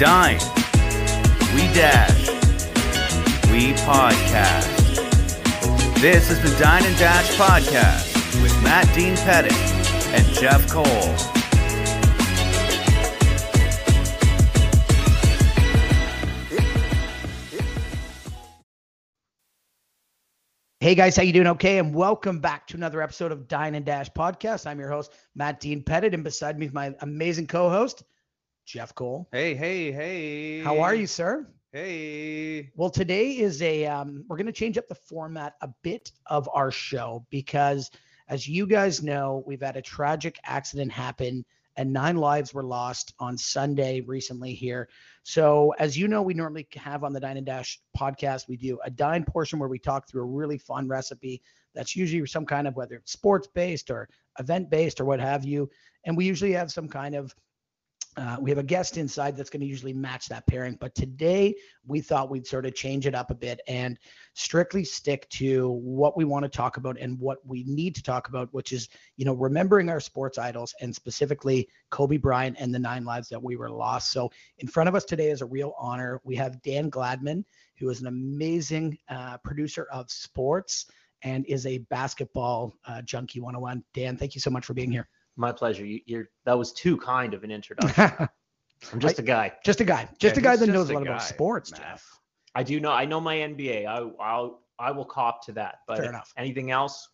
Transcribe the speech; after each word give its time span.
dine, 0.00 0.40
we 1.54 1.60
dash, 1.74 2.30
we 3.50 3.74
podcast. 3.84 4.96
This 6.00 6.30
is 6.30 6.40
the 6.40 6.58
Dine 6.58 6.86
and 6.86 6.96
Dash 6.96 7.30
podcast 7.36 8.42
with 8.42 8.62
Matt 8.62 8.88
Dean 8.94 9.14
Pettit 9.14 9.52
and 9.52 10.26
Jeff 10.28 10.66
Cole. 10.70 10.86
Hey 20.80 20.94
guys, 20.94 21.14
how 21.14 21.22
you 21.24 21.34
doing? 21.34 21.46
Okay, 21.46 21.76
and 21.76 21.94
welcome 21.94 22.38
back 22.38 22.66
to 22.68 22.76
another 22.78 23.02
episode 23.02 23.32
of 23.32 23.48
Dine 23.48 23.74
and 23.74 23.84
Dash 23.84 24.08
podcast. 24.12 24.66
I'm 24.66 24.78
your 24.78 24.88
host 24.88 25.12
Matt 25.34 25.60
Dean 25.60 25.82
Pettit, 25.82 26.14
and 26.14 26.24
beside 26.24 26.58
me 26.58 26.64
is 26.64 26.72
my 26.72 26.94
amazing 27.02 27.48
co-host 27.48 28.02
Jeff 28.70 28.94
Cole. 28.94 29.28
Hey, 29.32 29.56
hey, 29.56 29.90
hey. 29.90 30.60
How 30.60 30.78
are 30.78 30.94
you, 30.94 31.08
sir? 31.08 31.48
Hey. 31.72 32.70
Well, 32.76 32.88
today 32.88 33.32
is 33.32 33.60
a 33.62 33.86
um, 33.86 34.24
we're 34.28 34.36
going 34.36 34.46
to 34.46 34.52
change 34.52 34.78
up 34.78 34.86
the 34.86 34.94
format 34.94 35.56
a 35.60 35.68
bit 35.82 36.12
of 36.26 36.48
our 36.54 36.70
show 36.70 37.26
because, 37.30 37.90
as 38.28 38.46
you 38.46 38.68
guys 38.68 39.02
know, 39.02 39.42
we've 39.44 39.60
had 39.60 39.76
a 39.76 39.82
tragic 39.82 40.38
accident 40.44 40.92
happen 40.92 41.44
and 41.76 41.92
nine 41.92 42.16
lives 42.16 42.54
were 42.54 42.62
lost 42.62 43.12
on 43.18 43.36
Sunday 43.36 44.02
recently 44.02 44.54
here. 44.54 44.88
So, 45.24 45.74
as 45.80 45.98
you 45.98 46.06
know, 46.06 46.22
we 46.22 46.34
normally 46.34 46.68
have 46.76 47.02
on 47.02 47.12
the 47.12 47.18
Dine 47.18 47.38
and 47.38 47.46
Dash 47.46 47.80
podcast, 47.98 48.46
we 48.46 48.56
do 48.56 48.78
a 48.84 48.90
dine 48.90 49.24
portion 49.24 49.58
where 49.58 49.68
we 49.68 49.80
talk 49.80 50.08
through 50.08 50.22
a 50.22 50.26
really 50.26 50.58
fun 50.58 50.86
recipe 50.86 51.42
that's 51.74 51.96
usually 51.96 52.24
some 52.24 52.46
kind 52.46 52.68
of 52.68 52.76
whether 52.76 52.94
it's 52.94 53.10
sports 53.10 53.48
based 53.52 53.90
or 53.90 54.08
event 54.38 54.70
based 54.70 55.00
or 55.00 55.06
what 55.06 55.18
have 55.18 55.44
you. 55.44 55.68
And 56.04 56.16
we 56.16 56.24
usually 56.24 56.52
have 56.52 56.70
some 56.70 56.88
kind 56.88 57.16
of 57.16 57.34
uh, 58.16 58.36
we 58.40 58.50
have 58.50 58.58
a 58.58 58.62
guest 58.62 58.96
inside 58.96 59.36
that's 59.36 59.50
going 59.50 59.60
to 59.60 59.66
usually 59.66 59.92
match 59.92 60.28
that 60.28 60.46
pairing. 60.46 60.76
But 60.80 60.94
today 60.94 61.54
we 61.86 62.00
thought 62.00 62.30
we'd 62.30 62.46
sort 62.46 62.66
of 62.66 62.74
change 62.74 63.06
it 63.06 63.14
up 63.14 63.30
a 63.30 63.34
bit 63.34 63.60
and 63.68 63.98
strictly 64.34 64.84
stick 64.84 65.28
to 65.30 65.68
what 65.70 66.16
we 66.16 66.24
want 66.24 66.42
to 66.42 66.48
talk 66.48 66.76
about 66.76 66.98
and 66.98 67.18
what 67.20 67.38
we 67.46 67.64
need 67.64 67.94
to 67.94 68.02
talk 68.02 68.28
about, 68.28 68.52
which 68.52 68.72
is, 68.72 68.88
you 69.16 69.24
know, 69.24 69.34
remembering 69.34 69.88
our 69.88 70.00
sports 70.00 70.38
idols 70.38 70.74
and 70.80 70.94
specifically 70.94 71.68
Kobe 71.90 72.16
Bryant 72.16 72.56
and 72.58 72.74
the 72.74 72.78
nine 72.78 73.04
lives 73.04 73.28
that 73.28 73.42
we 73.42 73.56
were 73.56 73.70
lost. 73.70 74.12
So 74.12 74.30
in 74.58 74.66
front 74.66 74.88
of 74.88 74.94
us 74.94 75.04
today 75.04 75.30
is 75.30 75.40
a 75.40 75.46
real 75.46 75.74
honor. 75.78 76.20
We 76.24 76.34
have 76.36 76.62
Dan 76.62 76.90
Gladman, 76.90 77.44
who 77.78 77.90
is 77.90 78.00
an 78.00 78.08
amazing 78.08 78.98
uh, 79.08 79.38
producer 79.38 79.86
of 79.92 80.10
sports 80.10 80.86
and 81.22 81.46
is 81.46 81.64
a 81.64 81.78
basketball 81.78 82.74
uh, 82.86 83.02
junkie 83.02 83.40
101. 83.40 83.84
Dan, 83.94 84.16
thank 84.16 84.34
you 84.34 84.40
so 84.40 84.50
much 84.50 84.64
for 84.64 84.74
being 84.74 84.90
here. 84.90 85.08
My 85.36 85.52
pleasure. 85.52 85.84
You, 85.84 86.00
you're 86.06 86.28
that 86.44 86.58
was 86.58 86.72
too 86.72 86.96
kind 86.96 87.34
of 87.34 87.44
an 87.44 87.50
introduction. 87.50 88.28
I'm 88.92 89.00
just 89.00 89.18
a 89.18 89.22
guy. 89.22 89.52
Just 89.64 89.80
a 89.80 89.84
guy. 89.84 90.08
Just 90.18 90.36
Yeah, 90.36 90.40
a 90.40 90.44
guy 90.44 90.56
that 90.56 90.66
knows 90.66 90.90
a 90.90 90.94
lot 90.94 91.02
about 91.02 91.22
sports, 91.22 91.70
Matt. 91.70 91.80
Jeff. 91.80 92.18
I 92.54 92.62
do 92.62 92.80
know. 92.80 92.90
I 92.90 93.04
know 93.04 93.20
my 93.20 93.36
NBA. 93.36 93.86
I, 93.86 94.10
I'll 94.22 94.62
I 94.78 94.90
will 94.90 95.04
cop 95.04 95.44
to 95.46 95.52
that. 95.52 95.80
But 95.86 95.98
Fair 95.98 96.08
enough. 96.08 96.32
anything 96.36 96.70
else? 96.70 97.08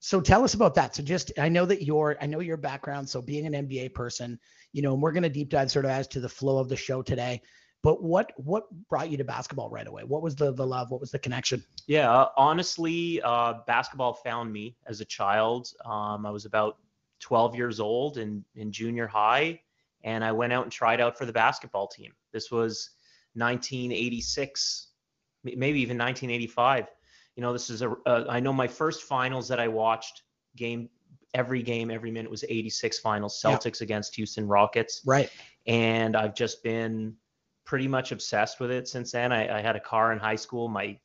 So 0.00 0.20
tell 0.20 0.44
us 0.44 0.52
about 0.54 0.74
that. 0.74 0.94
So 0.94 1.02
just 1.02 1.32
I 1.38 1.48
know 1.48 1.64
that 1.64 1.82
your 1.82 2.16
I 2.20 2.26
know 2.26 2.40
your 2.40 2.56
background. 2.56 3.08
So 3.08 3.22
being 3.22 3.46
an 3.46 3.66
NBA 3.66 3.94
person, 3.94 4.38
you 4.72 4.82
know, 4.82 4.92
and 4.92 5.02
we're 5.02 5.12
gonna 5.12 5.30
deep 5.30 5.48
dive 5.48 5.70
sort 5.70 5.86
of 5.86 5.92
as 5.92 6.06
to 6.08 6.20
the 6.20 6.28
flow 6.28 6.58
of 6.58 6.68
the 6.68 6.76
show 6.76 7.00
today. 7.00 7.40
But 7.82 8.02
what 8.02 8.32
what 8.36 8.64
brought 8.88 9.10
you 9.10 9.16
to 9.18 9.24
basketball 9.24 9.70
right 9.70 9.86
away? 9.86 10.04
What 10.04 10.22
was 10.22 10.34
the 10.34 10.52
the 10.52 10.66
love? 10.66 10.90
What 10.90 11.00
was 11.00 11.10
the 11.10 11.18
connection? 11.18 11.64
Yeah. 11.86 12.26
honestly, 12.36 13.20
uh, 13.22 13.54
basketball 13.66 14.14
found 14.14 14.52
me 14.52 14.76
as 14.86 15.00
a 15.00 15.04
child. 15.04 15.68
Um, 15.84 16.26
I 16.26 16.30
was 16.30 16.44
about 16.44 16.78
12 17.24 17.54
years 17.56 17.80
old 17.80 18.18
in 18.18 18.44
in 18.54 18.70
junior 18.70 19.06
high, 19.06 19.58
and 20.02 20.22
I 20.22 20.30
went 20.30 20.52
out 20.52 20.64
and 20.64 20.70
tried 20.70 21.00
out 21.00 21.16
for 21.16 21.24
the 21.24 21.32
basketball 21.32 21.88
team. 21.88 22.12
This 22.32 22.50
was 22.50 22.90
1986, 23.34 24.88
maybe 25.42 25.80
even 25.80 25.96
1985. 25.96 26.86
You 27.36 27.42
know, 27.42 27.52
this 27.52 27.70
is 27.70 27.80
a. 27.82 27.90
Uh, 28.06 28.24
I 28.28 28.40
know 28.40 28.52
my 28.52 28.68
first 28.68 29.04
finals 29.04 29.48
that 29.48 29.58
I 29.58 29.68
watched 29.68 30.22
game 30.56 30.88
every 31.32 31.62
game 31.62 31.90
every 31.90 32.10
minute 32.12 32.30
was 32.30 32.44
86 32.48 32.98
finals 33.00 33.40
Yeah. 33.44 33.50
Celtics 33.56 33.80
against 33.80 34.14
Houston 34.14 34.46
Rockets 34.46 35.02
Right. 35.04 35.28
and 35.66 36.16
I've 36.16 36.32
just 36.34 36.62
been 36.62 37.16
pretty 37.64 37.88
much 37.88 38.12
obsessed 38.12 38.60
with 38.60 38.70
it 38.70 38.86
since 38.86 39.10
then. 39.10 39.32
I, 39.32 39.58
I 39.58 39.60
had 39.60 39.74
a 39.74 39.80
car 39.80 40.12
in 40.12 40.18
high 40.20 40.36
school. 40.36 40.68
My 40.68 40.82
I 40.82 41.00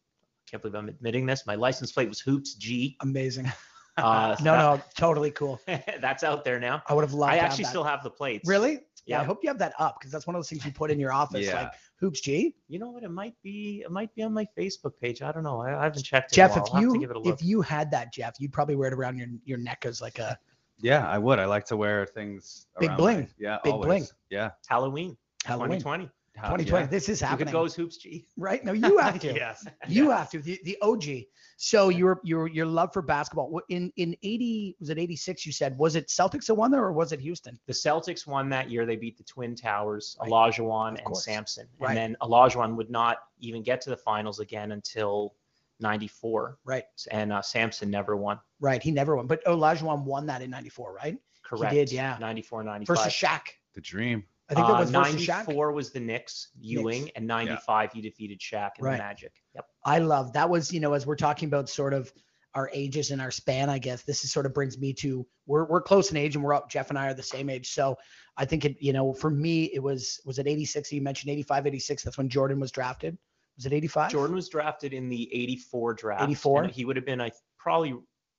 can't 0.51 0.61
believe 0.61 0.75
I'm 0.75 0.89
admitting 0.89 1.25
this. 1.25 1.47
My 1.47 1.55
license 1.55 1.91
plate 1.91 2.09
was 2.09 2.19
Hoops 2.19 2.55
G. 2.55 2.95
Amazing. 3.01 3.51
Uh, 4.05 4.35
No, 4.41 4.55
no, 4.75 4.81
totally 4.97 5.31
cool. 5.31 5.59
that's 6.01 6.23
out 6.23 6.43
there 6.45 6.59
now. 6.59 6.81
I 6.87 6.93
would 6.93 7.03
have 7.03 7.13
loved 7.13 7.31
I 7.33 7.35
to 7.35 7.41
have 7.41 7.51
actually 7.51 7.63
that. 7.65 7.69
still 7.69 7.83
have 7.83 8.03
the 8.03 8.09
plates. 8.09 8.47
Really? 8.47 8.79
Yeah. 9.05 9.21
I 9.21 9.23
hope 9.23 9.39
you 9.43 9.49
have 9.49 9.57
that 9.59 9.73
up 9.79 9.97
because 9.99 10.11
that's 10.11 10.27
one 10.27 10.35
of 10.35 10.39
those 10.39 10.49
things 10.49 10.63
you 10.65 10.71
put 10.71 10.91
in 10.91 10.99
your 10.99 11.11
office, 11.11 11.45
Yeah. 11.47 11.63
like 11.63 11.71
hoops 11.99 12.21
G. 12.21 12.55
You 12.67 12.77
know 12.79 12.89
what? 12.91 13.03
It 13.03 13.09
might 13.09 13.33
be. 13.41 13.81
It 13.83 13.91
might 13.91 14.13
be 14.13 14.21
on 14.21 14.33
my 14.33 14.45
Facebook 14.57 14.91
page. 15.01 15.21
I 15.23 15.31
don't 15.31 15.43
know. 15.43 15.61
I, 15.61 15.79
I 15.79 15.83
haven't 15.85 16.03
checked. 16.03 16.31
it 16.31 16.37
in 16.37 16.43
a 16.43 16.47
Jeff, 16.47 16.55
while. 16.57 16.65
if 16.67 16.73
I'll 16.73 16.81
have 16.81 16.89
to 16.89 16.93
you 16.95 16.99
give 16.99 17.09
it 17.09 17.15
a 17.15 17.19
look. 17.19 17.33
if 17.33 17.43
you 17.43 17.61
had 17.61 17.89
that, 17.91 18.13
Jeff, 18.13 18.35
you'd 18.39 18.53
probably 18.53 18.75
wear 18.75 18.89
it 18.89 18.93
around 18.93 19.17
your 19.17 19.27
your 19.45 19.57
neck 19.57 19.85
as 19.85 19.99
like 20.01 20.19
a 20.19 20.37
Yeah, 20.79 21.07
I 21.07 21.17
would. 21.17 21.39
I 21.39 21.45
like 21.45 21.65
to 21.65 21.77
wear 21.77 22.05
things. 22.05 22.67
Big 22.79 22.89
around 22.89 22.97
bling. 22.97 23.19
my- 23.21 23.27
yeah, 23.39 23.57
Big 23.63 23.73
always. 23.73 23.87
bling. 23.87 24.07
Yeah. 24.29 24.51
Halloween, 24.67 25.17
Halloween 25.43 25.79
2020. 25.79 26.09
Ha- 26.37 26.43
2020. 26.55 26.83
yeah. 26.83 26.89
This 26.89 27.09
is 27.09 27.19
You 27.21 27.27
happening. 27.27 27.47
could 27.47 27.53
go 27.53 27.65
as 27.65 27.73
Hoops 27.75 27.97
G. 27.97 28.25
right? 28.37 28.63
No, 28.63 28.71
you 28.73 28.97
have 28.97 29.19
to. 29.21 29.33
yes. 29.33 29.65
You 29.87 30.09
Yes. 30.09 30.17
have 30.19 30.29
to. 30.31 30.39
The, 30.41 30.59
the 30.63 30.77
OG. 30.81 31.25
So 31.57 31.89
your 31.89 32.21
your 32.23 32.47
your 32.47 32.65
love 32.65 32.93
for 32.93 33.01
basketball 33.01 33.59
in 33.69 33.91
in 33.97 34.15
80 34.23 34.77
was 34.79 34.89
it 34.89 34.97
86 34.97 35.45
you 35.45 35.51
said 35.51 35.77
was 35.77 35.95
it 35.97 36.07
Celtics 36.07 36.45
that 36.45 36.53
won 36.55 36.71
there 36.71 36.83
or 36.83 36.93
was 36.93 37.11
it 37.11 37.19
Houston? 37.19 37.59
The 37.67 37.73
Celtics 37.73 38.25
won 38.25 38.47
that 38.49 38.69
year. 38.71 38.85
They 38.85 38.95
beat 38.95 39.17
the 39.17 39.23
Twin 39.25 39.55
Towers, 39.55 40.15
Right. 40.21 40.29
Olajuwon 40.31 41.01
and. 41.05 41.17
Sampson. 41.17 41.67
Right. 41.79 41.89
And 41.89 41.97
then 41.97 42.17
Olajuwon 42.21 42.75
would 42.77 42.89
not 42.89 43.17
even 43.39 43.61
get 43.61 43.81
to 43.81 43.89
the 43.89 43.97
finals 43.97 44.39
again 44.39 44.71
until 44.71 45.35
94. 45.81 46.57
Right. 46.65 46.83
And 47.11 47.31
uh, 47.33 47.41
Sampson 47.41 47.89
never 47.89 48.15
won. 48.15 48.39
Right, 48.59 48.81
he 48.83 48.91
never 48.91 49.15
won. 49.15 49.27
But 49.27 49.43
Olajuwon 49.45 50.03
won 50.03 50.25
that 50.27 50.41
in 50.41 50.49
94, 50.49 50.93
right? 50.93 51.17
Correct. 51.43 51.73
did, 51.73 51.91
yeah. 51.91 52.17
94, 52.19 52.63
95. 52.63 52.87
Versus 52.97 53.13
Shaq. 53.13 53.41
The 53.73 53.81
dream. 53.81 54.23
I 54.49 54.55
think 54.55 54.67
that 54.67 54.73
Uh, 54.73 54.79
was 54.79 54.91
Shaq. 54.91 55.45
94 55.47 55.71
was 55.73 55.91
the 55.91 55.99
Knicks, 55.99 56.49
Ewing, 56.59 57.11
and 57.15 57.27
95 57.27 57.91
he 57.93 58.01
defeated 58.01 58.39
Shaq 58.39 58.71
and 58.77 58.85
Right. 58.85 58.93
the 58.97 59.03
Magic. 59.03 59.31
Yep. 59.55 59.65
I 59.85 59.99
love 59.99 60.33
that 60.33 60.49
was, 60.49 60.73
you 60.73 60.79
know, 60.79 60.93
as 60.93 61.05
we're 61.05 61.15
talking 61.15 61.47
about 61.47 61.69
sort 61.69 61.93
of 61.93 62.11
our 62.55 62.69
ages 62.73 63.11
and 63.11 63.21
our 63.21 63.29
span, 63.29 63.69
I 63.69 63.77
guess 63.77 64.01
this 64.03 64.23
is 64.23 64.31
sort 64.31 64.47
of 64.47 64.53
brings 64.55 64.79
me 64.79 64.91
to 64.93 65.25
we're 65.45 65.65
we're 65.65 65.81
close 65.81 66.09
in 66.09 66.17
age 66.17 66.35
and 66.35 66.43
we're 66.43 66.55
up. 66.55 66.67
Jeff 66.69 66.89
and 66.89 66.97
I 66.97 67.07
are 67.07 67.13
the 67.13 67.21
same 67.21 67.47
age. 67.49 67.69
So 67.71 67.95
I 68.37 68.45
think 68.45 68.65
it, 68.65 68.77
you 68.81 68.91
know, 68.91 69.13
for 69.13 69.29
me, 69.29 69.65
it 69.65 69.83
was 69.83 70.19
was 70.25 70.39
it 70.39 70.47
86? 70.47 70.91
You 70.91 71.01
mentioned 71.01 71.31
85, 71.31 71.67
86. 71.67 72.03
That's 72.03 72.17
when 72.17 72.27
Jordan 72.29 72.59
was 72.59 72.71
drafted. 72.71 73.17
Was 73.57 73.67
it 73.67 73.73
85? 73.73 74.11
Jordan 74.11 74.35
was 74.35 74.49
drafted 74.49 74.93
in 74.93 75.09
the 75.09 75.31
84 75.31 75.93
draft. 75.93 76.23
84? 76.23 76.63
He 76.67 76.85
would 76.85 76.95
have 76.95 77.05
been 77.05 77.21
I 77.21 77.31
probably 77.59 77.93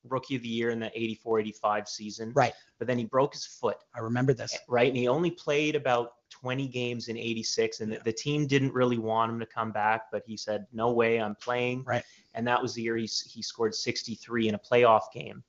rookie 0.09 0.37
of 0.37 0.43
the 0.43 0.49
year 0.49 0.71
in 0.71 0.81
the 0.81 0.91
84 0.94 1.41
85 1.41 1.88
season. 1.88 2.33
Right. 2.34 2.53
But 2.78 2.87
then 2.87 2.99
he 2.99 3.05
broke 3.05 3.34
his 3.34 3.44
foot. 3.47 3.77
I 3.94 4.00
remember 4.00 4.33
this. 4.33 4.56
right? 4.69 4.88
And 4.88 4.97
he 4.97 5.09
only 5.09 5.31
played 5.31 5.77
about 5.77 6.12
20 6.31 6.69
games 6.69 7.09
in 7.09 7.16
86, 7.19 7.81
and 7.81 7.93
the, 7.93 8.00
the 8.05 8.12
team 8.12 8.47
didn't 8.47 8.72
really 8.72 8.99
want 8.99 9.33
him 9.33 9.41
to 9.41 9.47
come 9.47 9.72
back, 9.72 10.03
but 10.12 10.22
he 10.27 10.37
said, 10.37 10.66
"No 10.72 10.93
way, 10.93 11.21
I'm 11.21 11.34
playing." 11.34 11.83
Right. 11.84 12.05
And 12.34 12.47
that 12.47 12.62
was 12.62 12.75
the 12.75 12.83
year 12.83 12.97
he 12.97 13.06
he 13.27 13.43
scored 13.43 13.75
63 13.75 14.49
in 14.49 14.55
a 14.55 14.59
playoff 14.59 15.12
game. 15.12 15.43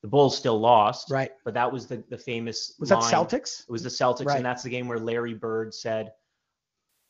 The 0.00 0.06
Bulls 0.08 0.36
still 0.38 0.60
lost, 0.60 1.10
Right. 1.10 1.32
but 1.44 1.54
that 1.54 1.70
was 1.72 1.86
the 1.88 2.02
the 2.08 2.16
famous. 2.16 2.74
Was 2.78 2.88
that 2.90 3.00
line. 3.00 3.12
Celtics? 3.12 3.62
It 3.62 3.70
was 3.70 3.82
the 3.82 3.88
Celtics, 3.88 4.26
Right. 4.26 4.36
and 4.36 4.46
that's 4.46 4.62
the 4.62 4.70
game 4.70 4.86
where 4.86 5.00
Larry 5.00 5.34
Bird 5.34 5.74
said, 5.74 6.12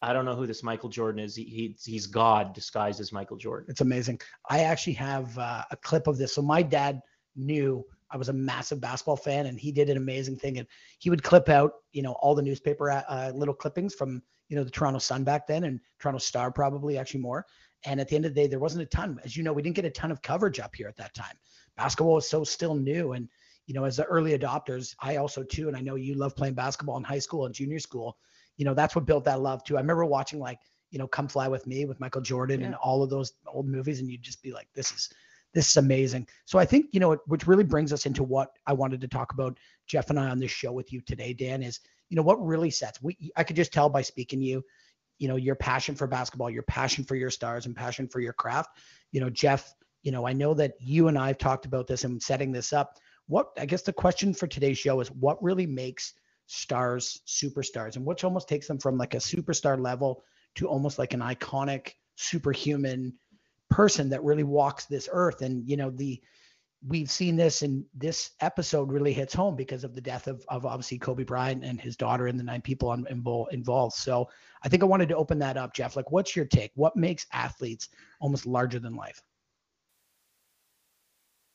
"I 0.03 0.13
don't 0.13 0.25
know 0.25 0.35
who 0.35 0.47
this 0.47 0.63
Michael 0.63 0.89
Jordan 0.89 1.25
is. 1.25 1.35
He, 1.35 1.45
he 1.45 1.77
he's 1.85 2.07
God 2.07 2.55
disguised 2.55 3.01
as 3.01 3.13
Michael 3.13 3.37
Jordan." 3.37 3.67
It's 3.69 3.81
amazing. 3.81 4.21
I 4.49 4.61
actually 4.61 4.95
have 4.95 5.37
uh, 5.39 5.63
a 5.71 5.77
clip 5.77 6.07
of 6.07 6.19
this. 6.19 6.35
So 6.35 6.43
my 6.43 6.63
dad 6.63 7.01
knew 7.37 7.85
I 8.11 8.17
was 8.17 8.29
a 8.29 8.33
massive 8.33 8.81
basketball 8.81 9.17
fan, 9.17 9.47
and 9.47 9.59
he 9.59 9.73
did 9.73 9.91
an 9.91 9.97
amazing 9.97 10.37
thing. 10.37 10.59
And 10.59 10.67
he 10.99 11.11
would 11.11 11.23
clip 11.23 11.49
out, 11.49 11.73
you 11.93 12.03
know, 12.03 12.13
all 12.13 12.35
the 12.35 12.43
newspaper 12.43 12.91
uh, 12.91 13.03
uh, 13.09 13.33
little 13.35 13.55
clippings 13.55 13.95
from, 13.95 14.23
you 14.49 14.57
know, 14.57 14.65
the 14.65 14.71
Toronto 14.71 14.99
Sun 14.99 15.25
back 15.25 15.47
then, 15.47 15.65
and 15.65 15.81
Toronto 15.99 16.19
Star 16.19 16.51
probably 16.51 16.97
actually 16.97 17.21
more. 17.21 17.45
And 17.85 18.01
at 18.01 18.09
the 18.09 18.17
end 18.17 18.25
of 18.25 18.35
the 18.35 18.41
day, 18.41 18.47
there 18.49 18.59
wasn't 18.59 18.83
a 18.83 18.87
ton. 18.87 19.21
As 19.25 19.37
you 19.37 19.43
know, 19.43 19.53
we 19.53 19.63
didn't 19.63 19.77
get 19.77 19.85
a 19.85 19.91
ton 19.91 20.11
of 20.11 20.23
coverage 20.23 20.59
up 20.59 20.75
here 20.75 20.89
at 20.89 20.97
that 20.97 21.15
time. 21.15 21.37
Basketball 21.77 22.15
was 22.15 22.29
so 22.29 22.45
still 22.45 22.75
new, 22.75 23.13
and 23.13 23.29
you 23.67 23.75
know, 23.75 23.85
as 23.85 23.99
the 23.99 24.05
early 24.05 24.37
adopters, 24.37 24.95
I 25.01 25.17
also 25.17 25.43
too, 25.43 25.69
and 25.69 25.77
I 25.77 25.81
know 25.81 25.95
you 25.95 26.15
love 26.15 26.35
playing 26.35 26.55
basketball 26.55 26.97
in 26.97 27.05
high 27.05 27.19
school 27.19 27.47
and 27.47 27.55
junior 27.55 27.79
school. 27.79 28.17
You 28.59 28.67
know, 28.67 28.75
that's 28.75 28.95
what 28.95 29.07
built 29.07 29.25
that 29.25 29.41
love 29.41 29.65
too. 29.65 29.77
I 29.79 29.81
remember 29.81 30.05
watching 30.05 30.39
like 30.41 30.59
you 30.91 30.99
know, 30.99 31.07
Come 31.07 31.29
Fly 31.29 31.49
with 31.49 31.67
Me 31.67 31.85
with 31.85 32.01
Michael 32.01 32.23
Jordan 32.23 32.63
and 32.63 32.75
all 32.77 33.03
of 33.03 33.11
those 33.11 33.35
old 33.47 33.67
movies, 33.69 34.01
and 34.01 34.11
you'd 34.11 34.23
just 34.23 34.43
be 34.43 34.53
like, 34.53 34.69
this 34.75 34.91
is 34.93 35.09
this 35.55 35.71
is 35.71 35.77
amazing. 35.77 36.27
So 36.45 36.59
I 36.59 36.65
think 36.65 36.87
you 36.93 37.01
know, 37.01 37.13
it- 37.13 37.21
which 37.27 37.47
really 37.47 37.65
brings 37.65 37.93
us 37.93 38.07
into 38.07 38.23
what 38.23 38.51
I 38.67 38.73
wanted 38.75 39.01
to 39.03 39.09
talk 39.09 39.33
about, 39.33 39.59
Jeff 39.87 40.11
and 40.11 40.19
I 40.19 40.29
on 40.29 40.39
this 40.39 40.51
show 40.51 40.73
with 40.73 40.93
you 40.93 41.01
today, 41.01 41.33
Dan, 41.33 41.63
is 41.63 41.81
you 42.11 42.17
know 42.17 42.23
what 42.23 42.45
really 42.45 42.71
sets. 42.71 43.03
We 43.03 43.33
I 43.37 43.45
could 43.45 43.57
just 43.57 43.73
tell 43.73 43.89
by 43.91 44.03
speaking 44.03 44.41
to 44.41 44.47
you, 44.47 44.65
you 45.19 45.29
know, 45.29 45.37
your 45.37 45.55
passion 45.57 45.95
for 45.95 46.07
basketball, 46.07 46.51
your 46.51 46.63
passion 46.65 47.05
for 47.05 47.17
your 47.17 47.31
stars, 47.31 47.67
and 47.67 47.77
passion 47.77 48.09
for 48.09 48.21
your 48.21 48.33
craft. 48.33 48.71
You 49.13 49.21
know, 49.21 49.31
Jeff, 49.31 49.75
you 50.03 50.11
know, 50.13 50.27
I 50.27 50.33
know 50.33 50.55
that 50.55 50.73
you 50.81 51.09
and 51.09 51.19
I 51.19 51.29
have 51.29 51.39
talked 51.39 51.67
about 51.67 51.87
this 51.87 52.05
and 52.05 52.23
setting 52.23 52.51
this 52.53 52.73
up. 52.73 52.99
What 53.27 53.49
I 53.59 53.67
guess 53.67 53.83
the 53.83 53.93
question 53.93 54.33
for 54.33 54.47
today's 54.47 54.79
show 54.79 55.01
is 55.01 55.11
what 55.11 55.43
really 55.43 55.67
makes 55.67 56.15
stars, 56.49 57.21
superstars, 57.27 57.97
and 57.97 58.05
which 58.05 58.25
almost 58.25 58.49
takes 58.49 58.67
them 58.67 58.79
from 58.79 58.97
like 58.97 59.15
a 59.15 59.19
superstar 59.19 59.81
level 59.81 60.25
to 60.57 60.67
almost 60.67 60.99
like 60.99 61.13
an 61.13 61.21
iconic 61.21 61.93
superhuman 62.17 63.15
person 63.71 64.09
that 64.09 64.25
really 64.25 64.45
walks 64.45 64.87
this 64.87 65.09
earth. 65.13 65.43
And 65.43 65.69
you 65.69 65.77
know, 65.77 65.91
the 65.91 66.21
we've 66.87 67.11
seen 67.11 67.37
this 67.37 67.63
and 67.63 67.85
this 67.95 68.31
episode 68.41 68.91
really 68.91 69.13
hits 69.13 69.35
home 69.35 69.57
because 69.57 69.85
of 69.85 69.95
the 69.95 70.01
death 70.01 70.27
of, 70.27 70.45
of 70.49 70.65
obviously 70.65 70.97
Kobe 70.97 71.25
Bryant 71.25 71.65
and 71.65 71.81
his 71.81 71.97
daughter 71.97 72.29
and 72.29 72.39
the 72.39 72.45
nine 72.45 72.63
people 72.63 72.93
involved. 72.93 73.97
So 73.97 74.29
I 74.63 74.69
think 74.69 74.83
I 74.83 74.87
wanted 74.87 75.09
to 75.11 75.17
open 75.17 75.39
that 75.41 75.57
up, 75.57 75.75
Jeff. 75.75 75.97
Like, 75.97 76.11
what's 76.11 76.35
your 76.35 76.47
take? 76.47 76.71
What 76.77 76.97
makes 76.97 77.27
athletes 77.33 77.89
almost 78.21 78.47
larger 78.47 78.79
than 78.79 78.95
life? 78.95 79.21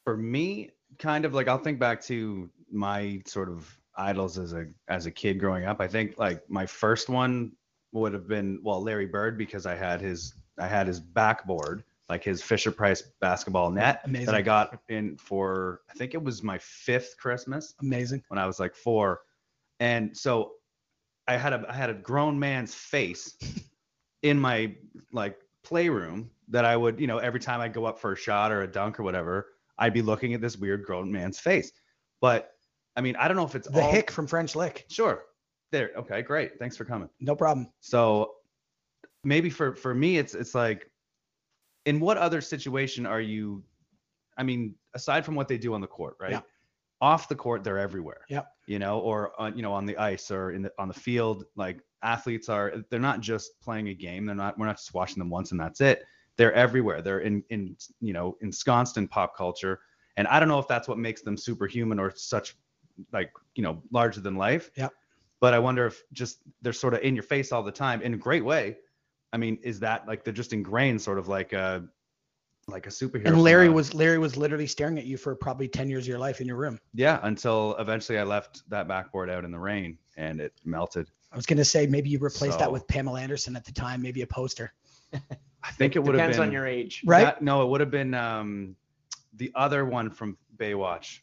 For 0.04 0.18
me, 0.18 0.72
kind 1.00 1.26
of 1.26 1.34
like 1.34 1.48
I'll 1.48 1.58
think 1.58 1.80
back 1.80 2.02
to 2.04 2.50
my 2.70 3.22
sort 3.26 3.50
of 3.50 3.76
idols 3.96 4.38
as 4.38 4.54
a 4.54 4.68
as 4.88 5.06
a 5.06 5.12
kid 5.12 5.40
growing 5.40 5.66
up. 5.66 5.80
I 5.80 5.88
think 5.88 6.18
like 6.18 6.50
my 6.50 6.66
first 6.66 7.10
one 7.10 7.52
would 7.92 8.14
have 8.14 8.28
been 8.28 8.60
well 8.64 8.82
Larry 8.82 9.06
Bird 9.06 9.38
because 9.38 9.66
I 9.66 9.76
had 9.76 10.02
his 10.02 10.34
I 10.60 10.68
had 10.68 10.88
his 10.88 11.00
backboard 11.00 11.84
like 12.10 12.24
his 12.24 12.42
Fisher 12.42 12.72
Price 12.72 13.02
basketball 13.22 13.72
net 13.72 14.02
Amazing. 14.06 14.26
that 14.28 14.36
I 14.36 14.42
got 14.42 14.80
in 14.90 15.18
for 15.18 15.82
I 15.90 15.94
think 15.94 16.14
it 16.14 16.24
was 16.24 16.44
my 16.44 16.58
fifth 16.60 17.16
Christmas 17.18 17.74
Amazing. 17.82 18.24
when 18.28 18.38
I 18.38 18.46
was 18.46 18.60
like 18.60 18.76
four, 18.76 19.22
and 19.80 20.16
so 20.16 20.54
I 21.28 21.38
had 21.38 21.54
a 21.54 21.66
I 21.70 21.74
had 21.74 21.90
a 21.90 21.94
grown 21.94 22.38
man's 22.38 22.76
face 22.76 23.38
in 24.24 24.40
my 24.40 24.76
like 25.12 25.40
playroom 25.64 26.30
that 26.50 26.66
I 26.66 26.76
would 26.76 27.00
you 27.00 27.08
know 27.08 27.20
every 27.20 27.40
time 27.40 27.62
I 27.62 27.68
go 27.68 27.86
up 27.86 28.00
for 28.00 28.14
a 28.14 28.18
shot 28.18 28.52
or 28.52 28.64
a 28.64 28.68
dunk 28.68 29.00
or 29.00 29.04
whatever 29.04 29.48
I'd 29.78 29.94
be 29.94 30.02
looking 30.02 30.34
at 30.34 30.42
this 30.42 30.58
weird 30.58 30.84
grown 30.86 31.12
man's 31.12 31.40
face, 31.40 31.72
but 32.22 32.53
I 32.96 33.02
mean 33.02 33.16
I 33.16 33.28
don't 33.28 33.38
know 33.38 33.46
if 33.46 33.56
it's 33.56 33.68
The 33.68 33.82
all, 33.82 33.92
hick 33.92 34.12
from 34.12 34.28
French 34.28 34.56
Lick. 34.56 34.86
Sure, 34.90 35.24
there. 35.72 35.92
Okay, 35.98 36.22
great. 36.22 36.60
Thanks 36.60 36.78
for 36.78 36.86
coming. 36.86 37.10
No 37.20 37.36
problem. 37.36 37.68
So 37.80 38.36
maybe 39.24 39.50
for 39.50 39.76
for 39.76 39.94
me 39.94 40.18
it's 40.18 40.34
it's 40.34 40.56
like 40.56 40.90
in 41.86 42.00
what 42.00 42.18
other 42.18 42.42
situation 42.42 43.06
are 43.06 43.22
you 43.22 43.64
I 44.38 44.44
mean 44.44 44.76
aside 44.94 45.26
from 45.26 45.36
what 45.36 45.48
they 45.48 45.58
do 45.58 45.74
on 45.74 45.82
the 45.82 45.88
court, 45.88 46.16
right? 46.20 46.32
Yeah. 46.32 46.42
Off 47.02 47.28
the 47.28 47.36
court 47.36 47.64
they're 47.64 47.80
everywhere. 47.80 48.22
Yep. 48.30 48.48
You 48.68 48.80
know, 48.80 49.00
or 49.00 49.40
on 49.40 49.56
you 49.56 49.62
know 49.62 49.74
on 49.74 49.86
the 49.86 49.98
ice 49.98 50.32
or 50.32 50.52
in 50.52 50.62
the 50.62 50.72
on 50.78 50.88
the 50.88 50.94
field 50.94 51.46
like 51.56 51.80
athletes 52.02 52.50
are 52.50 52.74
they're 52.90 53.00
not 53.00 53.22
just 53.22 53.60
playing 53.62 53.90
a 53.90 53.94
game. 53.94 54.26
They're 54.26 54.36
not 54.36 54.58
we're 54.58 54.68
not 54.68 54.78
just 54.78 54.94
watching 54.94 55.20
them 55.20 55.30
once 55.30 55.52
and 55.52 55.60
that's 55.60 55.82
it. 55.82 56.04
They're 56.38 56.54
everywhere. 56.54 57.02
They're 57.02 57.20
in 57.20 57.44
in 57.50 57.76
you 58.00 58.14
know 58.14 58.38
ensconced 58.42 58.98
in 58.98 59.08
pop 59.08 59.36
culture. 59.36 59.80
And 60.16 60.28
I 60.28 60.40
don't 60.40 60.48
know 60.48 60.60
if 60.60 60.68
that's 60.68 60.88
what 60.88 61.00
makes 61.00 61.24
them 61.24 61.36
superhuman 61.36 62.00
or 62.00 62.14
such 62.16 62.56
like, 63.12 63.32
you 63.56 63.64
know, 63.64 63.82
larger 63.92 64.22
than 64.22 64.36
life. 64.36 64.72
Yeah. 64.76 64.90
But 65.40 65.54
I 65.54 65.60
wonder 65.60 65.86
if 65.86 66.02
just 66.14 66.40
they're 66.62 66.74
sort 66.74 66.94
of 66.94 67.02
in 67.02 67.16
your 67.16 67.24
face 67.24 67.52
all 67.52 67.64
the 67.64 67.72
time 67.72 68.02
in 68.02 68.14
a 68.14 68.18
great 68.18 68.46
way. 68.46 68.78
I 69.34 69.38
mean, 69.38 69.58
is 69.64 69.80
that 69.82 70.08
like 70.08 70.24
they're 70.24 70.34
just 70.34 70.54
ingrained, 70.54 71.02
sort 71.02 71.18
of 71.20 71.28
like 71.28 71.54
a 71.54 71.84
like 72.68 72.88
a 72.88 72.90
superhero? 72.90 73.26
And 73.28 73.42
Larry 73.42 73.66
from 73.66 73.74
a- 73.74 73.76
was 73.76 73.94
Larry 73.94 74.20
was 74.20 74.38
literally 74.38 74.68
staring 74.68 74.98
at 74.98 75.06
you 75.06 75.18
for 75.18 75.36
probably 75.36 75.68
10 75.68 75.90
years 75.90 76.06
of 76.06 76.08
your 76.08 76.20
life 76.20 76.40
in 76.40 76.48
your 76.48 76.56
room. 76.56 76.80
yeah, 76.94 77.20
until 77.24 77.76
eventually 77.78 78.20
I 78.20 78.24
left 78.24 78.62
that 78.70 78.88
backboard 78.88 79.30
out 79.30 79.44
in 79.44 79.52
the 79.52 79.60
rain 79.60 79.98
and 80.16 80.40
it 80.40 80.54
melted. 80.64 81.10
I 81.32 81.36
was 81.36 81.46
gonna 81.46 81.66
say 81.66 81.88
maybe 81.88 82.10
you 82.10 82.20
replaced 82.20 82.60
that 82.60 82.72
with 82.72 82.88
Pamela 82.88 83.20
Anderson 83.20 83.56
at 83.56 83.66
the 83.66 83.72
time, 83.74 84.02
maybe 84.02 84.22
a 84.22 84.28
poster. 84.28 84.72
I 85.14 85.72
think 85.72 85.96
it 85.96 86.00
would 86.00 86.16
have 86.16 86.20
Depends 86.22 86.38
been 86.38 86.48
on 86.48 86.54
your 86.54 86.68
age. 86.68 87.02
Right? 87.06 87.24
that- 87.24 87.42
no, 87.42 87.64
it 87.64 87.70
would 87.70 87.82
have 87.82 87.92
been 87.92 88.14
um 88.14 88.76
the 89.34 89.52
other 89.56 89.84
one 89.84 90.10
from 90.12 90.38
Baywatch. 90.58 91.20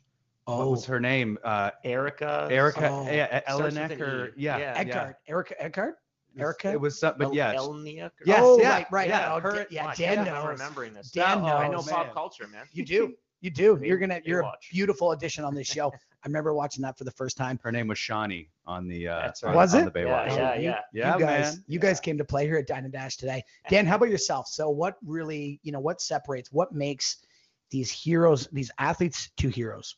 What 0.58 0.64
Oh, 0.66 0.70
was 0.70 0.84
her 0.86 1.00
name? 1.00 1.38
Uh, 1.44 1.70
Erica. 1.84 2.48
Erica 2.50 2.88
Oh. 2.90 3.10
yeah, 3.10 3.40
Starts 3.50 3.76
Elenek 3.76 4.00
or 4.00 4.32
yeah, 4.36 4.58
Yeah. 4.58 4.74
Eckhart. 4.76 5.16
Erica 5.28 5.54
Eckhart? 5.62 5.94
Erica? 6.38 6.70
It 6.72 6.80
was 6.80 6.98
something, 6.98 7.18
but 7.18 7.24
El- 7.30 7.34
yeah, 7.34 7.54
Elniak 7.54 8.04
or- 8.06 8.12
Yes, 8.24 8.38
oh, 8.42 8.60
yeah, 8.60 8.74
right, 8.76 8.86
right. 8.92 9.08
yeah, 9.08 9.34
Oh, 9.34 9.40
her- 9.40 9.52
Dan- 9.52 9.66
yeah, 9.70 9.84
Watch, 9.86 9.98
Dan 9.98 10.18
I'm 10.20 10.24
knows. 10.26 10.46
remembering 10.48 10.92
this. 10.94 11.10
Dan 11.10 11.38
I 11.44 11.66
know 11.66 11.72
knows, 11.72 11.88
pop 11.88 12.12
culture, 12.14 12.46
man. 12.46 12.66
You 12.72 12.84
do. 12.84 13.14
You 13.40 13.50
do. 13.50 13.76
Bay- 13.76 13.88
You're 13.88 13.98
gonna 13.98 14.20
you're 14.24 14.40
a 14.42 14.52
beautiful 14.70 15.12
addition 15.12 15.44
on 15.44 15.54
this 15.54 15.66
show. 15.66 15.90
I 16.22 16.26
remember 16.28 16.52
watching 16.52 16.82
that 16.82 16.98
for 16.98 17.04
the 17.04 17.10
first 17.10 17.36
time. 17.38 17.58
her 17.64 17.72
name 17.72 17.88
was 17.88 17.96
Shauni 17.98 18.48
on 18.66 18.86
the 18.86 19.08
uh, 19.08 19.20
That's 19.22 19.42
on- 19.42 19.48
right. 19.50 19.56
Was 19.56 19.74
on 19.74 19.88
it? 19.88 19.92
the 19.94 20.00
Yeah, 20.00 20.06
Baywatch. 20.06 20.36
yeah, 20.36 20.54
you, 20.54 20.62
yeah. 20.62 20.80
Yeah, 20.92 21.14
you 21.14 21.20
guys, 21.20 21.54
man. 21.56 21.64
you 21.66 21.78
guys 21.80 21.98
came 22.00 22.18
to 22.18 22.24
play 22.24 22.44
here 22.46 22.58
at 22.58 22.66
Dine 22.66 22.84
and 22.84 22.92
Dash 22.92 23.16
today. 23.16 23.42
Dan, 23.70 23.86
how 23.86 23.96
about 23.96 24.10
yourself? 24.10 24.46
So, 24.46 24.68
what 24.70 24.98
really, 25.04 25.58
you 25.62 25.72
know, 25.72 25.80
what 25.80 26.00
separates, 26.02 26.52
what 26.52 26.72
makes 26.72 27.24
these 27.70 27.90
heroes, 27.90 28.46
these 28.52 28.70
athletes, 28.78 29.30
to 29.38 29.48
heroes? 29.48 29.96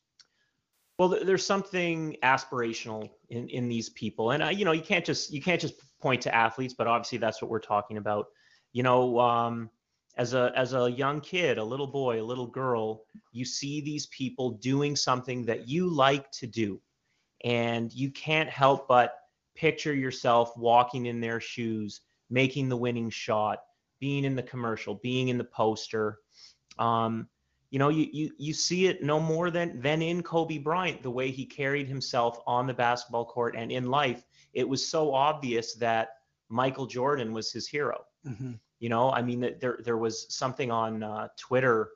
Well, 1.02 1.18
there's 1.24 1.44
something 1.44 2.16
aspirational 2.22 3.10
in 3.28 3.48
in 3.48 3.68
these 3.68 3.90
people, 3.90 4.30
and 4.30 4.40
I, 4.40 4.50
you 4.52 4.64
know, 4.64 4.70
you 4.70 4.82
can't 4.82 5.04
just 5.04 5.32
you 5.32 5.42
can't 5.42 5.60
just 5.60 5.74
point 6.00 6.22
to 6.22 6.32
athletes, 6.32 6.74
but 6.78 6.86
obviously 6.86 7.18
that's 7.18 7.42
what 7.42 7.50
we're 7.50 7.58
talking 7.58 7.96
about. 7.96 8.26
You 8.72 8.84
know, 8.84 9.18
um, 9.18 9.68
as 10.16 10.32
a 10.32 10.52
as 10.54 10.74
a 10.74 10.88
young 10.92 11.20
kid, 11.20 11.58
a 11.58 11.64
little 11.64 11.88
boy, 11.88 12.22
a 12.22 12.24
little 12.24 12.46
girl, 12.46 13.02
you 13.32 13.44
see 13.44 13.80
these 13.80 14.06
people 14.16 14.52
doing 14.62 14.94
something 14.94 15.44
that 15.46 15.66
you 15.66 15.88
like 15.88 16.30
to 16.38 16.46
do, 16.46 16.80
and 17.42 17.92
you 17.92 18.12
can't 18.12 18.48
help 18.48 18.86
but 18.86 19.12
picture 19.56 19.94
yourself 19.94 20.56
walking 20.56 21.06
in 21.06 21.20
their 21.20 21.40
shoes, 21.40 22.02
making 22.30 22.68
the 22.68 22.76
winning 22.76 23.10
shot, 23.10 23.58
being 23.98 24.22
in 24.22 24.36
the 24.36 24.42
commercial, 24.44 24.94
being 25.02 25.30
in 25.30 25.38
the 25.38 25.42
poster. 25.42 26.18
Um, 26.78 27.26
you 27.72 27.78
know, 27.78 27.88
you, 27.88 28.06
you 28.12 28.30
you 28.36 28.52
see 28.52 28.86
it 28.86 29.02
no 29.02 29.18
more 29.18 29.50
than 29.50 29.80
than 29.80 30.02
in 30.02 30.22
Kobe 30.22 30.58
Bryant, 30.58 31.02
the 31.02 31.10
way 31.10 31.30
he 31.30 31.46
carried 31.46 31.88
himself 31.88 32.38
on 32.46 32.66
the 32.66 32.74
basketball 32.74 33.24
court 33.24 33.54
and 33.56 33.72
in 33.72 33.86
life. 33.86 34.22
It 34.52 34.68
was 34.68 34.86
so 34.86 35.14
obvious 35.14 35.72
that 35.76 36.10
Michael 36.50 36.86
Jordan 36.86 37.32
was 37.32 37.50
his 37.50 37.66
hero. 37.66 38.04
Mhm. 38.26 38.60
You 38.78 38.90
know, 38.90 39.10
I 39.10 39.22
mean, 39.22 39.40
th- 39.40 39.58
there 39.58 39.78
there 39.82 39.96
was 39.96 40.26
something 40.28 40.70
on 40.70 41.02
uh, 41.02 41.28
Twitter, 41.38 41.92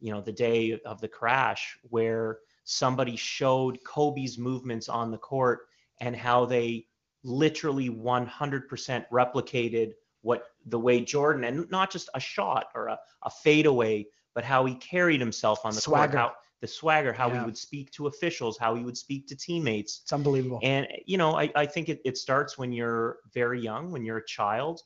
you 0.00 0.12
know, 0.12 0.20
the 0.20 0.32
day 0.32 0.80
of 0.84 1.00
the 1.00 1.06
crash 1.08 1.78
where 1.90 2.40
somebody 2.64 3.14
showed 3.14 3.78
Kobe's 3.84 4.38
movements 4.38 4.88
on 4.88 5.12
the 5.12 5.18
court 5.18 5.68
and 6.00 6.16
how 6.16 6.46
they 6.46 6.88
literally 7.22 7.90
100% 7.90 9.04
replicated 9.12 9.92
what 10.22 10.46
the 10.66 10.78
way 10.78 11.00
Jordan 11.00 11.44
and 11.44 11.70
not 11.70 11.92
just 11.92 12.08
a 12.14 12.20
shot 12.20 12.66
or 12.74 12.88
a, 12.88 12.98
a 13.22 13.30
fadeaway, 13.30 14.06
but 14.34 14.44
how 14.44 14.64
he 14.64 14.74
carried 14.76 15.20
himself 15.20 15.64
on 15.64 15.74
the 15.74 15.80
Swagger. 15.80 16.12
court, 16.12 16.18
how 16.18 16.36
the 16.62 16.68
swagger, 16.68 17.12
how 17.12 17.28
Yeah. 17.28 17.40
he 17.40 17.44
would 17.44 17.58
speak 17.58 17.90
to 17.90 18.06
officials, 18.06 18.56
how 18.56 18.76
he 18.76 18.84
would 18.84 18.96
speak 18.96 19.26
to 19.26 19.36
teammates. 19.36 20.00
It's 20.04 20.12
unbelievable. 20.12 20.60
And 20.62 20.86
you 21.06 21.18
know, 21.18 21.36
I, 21.36 21.50
I 21.56 21.66
think 21.66 21.88
it, 21.88 22.00
it 22.04 22.16
starts 22.16 22.56
when 22.56 22.72
you're 22.72 23.18
very 23.34 23.60
young, 23.60 23.90
when 23.90 24.04
you're 24.04 24.18
a 24.18 24.26
child. 24.26 24.80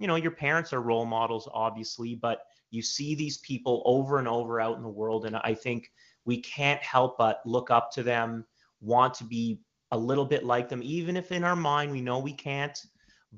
You 0.00 0.08
know, 0.08 0.16
your 0.16 0.32
parents 0.32 0.72
are 0.72 0.82
role 0.82 1.06
models, 1.06 1.48
obviously, 1.52 2.16
but 2.16 2.42
you 2.70 2.82
see 2.82 3.14
these 3.14 3.38
people 3.38 3.82
over 3.86 4.18
and 4.18 4.26
over 4.26 4.60
out 4.60 4.76
in 4.76 4.82
the 4.82 4.88
world, 4.88 5.24
and 5.24 5.36
I 5.36 5.54
think 5.54 5.92
we 6.24 6.40
can't 6.40 6.82
help 6.82 7.16
but 7.16 7.40
look 7.46 7.70
up 7.70 7.92
to 7.92 8.02
them, 8.02 8.44
want 8.80 9.14
to 9.14 9.24
be 9.24 9.60
a 9.92 9.98
little 9.98 10.24
bit 10.24 10.44
like 10.44 10.68
them, 10.68 10.82
even 10.82 11.16
if 11.16 11.30
in 11.30 11.44
our 11.44 11.56
mind 11.56 11.92
we 11.92 12.00
know 12.00 12.18
we 12.18 12.32
can't. 12.32 12.78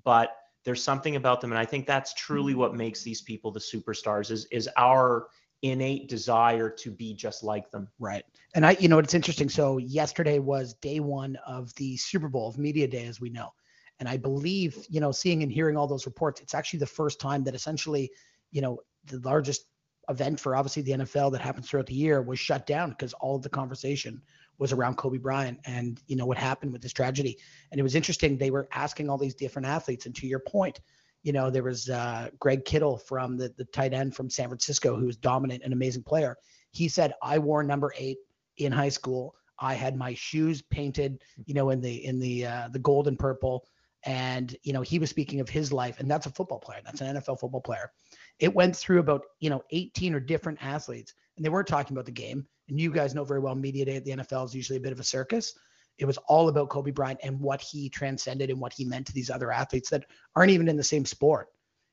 But 0.02 0.34
there's 0.64 0.82
something 0.82 1.16
about 1.16 1.42
them, 1.42 1.52
and 1.52 1.58
I 1.58 1.66
think 1.66 1.86
that's 1.86 2.14
truly 2.14 2.52
mm-hmm. 2.52 2.60
what 2.60 2.74
makes 2.74 3.02
these 3.02 3.20
people 3.20 3.50
the 3.50 3.60
superstars. 3.60 4.30
Is 4.30 4.46
is 4.46 4.68
our 4.78 5.28
innate 5.62 6.08
desire 6.08 6.68
to 6.68 6.90
be 6.90 7.14
just 7.14 7.42
like 7.42 7.70
them. 7.70 7.88
Right. 7.98 8.24
And 8.54 8.66
I, 8.66 8.76
you 8.78 8.88
know, 8.88 8.98
it's 8.98 9.14
interesting. 9.14 9.48
So 9.48 9.78
yesterday 9.78 10.38
was 10.38 10.74
day 10.74 11.00
one 11.00 11.36
of 11.46 11.74
the 11.76 11.96
Super 11.96 12.28
Bowl 12.28 12.48
of 12.48 12.58
Media 12.58 12.86
Day, 12.86 13.06
as 13.06 13.20
we 13.20 13.30
know. 13.30 13.52
And 14.00 14.08
I 14.08 14.16
believe, 14.16 14.76
you 14.90 15.00
know, 15.00 15.12
seeing 15.12 15.42
and 15.42 15.52
hearing 15.52 15.76
all 15.76 15.86
those 15.86 16.06
reports, 16.06 16.40
it's 16.40 16.54
actually 16.54 16.80
the 16.80 16.86
first 16.86 17.20
time 17.20 17.44
that 17.44 17.54
essentially, 17.54 18.10
you 18.50 18.60
know, 18.60 18.80
the 19.04 19.20
largest 19.20 19.66
event 20.08 20.40
for 20.40 20.56
obviously 20.56 20.82
the 20.82 20.92
NFL 20.92 21.30
that 21.32 21.40
happens 21.40 21.68
throughout 21.68 21.86
the 21.86 21.94
year 21.94 22.20
was 22.22 22.38
shut 22.38 22.66
down 22.66 22.90
because 22.90 23.12
all 23.14 23.36
of 23.36 23.42
the 23.42 23.48
conversation 23.48 24.20
was 24.58 24.72
around 24.72 24.96
Kobe 24.96 25.18
Bryant 25.18 25.60
and, 25.64 26.00
you 26.08 26.16
know, 26.16 26.26
what 26.26 26.36
happened 26.36 26.72
with 26.72 26.82
this 26.82 26.92
tragedy. 26.92 27.38
And 27.70 27.78
it 27.78 27.82
was 27.82 27.94
interesting. 27.94 28.36
They 28.36 28.50
were 28.50 28.68
asking 28.72 29.08
all 29.08 29.18
these 29.18 29.34
different 29.34 29.66
athletes. 29.66 30.06
And 30.06 30.14
to 30.16 30.26
your 30.26 30.40
point, 30.40 30.80
you 31.22 31.32
know, 31.32 31.50
there 31.50 31.62
was 31.62 31.88
uh, 31.88 32.28
Greg 32.38 32.64
Kittle 32.64 32.98
from 32.98 33.36
the, 33.36 33.52
the 33.56 33.64
tight 33.66 33.94
end 33.94 34.14
from 34.14 34.28
San 34.28 34.48
Francisco, 34.48 34.96
who 34.96 35.06
was 35.06 35.16
dominant 35.16 35.62
and 35.64 35.72
amazing 35.72 36.02
player. 36.02 36.36
He 36.72 36.88
said, 36.88 37.14
I 37.22 37.38
wore 37.38 37.62
number 37.62 37.92
eight 37.96 38.18
in 38.56 38.72
high 38.72 38.88
school. 38.88 39.34
I 39.58 39.74
had 39.74 39.96
my 39.96 40.14
shoes 40.14 40.62
painted, 40.62 41.22
you 41.46 41.54
know, 41.54 41.70
in 41.70 41.80
the 41.80 42.04
in 42.04 42.18
the 42.18 42.46
uh, 42.46 42.68
the 42.72 42.80
gold 42.80 43.06
and 43.06 43.18
purple. 43.18 43.64
And 44.04 44.56
you 44.64 44.72
know, 44.72 44.82
he 44.82 44.98
was 44.98 45.10
speaking 45.10 45.38
of 45.38 45.48
his 45.48 45.72
life, 45.72 46.00
and 46.00 46.10
that's 46.10 46.26
a 46.26 46.30
football 46.30 46.58
player. 46.58 46.80
That's 46.84 47.00
an 47.00 47.16
NFL 47.16 47.38
football 47.38 47.60
player. 47.60 47.92
It 48.40 48.52
went 48.52 48.74
through 48.74 48.98
about 48.98 49.22
you 49.38 49.50
know 49.50 49.62
18 49.70 50.14
or 50.14 50.20
different 50.20 50.58
athletes, 50.60 51.14
and 51.36 51.44
they 51.44 51.50
weren't 51.50 51.68
talking 51.68 51.94
about 51.94 52.06
the 52.06 52.12
game. 52.12 52.46
And 52.68 52.80
you 52.80 52.90
guys 52.90 53.14
know 53.14 53.24
very 53.24 53.40
well, 53.40 53.54
media 53.54 53.84
day 53.84 53.96
at 53.96 54.04
the 54.04 54.12
NFL 54.12 54.46
is 54.46 54.54
usually 54.54 54.78
a 54.78 54.82
bit 54.82 54.92
of 54.92 54.98
a 54.98 55.04
circus. 55.04 55.54
It 56.02 56.06
was 56.06 56.18
all 56.26 56.48
about 56.48 56.68
Kobe 56.68 56.90
Bryant 56.90 57.20
and 57.22 57.38
what 57.38 57.60
he 57.60 57.88
transcended 57.88 58.50
and 58.50 58.58
what 58.58 58.72
he 58.72 58.84
meant 58.84 59.06
to 59.06 59.12
these 59.12 59.30
other 59.30 59.52
athletes 59.52 59.88
that 59.90 60.04
aren't 60.34 60.50
even 60.50 60.68
in 60.68 60.76
the 60.76 60.82
same 60.82 61.04
sport. 61.04 61.50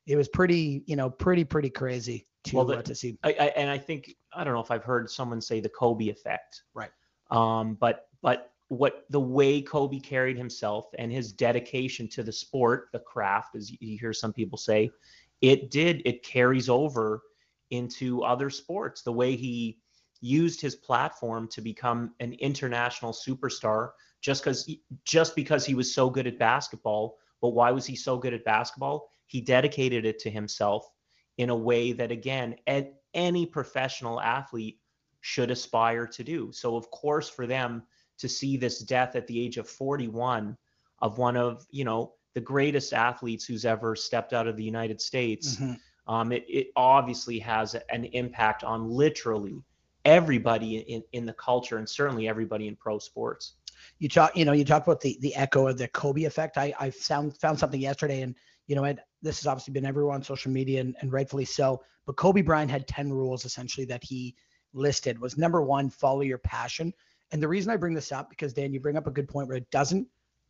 It 0.07 0.15
was 0.15 0.27
pretty, 0.27 0.81
you 0.87 0.95
know, 0.95 1.11
pretty 1.11 1.43
pretty 1.43 1.69
crazy 1.69 2.25
to 2.45 2.55
Well, 2.55 2.65
the- 2.65 2.79
uh, 2.79 2.81
to 2.81 2.95
see. 2.95 3.19
I, 3.23 3.35
I 3.39 3.45
and 3.55 3.69
I 3.69 3.77
think 3.77 4.15
I 4.33 4.43
don't 4.43 4.55
know 4.55 4.61
if 4.61 4.71
I've 4.71 4.83
heard 4.83 5.11
someone 5.11 5.39
say 5.41 5.59
the 5.59 5.69
Kobe 5.69 6.09
effect. 6.09 6.63
Right. 6.73 6.89
Um, 7.29 7.75
but 7.75 8.07
but 8.23 8.51
what 8.69 9.05
the 9.11 9.19
way 9.19 9.61
Kobe 9.61 9.99
carried 9.99 10.37
himself 10.37 10.87
and 10.97 11.11
his 11.11 11.31
dedication 11.31 12.07
to 12.09 12.23
the 12.23 12.31
sport, 12.31 12.89
the 12.91 12.99
craft, 12.99 13.55
as 13.55 13.71
you 13.79 13.97
hear 13.99 14.11
some 14.11 14.33
people 14.33 14.57
say, 14.57 14.89
it 15.41 15.69
did, 15.69 16.01
it 16.05 16.23
carries 16.23 16.67
over 16.67 17.21
into 17.69 18.23
other 18.23 18.49
sports. 18.49 19.03
The 19.03 19.13
way 19.13 19.35
he 19.35 19.77
used 20.21 20.59
his 20.61 20.75
platform 20.75 21.47
to 21.49 21.61
become 21.61 22.13
an 22.19 22.33
international 22.33 23.13
superstar 23.13 23.91
just 24.21 24.43
because 24.43 24.69
just 25.05 25.35
because 25.35 25.65
he 25.65 25.75
was 25.75 25.93
so 25.93 26.09
good 26.09 26.27
at 26.27 26.39
basketball. 26.39 27.17
But 27.41 27.49
why 27.49 27.71
was 27.71 27.85
he 27.85 27.95
so 27.95 28.17
good 28.17 28.33
at 28.33 28.43
basketball? 28.43 29.09
He 29.27 29.39
dedicated 29.39 30.05
it 30.05 30.19
to 30.19 30.29
himself 30.29 30.89
in 31.37 31.49
a 31.49 31.55
way 31.55 31.93
that 31.93 32.11
again, 32.11 32.55
any 33.13 33.45
professional 33.45 34.19
athlete 34.19 34.79
should 35.21 35.51
aspire 35.51 36.05
to 36.07 36.23
do. 36.23 36.51
So 36.51 36.75
of 36.75 36.89
course 36.91 37.29
for 37.29 37.47
them 37.47 37.83
to 38.17 38.27
see 38.27 38.57
this 38.57 38.79
death 38.79 39.15
at 39.15 39.27
the 39.27 39.39
age 39.39 39.57
of 39.57 39.69
41 39.69 40.57
of 41.01 41.17
one 41.17 41.37
of, 41.37 41.65
you 41.71 41.85
know, 41.85 42.13
the 42.33 42.41
greatest 42.41 42.93
athletes 42.93 43.45
who's 43.45 43.65
ever 43.65 43.95
stepped 43.95 44.33
out 44.33 44.47
of 44.47 44.55
the 44.55 44.63
United 44.63 45.01
States, 45.01 45.55
mm-hmm. 45.55 46.13
um, 46.13 46.31
it, 46.31 46.45
it 46.47 46.67
obviously 46.75 47.39
has 47.39 47.75
an 47.89 48.05
impact 48.05 48.63
on 48.63 48.89
literally 48.89 49.63
everybody 50.09 50.77
in, 50.77 51.03
in 51.13 51.25
the 51.25 51.33
culture 51.33 51.77
and 51.77 51.87
certainly 51.87 52.27
everybody 52.27 52.67
in 52.67 52.75
pro 52.75 52.99
sports. 52.99 53.53
You 53.99 54.09
talk, 54.09 54.35
you 54.35 54.43
know, 54.43 54.51
you 54.51 54.65
talk 54.65 54.83
about 54.83 54.99
the 55.01 55.17
the 55.21 55.35
echo 55.35 55.67
of 55.67 55.77
the 55.77 55.87
Kobe 55.89 56.23
effect. 56.23 56.57
I 56.57 56.73
I 56.79 56.89
found 56.89 57.37
found 57.37 57.57
something 57.57 57.79
yesterday, 57.79 58.21
and 58.21 58.35
you 58.67 58.75
know, 58.75 58.83
it, 58.83 58.99
this 59.21 59.39
has 59.39 59.47
obviously 59.47 59.73
been 59.73 59.85
everywhere 59.85 60.13
on 60.13 60.23
social 60.23 60.51
media, 60.51 60.81
and, 60.81 60.95
and 61.01 61.13
rightfully 61.13 61.45
so. 61.45 61.81
But 62.05 62.17
Kobe 62.17 62.41
Bryant 62.41 62.71
had 62.71 62.87
ten 62.87 63.11
rules 63.11 63.45
essentially 63.45 63.85
that 63.85 64.03
he 64.03 64.35
listed. 64.73 65.19
Was 65.19 65.37
number 65.37 65.61
one, 65.61 65.89
follow 65.89 66.21
your 66.21 66.37
passion. 66.39 66.93
And 67.31 67.41
the 67.41 67.47
reason 67.47 67.71
I 67.71 67.77
bring 67.77 67.93
this 67.93 68.11
up 68.11 68.29
because 68.29 68.53
Dan, 68.53 68.73
you 68.73 68.79
bring 68.79 68.97
up 68.97 69.07
a 69.07 69.11
good 69.11 69.29
point 69.29 69.47
where 69.47 69.57
it 69.57 69.69
doesn't 69.71 70.07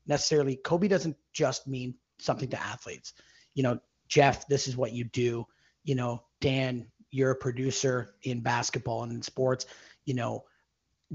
necessarily 0.07 0.55
Kobe 0.55 0.87
doesn't 0.87 1.17
just 1.33 1.67
mean 1.67 1.93
something 2.19 2.49
to 2.49 2.61
athletes. 2.61 3.13
You 3.53 3.63
know, 3.63 3.79
Jeff, 4.07 4.47
this 4.47 4.67
is 4.67 4.77
what 4.77 4.93
you 4.93 5.03
do. 5.03 5.45
You 5.83 5.95
know, 5.95 6.23
Dan, 6.41 6.87
you're 7.11 7.31
a 7.31 7.35
producer 7.35 8.15
in 8.23 8.41
basketball 8.41 9.03
and 9.03 9.11
in 9.11 9.21
sports, 9.21 9.65
you 10.05 10.13
know, 10.13 10.43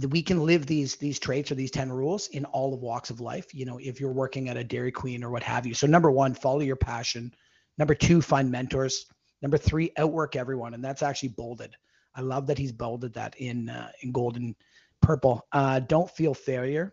we 0.09 0.23
can 0.23 0.45
live 0.45 0.67
these 0.67 0.97
these 0.97 1.19
traits 1.19 1.53
or 1.53 1.55
these 1.55 1.71
10 1.71 1.93
rules 1.93 2.29
in 2.29 2.45
all 2.47 2.75
of 2.75 2.81
walks 2.81 3.11
of 3.11 3.21
life 3.21 3.55
you 3.55 3.65
know 3.65 3.79
if 3.79 4.01
you're 4.01 4.13
working 4.13 4.49
at 4.49 4.57
a 4.57 4.65
dairy 4.65 4.91
queen 4.91 5.23
or 5.23 5.31
what 5.31 5.43
have 5.43 5.67
you. 5.67 5.75
So 5.75 5.87
number 5.87 6.11
one 6.11 6.35
follow 6.35 6.61
your 6.61 6.77
passion. 6.77 7.33
Number 7.79 7.95
two 7.95 8.21
find 8.21 8.51
mentors. 8.51 9.07
Number 9.41 9.59
three 9.59 9.93
outwork 9.97 10.37
everyone 10.37 10.75
and 10.75 10.85
that's 10.85 11.03
actually 11.03 11.31
bolded. 11.31 11.77
I 12.17 12.23
love 12.23 12.47
that 12.49 12.59
he's 12.59 12.73
bolded 12.73 13.15
that 13.15 13.37
in 13.39 13.69
uh, 13.69 13.91
in 14.03 14.11
golden 14.11 14.57
purple. 15.01 15.47
Uh, 15.53 15.81
don't 15.81 16.11
feel 16.11 16.35
failure. 16.35 16.93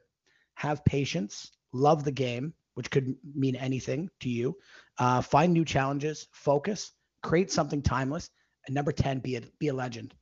Have 0.55 0.85
patience. 0.85 1.51
Love 1.73 2.03
the 2.03 2.11
game 2.11 2.53
which 2.75 2.89
could 2.89 3.15
mean 3.35 3.55
anything 3.55 4.09
to 4.21 4.29
you. 4.29 4.55
Uh, 4.97 5.21
find 5.21 5.51
new 5.51 5.65
challenges. 5.65 6.27
Focus. 6.31 6.91
Create 7.21 7.51
something 7.51 7.81
timeless 7.81 8.29
and 8.65 8.75
number 8.75 8.91
10, 8.91 9.19
be 9.19 9.35
a, 9.35 9.41
be 9.59 9.69
a 9.69 9.73
legend. 9.73 10.13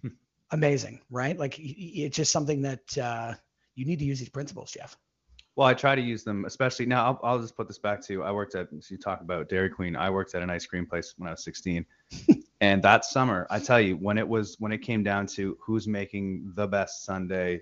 Hmm. 0.00 0.08
Amazing, 0.50 1.00
right? 1.10 1.38
Like 1.38 1.56
it's 1.58 2.16
just 2.16 2.32
something 2.32 2.62
that 2.62 2.98
uh, 2.98 3.34
you 3.74 3.84
need 3.84 3.98
to 3.98 4.04
use 4.04 4.18
these 4.18 4.28
principles, 4.28 4.72
Jeff. 4.72 4.96
Well, 5.54 5.68
I 5.68 5.74
try 5.74 5.94
to 5.94 6.00
use 6.00 6.24
them, 6.24 6.46
especially 6.46 6.86
now. 6.86 7.04
I'll, 7.04 7.20
I'll 7.22 7.38
just 7.38 7.56
put 7.56 7.68
this 7.68 7.78
back 7.78 8.00
to 8.06 8.12
you. 8.12 8.22
I 8.22 8.32
worked 8.32 8.54
at, 8.54 8.68
so 8.70 8.86
you 8.88 8.96
talk 8.96 9.20
about 9.20 9.50
Dairy 9.50 9.68
Queen. 9.68 9.96
I 9.96 10.08
worked 10.08 10.34
at 10.34 10.42
an 10.42 10.48
ice 10.48 10.64
cream 10.64 10.86
place 10.86 11.12
when 11.18 11.28
I 11.28 11.32
was 11.32 11.44
16. 11.44 11.84
and 12.62 12.82
that 12.82 13.04
summer, 13.04 13.46
I 13.50 13.58
tell 13.58 13.80
you, 13.80 13.96
when 13.96 14.16
it 14.16 14.26
was, 14.26 14.56
when 14.60 14.72
it 14.72 14.78
came 14.78 15.02
down 15.02 15.26
to 15.28 15.58
who's 15.60 15.86
making 15.86 16.52
the 16.54 16.66
best 16.66 17.04
sundae 17.04 17.60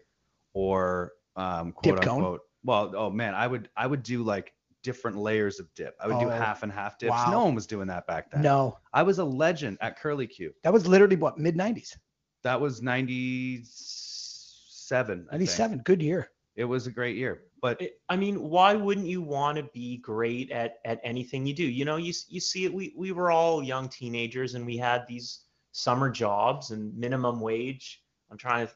or 0.55 1.13
um, 1.35 1.73
quote 1.73 2.01
Dip 2.01 2.09
unquote, 2.09 2.23
cone? 2.23 2.39
well, 2.63 2.93
oh 2.97 3.11
man, 3.11 3.35
I 3.35 3.49
would, 3.49 3.69
I 3.77 3.89
would 3.89 4.05
do 4.05 4.23
like 4.23 4.53
different 4.83 5.17
layers 5.17 5.61
of 5.61 5.73
dip. 5.75 5.97
I 6.03 6.07
would 6.07 6.17
oh, 6.17 6.21
do 6.21 6.29
half 6.29 6.63
and 6.63 6.73
half 6.73 6.99
dips. 6.99 7.11
Wow. 7.11 7.31
No 7.31 7.45
one 7.45 7.55
was 7.55 7.67
doing 7.67 7.87
that 7.89 8.07
back 8.07 8.31
then. 8.31 8.41
No. 8.43 8.79
I 8.93 9.03
was 9.03 9.19
a 9.19 9.25
legend 9.25 9.79
at 9.81 9.99
Curly 9.99 10.27
Q. 10.27 10.53
That 10.63 10.73
was 10.73 10.87
literally 10.87 11.17
what 11.17 11.39
mid 11.39 11.57
90s. 11.57 11.97
That 12.43 12.61
was 12.61 12.83
97. 12.83 15.27
97. 15.31 15.79
Good 15.85 16.03
year. 16.03 16.31
It 16.57 16.65
was 16.65 16.87
a 16.87 16.91
great 16.91 17.17
year. 17.17 17.43
But 17.63 17.81
I 18.09 18.17
mean, 18.17 18.41
why 18.41 18.75
wouldn't 18.75 19.07
you 19.07 19.23
want 19.23 19.59
to 19.59 19.65
be 19.75 19.99
great 19.99 20.51
at 20.51 20.77
at 20.85 20.99
anything 21.05 21.47
you 21.47 21.55
do? 21.55 21.65
You 21.65 21.85
know, 21.85 21.97
you 21.97 22.13
you 22.29 22.41
see 22.41 22.65
it 22.65 22.73
we 22.73 22.95
we 22.97 23.13
were 23.13 23.31
all 23.31 23.63
young 23.63 23.89
teenagers 23.89 24.55
and 24.55 24.65
we 24.65 24.79
had 24.79 25.07
these 25.07 25.41
summer 25.73 26.11
jobs 26.11 26.71
and 26.71 26.97
minimum 26.97 27.41
wage. 27.41 28.03
I'm 28.31 28.39
trying 28.39 28.67
to 28.67 28.73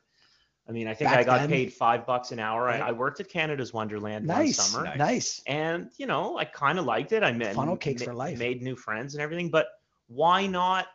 I 0.66 0.72
mean, 0.72 0.88
I 0.88 0.94
think 0.94 1.10
Back 1.10 1.20
I 1.20 1.24
got 1.24 1.40
then, 1.40 1.50
paid 1.50 1.72
five 1.72 2.06
bucks 2.06 2.32
an 2.32 2.38
hour. 2.38 2.64
Right. 2.64 2.80
I, 2.80 2.88
I, 2.88 2.92
worked 2.92 3.20
at 3.20 3.28
Canada's 3.28 3.74
Wonderland 3.74 4.26
nice, 4.26 4.58
one 4.58 4.84
summer. 4.84 4.96
Nice. 4.96 5.42
And 5.46 5.90
you 5.98 6.06
know, 6.06 6.38
I 6.38 6.46
kind 6.46 6.78
of 6.78 6.86
liked 6.86 7.12
it. 7.12 7.22
I 7.22 7.32
met 7.32 7.54
funnel 7.54 7.76
cakes 7.76 8.00
ma- 8.00 8.06
for 8.06 8.14
life. 8.14 8.38
Made 8.38 8.62
new 8.62 8.74
friends 8.74 9.14
and 9.14 9.22
everything. 9.22 9.50
But 9.50 9.66
why 10.06 10.46
not 10.46 10.86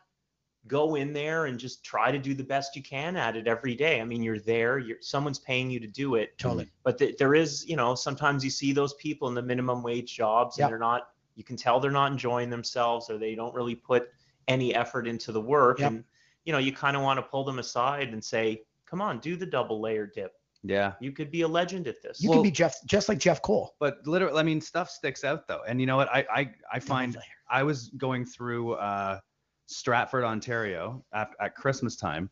go 0.67 0.95
in 0.95 1.13
there 1.13 1.45
and 1.45 1.59
just 1.59 1.83
try 1.83 2.11
to 2.11 2.17
do 2.17 2.33
the 2.33 2.43
best 2.43 2.75
you 2.75 2.81
can 2.81 3.15
at 3.15 3.35
it 3.35 3.47
every 3.47 3.75
day? 3.75 4.01
I 4.01 4.05
mean, 4.05 4.23
you're 4.23 4.39
there. 4.39 4.79
You're 4.79 4.97
someone's 5.01 5.39
paying 5.39 5.69
you 5.69 5.79
to 5.79 5.87
do 5.87 6.15
it. 6.15 6.35
Totally. 6.39 6.67
But 6.83 6.97
th- 6.97 7.17
there 7.17 7.35
is, 7.35 7.67
you 7.67 7.75
know, 7.75 7.93
sometimes 7.93 8.43
you 8.43 8.49
see 8.49 8.71
those 8.73 8.95
people 8.95 9.27
in 9.27 9.35
the 9.35 9.43
minimum 9.43 9.83
wage 9.83 10.15
jobs 10.15 10.57
and 10.57 10.63
yep. 10.63 10.71
they're 10.71 10.79
not. 10.79 11.09
You 11.35 11.43
can 11.43 11.55
tell 11.55 11.79
they're 11.79 11.91
not 11.91 12.11
enjoying 12.11 12.49
themselves 12.49 13.09
or 13.09 13.19
they 13.19 13.35
don't 13.35 13.53
really 13.53 13.75
put 13.75 14.09
any 14.47 14.73
effort 14.73 15.07
into 15.07 15.31
the 15.31 15.39
work. 15.39 15.79
Yep. 15.79 15.91
And 15.91 16.03
you 16.43 16.53
know, 16.53 16.59
you 16.59 16.73
kind 16.73 16.97
of 16.97 17.03
want 17.03 17.17
to 17.17 17.21
pull 17.21 17.43
them 17.43 17.59
aside 17.59 18.09
and 18.09 18.23
say, 18.23 18.63
"Come 18.89 19.01
on, 19.01 19.19
do 19.19 19.35
the 19.35 19.45
double 19.45 19.81
layer 19.81 20.07
dip." 20.07 20.33
Yeah. 20.63 20.93
You 20.99 21.11
could 21.11 21.31
be 21.31 21.41
a 21.41 21.47
legend 21.47 21.87
at 21.87 22.01
this. 22.01 22.21
You 22.21 22.29
well, 22.29 22.39
could 22.39 22.43
be 22.43 22.51
Jeff, 22.51 22.75
just 22.85 23.07
like 23.07 23.17
Jeff 23.17 23.41
Cole. 23.41 23.75
But 23.79 24.05
literally, 24.05 24.37
I 24.37 24.43
mean, 24.43 24.59
stuff 24.59 24.89
sticks 24.89 25.23
out 25.23 25.47
though. 25.47 25.61
And 25.67 25.79
you 25.79 25.87
know 25.87 25.97
what? 25.97 26.09
I 26.09 26.25
I, 26.31 26.53
I 26.73 26.79
find 26.79 27.17
I 27.49 27.63
was 27.63 27.89
going 27.97 28.25
through 28.25 28.73
uh, 28.73 29.19
Stratford, 29.67 30.23
Ontario 30.23 31.03
at, 31.13 31.29
at 31.39 31.55
Christmas 31.55 31.95
time, 31.95 32.29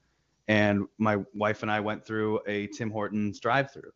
and 0.48 0.86
my 0.98 1.18
wife 1.34 1.62
and 1.62 1.72
I 1.72 1.80
went 1.80 2.06
through 2.06 2.40
a 2.48 2.68
Tim 2.68 2.92
Hortons 2.92 3.40
drive-through, 3.40 3.92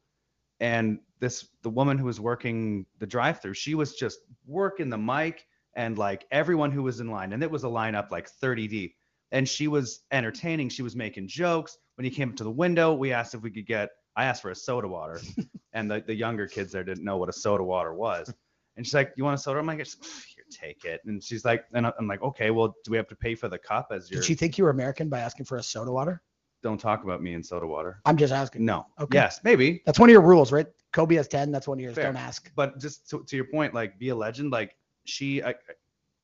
and 0.60 1.00
this 1.20 1.48
the 1.62 1.70
woman 1.70 1.98
who 1.98 2.06
was 2.06 2.20
working 2.20 2.86
the 3.00 3.08
drive-through, 3.08 3.54
she 3.54 3.76
was 3.76 3.96
just 3.96 4.20
working 4.46 4.90
the 4.90 4.98
mic 4.98 5.46
and 5.76 5.98
like 5.98 6.26
everyone 6.32 6.72
who 6.72 6.84
was 6.84 7.00
in 7.00 7.10
line, 7.10 7.34
and 7.34 7.44
it 7.44 7.52
was 7.52 7.64
a 7.64 7.68
lineup 7.68 8.12
like 8.12 8.28
30 8.28 8.68
deep, 8.68 8.96
and 9.32 9.48
she 9.48 9.68
was 9.68 10.02
entertaining. 10.12 10.70
She 10.70 10.82
was 10.82 10.96
making 10.96 11.28
jokes. 11.28 11.78
When 11.96 12.06
he 12.06 12.12
came 12.12 12.30
up 12.30 12.36
to 12.38 12.44
the 12.44 12.52
window, 12.52 12.94
we 12.94 13.14
asked 13.14 13.36
if 13.36 13.42
we 13.42 13.52
could 13.52 13.68
get 13.68 13.90
I 14.16 14.26
asked 14.26 14.42
for 14.42 14.52
a 14.52 14.56
soda 14.56 14.88
water, 14.88 15.22
and 15.74 15.90
the, 15.90 16.04
the 16.06 16.14
younger 16.14 16.48
kids 16.48 16.72
there 16.72 16.84
didn't 16.84 17.04
know 17.04 17.18
what 17.18 17.30
a 17.30 17.34
soda 17.34 17.64
water 17.64 17.94
was. 17.94 18.34
And 18.78 18.86
she's 18.86 18.94
like, 18.94 19.14
"You 19.16 19.24
want 19.24 19.36
a 19.36 19.42
soda?" 19.42 19.60
I'm 19.60 19.66
like, 19.66 19.78
"Here, 19.78 20.46
take 20.50 20.86
it." 20.86 21.02
And 21.06 21.24
she's 21.24 21.46
like, 21.46 21.66
and 21.74 21.86
I'm 21.86 22.08
like, 22.08 22.22
"Okay, 22.22 22.52
well, 22.52 22.76
do 22.84 22.92
we 22.92 22.98
have 22.98 23.08
to 23.10 23.16
pay 23.16 23.36
for 23.36 23.48
the 23.48 23.58
cup 23.58 23.88
as 23.92 24.10
your?" 24.10 24.22
Did 24.22 24.28
she 24.28 24.36
think 24.36 24.58
you 24.58 24.64
were 24.64 24.70
American 24.70 25.10
by 25.10 25.20
asking 25.20 25.46
for 25.46 25.58
a 25.58 25.64
soda 25.64 25.92
water? 25.92 26.22
Don't 26.64 26.80
talk 26.80 27.04
about 27.04 27.24
me 27.24 27.34
in 27.34 27.44
soda 27.44 27.68
water. 27.68 28.02
I'm 28.06 28.18
just 28.18 28.34
asking. 28.34 28.66
No. 28.66 28.86
Okay. 29.00 29.18
Yes, 29.18 29.42
maybe. 29.44 29.82
That's 29.86 30.00
one 30.00 30.10
of 30.10 30.14
your 30.14 30.22
rules, 30.22 30.52
right? 30.52 30.68
Kobe 30.94 31.16
has 31.16 31.28
ten. 31.28 31.52
That's 31.52 31.68
one 31.68 31.80
of 31.80 31.84
yours. 31.84 31.96
Fair. 31.96 32.06
Don't 32.06 32.18
ask. 32.18 32.52
But 32.56 32.80
just 32.80 33.10
to, 33.10 33.24
to, 33.24 33.36
your 33.36 33.46
point, 33.46 33.74
like, 33.74 33.98
be 33.98 34.10
a 34.10 34.16
legend. 34.16 34.52
Like 34.52 34.76
she, 35.06 35.44
I, 35.44 35.56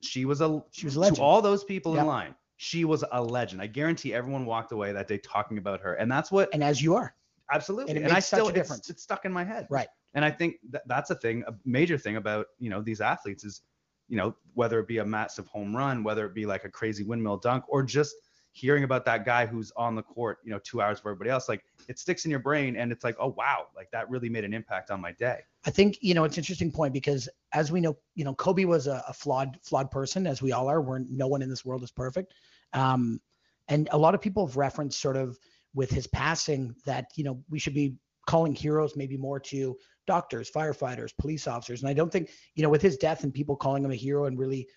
she 0.02 0.26
was 0.26 0.42
a 0.42 0.62
she 0.72 0.86
was 0.86 0.96
a 0.96 1.00
legend. 1.00 1.18
To 1.18 1.24
all 1.24 1.42
those 1.42 1.64
people 1.64 1.94
yep. 1.94 2.02
in 2.02 2.08
line, 2.08 2.36
she 2.58 2.86
was 2.86 3.04
a 3.12 3.22
legend. 3.22 3.62
I 3.62 3.68
guarantee 3.68 4.14
everyone 4.14 4.46
walked 4.46 4.72
away 4.72 4.92
that 4.92 5.08
day 5.08 5.20
talking 5.20 5.58
about 5.58 5.80
her, 5.82 5.94
and 5.94 6.12
that's 6.12 6.32
what. 6.32 6.50
And 6.54 6.64
as 6.64 6.82
you 6.82 6.96
are. 6.96 7.14
Absolutely. 7.52 7.96
And, 7.96 8.06
and 8.06 8.14
I 8.14 8.20
still 8.20 8.50
difference. 8.50 8.82
It's, 8.82 8.90
it's, 8.90 9.04
stuck 9.04 9.26
in 9.26 9.32
my 9.32 9.44
head. 9.44 9.68
Right. 9.70 9.88
And 10.14 10.26
I 10.26 10.32
think 10.32 10.56
that 10.72 10.88
that's 10.88 11.10
a 11.12 11.16
thing, 11.16 11.44
a 11.48 11.54
major 11.66 11.98
thing 11.98 12.18
about, 12.18 12.48
you 12.60 12.70
know, 12.70 12.82
these 12.82 13.02
athletes 13.02 13.44
is, 13.44 13.62
you 14.10 14.18
know, 14.18 14.36
whether 14.54 14.80
it 14.80 14.88
be 14.88 14.98
a 14.98 15.06
massive 15.06 15.48
home 15.48 15.76
run, 15.76 16.04
whether 16.04 16.26
it 16.26 16.34
be 16.34 16.46
like 16.46 16.66
a 16.66 16.70
crazy 16.70 17.04
windmill 17.04 17.38
dunk, 17.38 17.64
or 17.70 17.84
just 17.84 18.16
hearing 18.52 18.84
about 18.84 19.06
that 19.06 19.24
guy 19.24 19.46
who's 19.46 19.72
on 19.78 19.96
the 19.96 20.02
court, 20.02 20.40
you 20.44 20.50
know, 20.50 20.60
two 20.64 20.82
hours 20.82 21.00
for 21.00 21.12
everybody 21.12 21.30
else, 21.30 21.48
like 21.48 21.64
it 21.88 22.00
sticks 22.00 22.26
in 22.26 22.32
your 22.32 22.40
brain 22.40 22.76
and 22.76 22.92
it's 22.92 23.04
like, 23.04 23.16
oh 23.20 23.34
wow, 23.38 23.68
like 23.76 23.90
that 23.92 24.10
really 24.10 24.30
made 24.30 24.44
an 24.44 24.54
impact 24.54 24.90
on 24.90 25.00
my 25.00 25.12
day. 25.12 25.40
I 25.66 25.70
think, 25.70 26.00
you 26.02 26.16
know, 26.16 26.24
it's 26.24 26.38
an 26.38 26.42
interesting 26.42 26.72
point 26.72 26.92
because 26.94 27.30
as 27.54 27.72
we 27.72 27.80
know, 27.80 27.96
you 28.16 28.26
know, 28.26 28.34
Kobe 28.34 28.66
was 28.66 28.88
a, 28.88 29.04
a 29.08 29.14
flawed, 29.14 29.60
flawed 29.62 29.92
person, 29.92 30.26
as 30.26 30.42
we 30.42 30.54
all 30.54 30.68
are. 30.68 30.82
We're 30.82 31.00
no 31.00 31.28
one 31.28 31.44
in 31.44 31.50
this 31.50 31.64
world 31.64 31.84
is 31.84 31.92
perfect. 31.92 32.34
Um, 32.74 33.20
and 33.68 33.90
a 33.92 33.98
lot 33.98 34.16
of 34.16 34.22
people 34.22 34.46
have 34.46 34.58
referenced 34.58 35.02
sort 35.02 35.18
of 35.18 35.38
with 35.74 35.90
his 35.90 36.08
passing 36.08 36.76
that 36.86 37.08
you 37.16 37.24
know 37.24 37.44
we 37.50 37.60
should 37.60 37.74
be 37.74 37.96
calling 38.28 38.54
heroes 38.54 38.96
maybe 38.96 39.18
more 39.18 39.40
to 39.40 39.78
doctors, 40.08 40.50
firefighters, 40.50 41.16
police 41.18 41.48
officers. 41.48 41.82
And 41.82 41.90
I 41.90 41.94
don't 41.94 42.12
think, 42.12 42.32
you 42.56 42.64
know, 42.64 42.70
with 42.70 42.82
his 42.82 42.98
death 42.98 43.24
and 43.24 43.34
people 43.34 43.56
calling 43.56 43.84
him 43.84 43.92
a 43.92 43.96
hero 43.96 44.26
and 44.26 44.40
really 44.40 44.68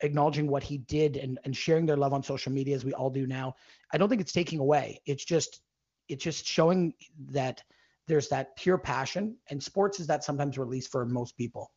acknowledging 0.00 0.46
what 0.46 0.62
he 0.62 0.78
did 0.78 1.16
and, 1.16 1.38
and 1.44 1.56
sharing 1.56 1.86
their 1.86 1.96
love 1.96 2.12
on 2.12 2.22
social 2.22 2.52
media 2.52 2.76
as 2.76 2.84
we 2.84 2.92
all 2.92 3.10
do 3.10 3.26
now, 3.26 3.54
I 3.92 3.98
don't 3.98 4.08
think 4.08 4.20
it's 4.20 4.32
taking 4.32 4.58
away. 4.58 5.00
It's 5.06 5.24
just 5.24 5.60
it's 6.08 6.22
just 6.22 6.46
showing 6.46 6.92
that 7.30 7.62
there's 8.06 8.28
that 8.28 8.54
pure 8.56 8.76
passion 8.76 9.38
and 9.48 9.62
sports 9.62 9.98
is 9.98 10.06
that 10.08 10.22
sometimes 10.22 10.58
released 10.58 10.92
for 10.92 11.06
most 11.06 11.34
people. 11.38 11.72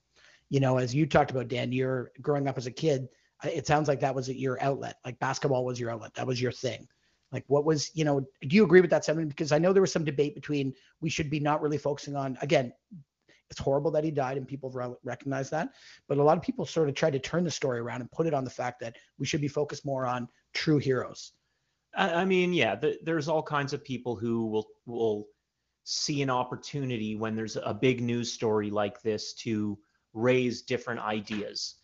You 0.50 0.60
know, 0.60 0.78
as 0.78 0.94
you 0.94 1.06
talked 1.06 1.32
about, 1.32 1.48
Dan, 1.48 1.72
you're 1.72 2.12
growing 2.22 2.48
up 2.48 2.58
as 2.58 2.68
a 2.68 2.72
kid, 2.72 3.08
it 3.44 3.68
sounds 3.68 3.88
like 3.88 4.00
that 4.00 4.16
was 4.16 4.30
your 4.30 4.62
outlet. 4.62 4.98
Like 5.06 5.20
basketball 5.20 5.66
was 5.66 5.80
your 5.80 5.92
outlet. 5.92 6.14
That 6.16 6.28
was 6.28 6.42
your 6.42 6.52
thing. 6.52 6.88
Like, 7.32 7.44
what 7.48 7.66
was, 7.66 7.92
you 7.94 8.06
know, 8.06 8.22
do 8.42 8.56
you 8.56 8.64
agree 8.64 8.82
with 8.82 8.90
that, 8.92 9.04
Simon? 9.04 9.28
Because 9.28 9.52
I 9.52 9.58
know 9.58 9.74
there 9.74 9.82
was 9.82 9.92
some 9.92 10.06
debate 10.06 10.34
between 10.34 10.74
we 11.02 11.10
should 11.10 11.30
be 11.30 11.40
not 11.40 11.62
really 11.62 11.78
focusing 11.78 12.16
on, 12.16 12.38
again, 12.42 12.72
it's 13.50 13.60
horrible 13.60 13.92
that 13.92 14.04
he 14.04 14.12
died 14.12 14.38
and 14.38 14.48
people 14.48 14.70
re- 14.72 14.96
recognize 15.04 15.50
that. 15.50 15.70
But 16.08 16.18
a 16.18 16.24
lot 16.24 16.38
of 16.38 16.44
people 16.44 16.66
sort 16.66 16.90
of 16.90 16.96
tried 16.96 17.14
to 17.14 17.20
turn 17.20 17.44
the 17.44 17.52
story 17.52 17.80
around 17.80 18.02
and 18.02 18.12
put 18.12 18.28
it 18.28 18.34
on 18.34 18.44
the 18.44 18.50
fact 18.50 18.80
that 18.80 18.96
we 19.20 19.26
should 19.26 19.42
be 19.42 19.48
focused 19.48 19.86
more 19.86 20.06
on 20.06 20.28
true 20.54 20.78
heroes. 20.78 21.34
I, 21.96 22.22
I 22.22 22.26
mean, 22.26 22.54
yeah, 22.54 22.76
the, 22.76 22.98
there's 23.04 23.28
all 23.28 23.44
kinds 23.44 23.74
of 23.74 23.84
people 23.84 24.16
who 24.16 24.46
will 24.48 24.68
will 24.86 25.28
see 25.84 26.22
an 26.22 26.30
opportunity 26.30 27.16
when 27.16 27.36
there's 27.36 27.56
a 27.56 27.74
big 27.74 28.02
news 28.02 28.32
story 28.32 28.70
like 28.70 29.02
this 29.02 29.34
to 29.34 29.78
raise 30.14 30.62
different 30.64 31.00
ideas. 31.00 31.76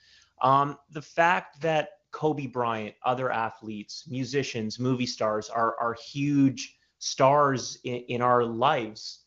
Um, 0.43 0.77
the 0.91 1.01
fact 1.01 1.61
that 1.61 1.89
Kobe 2.11 2.45
Bryant, 2.47 2.93
other 3.03 3.31
athletes, 3.31 4.03
musicians, 4.07 4.77
movie 4.79 5.07
stars 5.07 5.49
are 5.49 5.75
are 5.79 5.93
huge 5.93 6.77
stars 6.99 7.79
in, 7.83 7.95
in 7.95 8.21
our 8.21 8.43
lives 8.43 9.21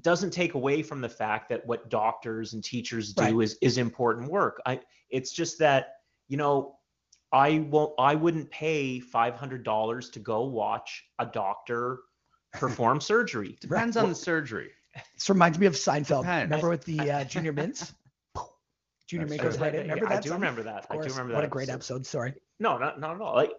doesn't 0.00 0.30
take 0.30 0.54
away 0.54 0.82
from 0.82 1.00
the 1.00 1.08
fact 1.08 1.48
that 1.48 1.66
what 1.66 1.90
doctors 1.90 2.52
and 2.52 2.62
teachers 2.62 3.12
do 3.12 3.22
Right. 3.22 3.44
is 3.44 3.58
is 3.60 3.78
important 3.78 4.30
work. 4.30 4.60
I 4.64 4.80
it's 5.08 5.32
just 5.32 5.58
that 5.58 5.94
you 6.28 6.36
know 6.36 6.76
I 7.32 7.58
won't 7.70 7.94
I 7.98 8.14
wouldn't 8.14 8.50
pay 8.50 9.00
five 9.00 9.34
hundred 9.34 9.64
dollars 9.64 10.10
to 10.10 10.20
go 10.20 10.44
watch 10.44 11.04
a 11.18 11.26
doctor 11.26 11.98
perform 12.52 13.00
surgery. 13.12 13.56
Depends 13.60 13.96
on 13.96 14.08
the 14.08 14.14
surgery. 14.14 14.70
This 15.14 15.28
reminds 15.28 15.58
me 15.58 15.66
of 15.66 15.74
Seinfeld. 15.74 16.22
Depends. 16.22 16.50
Remember 16.50 16.68
with 16.68 16.84
the 16.84 17.10
uh, 17.10 17.24
Junior 17.24 17.52
Mints? 17.52 17.92
Junior 19.10 19.26
That's 19.26 19.30
Mint 19.30 19.42
goes 19.42 19.56
true. 19.56 19.64
right 19.66 19.74
in. 19.74 19.80
Remember 19.82 20.06
I 20.08 20.20
do 20.20 20.28
Simon? 20.28 20.40
remember 20.40 20.62
that. 20.62 20.86
I 20.88 20.94
do 20.96 21.02
remember 21.02 21.34
What 21.34 21.44
a 21.44 21.48
great 21.48 21.68
episode. 21.68 22.06
Sorry. 22.06 22.32
No, 22.60 22.78
not 22.78 23.00
not 23.00 23.16
at 23.16 23.20
all. 23.20 23.34
Like 23.34 23.52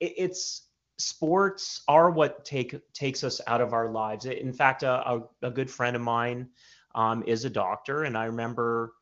it, 0.00 0.12
it's 0.16 0.68
sports 0.98 1.82
are 1.86 2.10
what 2.10 2.44
take 2.44 2.74
takes 2.94 3.22
us 3.22 3.40
out 3.46 3.60
of 3.60 3.72
our 3.72 3.92
lives. 3.92 4.24
In 4.26 4.52
fact, 4.52 4.82
a, 4.82 5.08
a, 5.08 5.22
a 5.42 5.50
good 5.52 5.70
friend 5.70 5.94
of 5.94 6.02
mine 6.02 6.48
um, 6.96 7.22
is 7.28 7.44
a 7.44 7.50
doctor, 7.50 8.04
and 8.04 8.18
I 8.18 8.24
remember 8.24 8.94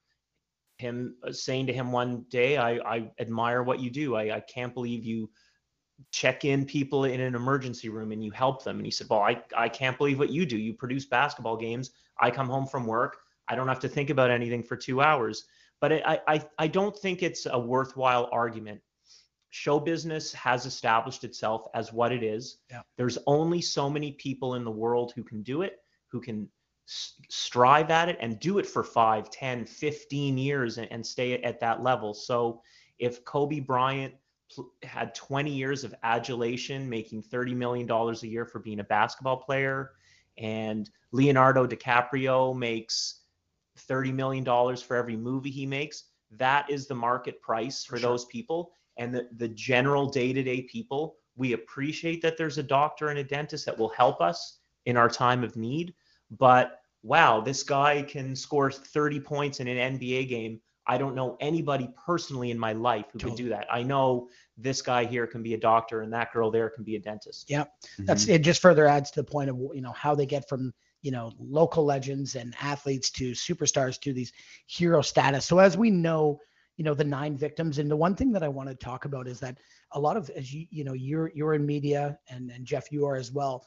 him 0.77 1.17
uh, 1.27 1.33
saying 1.33 1.67
to 1.69 1.73
him 1.73 1.93
one 1.93 2.27
day, 2.29 2.59
"I, 2.59 2.73
I 2.73 3.11
admire 3.19 3.63
what 3.63 3.81
you 3.81 3.89
do. 3.89 4.17
I, 4.17 4.37
I 4.37 4.41
can't 4.41 4.75
believe 4.75 5.05
you." 5.05 5.31
check 6.13 6.45
in 6.45 6.67
people 6.67 7.05
in 7.07 7.23
an 7.23 7.35
emergency 7.35 7.89
room 7.89 8.13
and 8.13 8.23
you 8.23 8.31
help 8.31 8.63
them 8.63 8.77
and 8.77 8.85
he 8.85 8.91
said 8.91 9.07
well 9.09 9.21
I, 9.23 9.43
I 9.57 9.67
can't 9.67 9.97
believe 9.97 10.19
what 10.19 10.29
you 10.29 10.45
do 10.45 10.59
you 10.59 10.75
produce 10.75 11.07
basketball 11.07 11.57
games 11.57 11.93
i 12.21 12.31
come 12.31 12.51
home 12.51 12.67
from 12.67 12.87
work 12.87 13.17
i 13.49 13.55
don't 13.55 13.67
have 13.67 13.81
to 13.81 13.89
think 13.89 14.11
about 14.11 14.31
anything 14.31 14.63
for 14.63 14.77
two 14.77 15.01
hours 15.01 15.47
but 15.81 15.93
it, 15.93 16.03
I, 16.07 16.21
I 16.27 16.45
i 16.59 16.67
don't 16.67 16.97
think 16.97 17.23
it's 17.23 17.47
a 17.47 17.59
worthwhile 17.59 18.29
argument. 18.33 18.81
Show 19.51 19.81
business 19.81 20.33
has 20.35 20.67
established 20.67 21.25
itself 21.25 21.69
as 21.75 21.93
what 21.93 22.13
it 22.13 22.23
is. 22.23 22.59
Yeah. 22.71 22.83
there's 22.97 23.19
only 23.27 23.61
so 23.61 23.89
many 23.89 24.13
people 24.13 24.55
in 24.55 24.65
the 24.65 24.71
world 24.71 25.13
who 25.15 25.23
can 25.23 25.43
do 25.43 25.63
it 25.63 25.81
who 26.09 26.21
can 26.21 26.49
strive 26.89 27.91
at 27.91 28.09
it 28.09 28.17
and 28.21 28.39
do 28.39 28.59
it 28.59 28.67
for 28.67 28.85
5 28.85 29.31
10 29.31 29.67
15 29.67 30.39
years 30.39 30.79
and, 30.79 30.91
and 30.93 31.05
stay 31.05 31.35
at 31.43 31.61
that 31.61 31.83
level. 31.83 32.15
So 32.15 32.63
if 32.99 33.25
kobe 33.25 33.61
bryant 33.61 34.15
had 34.85 35.15
20 35.15 35.51
years 35.51 35.83
of 35.85 35.95
adulation 36.05 36.89
making 36.89 37.23
30 37.23 37.55
million 37.55 37.87
dollars 37.87 38.23
a 38.23 38.29
year 38.29 38.45
for 38.45 38.61
being 38.61 38.81
a 38.81 38.85
basketball 38.85 39.37
player 39.39 39.93
and 40.39 40.89
leonardo 41.11 41.67
dicaprio 41.67 42.57
makes 42.57 43.23
30 43.79 44.13
million 44.13 44.45
dollars 44.45 44.83
for 44.83 44.97
every 44.97 45.17
movie 45.17 45.51
he 45.51 45.67
makes 45.67 46.05
that 46.33 46.69
is 46.69 46.87
the 46.87 46.95
market 46.95 47.41
price 47.41 47.85
for, 47.85 47.97
For 47.97 48.01
sure. 48.01 48.11
those 48.11 48.25
people 48.27 48.73
and 48.99 49.15
the, 49.15 49.29
the 49.37 49.49
general 49.49 50.07
day-to-day 50.09 50.63
people 50.63 51.17
we 51.37 51.53
appreciate 51.53 52.23
that 52.23 52.37
there's 52.39 52.59
a 52.59 52.63
doctor 52.63 53.09
and 53.09 53.19
a 53.19 53.25
dentist 53.25 53.67
that 53.67 53.79
will 53.79 53.91
help 53.91 54.21
us 54.21 54.59
in 54.87 54.97
our 54.97 55.09
time 55.09 55.45
of 55.45 55.57
need 55.57 55.95
but 56.31 56.81
wow 57.03 57.41
this 57.41 57.63
guy 57.63 58.03
can 58.03 58.35
score 58.35 58.71
30 58.71 59.21
points 59.21 59.61
in 59.61 59.69
an 59.69 59.99
nba 59.99 60.29
game 60.29 60.61
i 60.87 60.97
don't 60.99 61.15
know 61.15 61.37
anybody 61.41 61.89
personally 62.05 62.51
in 62.51 62.59
my 62.59 62.73
life 62.73 63.07
who 63.13 63.19
can 63.19 63.35
do 63.35 63.49
that 63.49 63.67
i 63.71 63.83
know 63.83 64.29
this 64.57 64.81
guy 64.83 65.05
here 65.05 65.27
can 65.27 65.43
be 65.43 65.55
a 65.55 65.59
doctor 65.59 66.01
and 66.01 66.13
that 66.13 66.33
girl 66.33 66.51
there 66.51 66.71
can 66.71 66.83
be 66.83 66.97
a 66.97 67.01
dentist 67.01 67.51
Yeah. 67.51 67.65
Mm-hmm. 67.65 68.07
That's 68.07 68.27
it. 68.29 68.39
Just 68.39 68.63
further 68.63 68.87
adds 68.87 69.11
to 69.13 69.21
the 69.21 69.31
point 69.31 69.51
of 69.51 69.57
you 69.75 69.83
know 69.83 69.93
how 69.93 70.15
they 70.15 70.27
get 70.27 70.49
from 70.49 70.73
you 71.07 71.13
know 71.13 71.33
local 71.39 71.85
legends 71.85 72.35
and 72.35 72.53
athletes 72.61 73.11
to 73.13 73.31
superstars 73.31 74.01
to 74.01 74.13
these 74.13 74.33
hero 74.67 75.01
status. 75.03 75.45
So 75.47 75.61
as 75.61 75.79
we 75.79 75.89
know, 75.89 76.41
you 76.77 76.85
know 76.85 76.95
the 76.95 77.05
nine 77.05 77.37
victims, 77.37 77.79
and 77.79 77.89
the 77.89 77.97
one 77.97 78.17
thing 78.17 78.33
that 78.33 78.43
I 78.43 78.49
want 78.49 78.69
to 78.69 78.75
talk 78.75 79.05
about 79.05 79.29
is 79.29 79.39
that 79.39 79.57
a 79.93 80.01
lot 80.01 80.17
of 80.17 80.29
as 80.31 80.53
you 80.53 80.67
you 80.69 80.83
know 80.83 80.95
you're 80.95 81.31
you're 81.33 81.55
in 81.55 81.65
media 81.65 82.19
and 82.29 82.51
and 82.51 82.67
Jeff 82.67 82.91
you 82.91 83.07
are 83.07 83.15
as 83.15 83.31
well. 83.31 83.65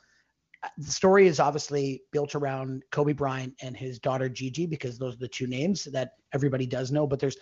The 0.78 0.91
story 0.91 1.28
is 1.28 1.39
obviously 1.39 2.04
built 2.12 2.36
around 2.36 2.84
Kobe 2.91 3.13
Bryant 3.13 3.54
and 3.62 3.78
his 3.78 3.98
daughter 3.98 4.28
Gigi 4.28 4.65
because 4.65 4.98
those 4.98 5.13
are 5.13 5.19
the 5.19 5.28
two 5.28 5.48
names 5.48 5.86
that 5.86 6.12
everybody 6.34 6.65
does 6.65 6.91
know. 6.91 7.08
But 7.08 7.19
there's 7.19 7.38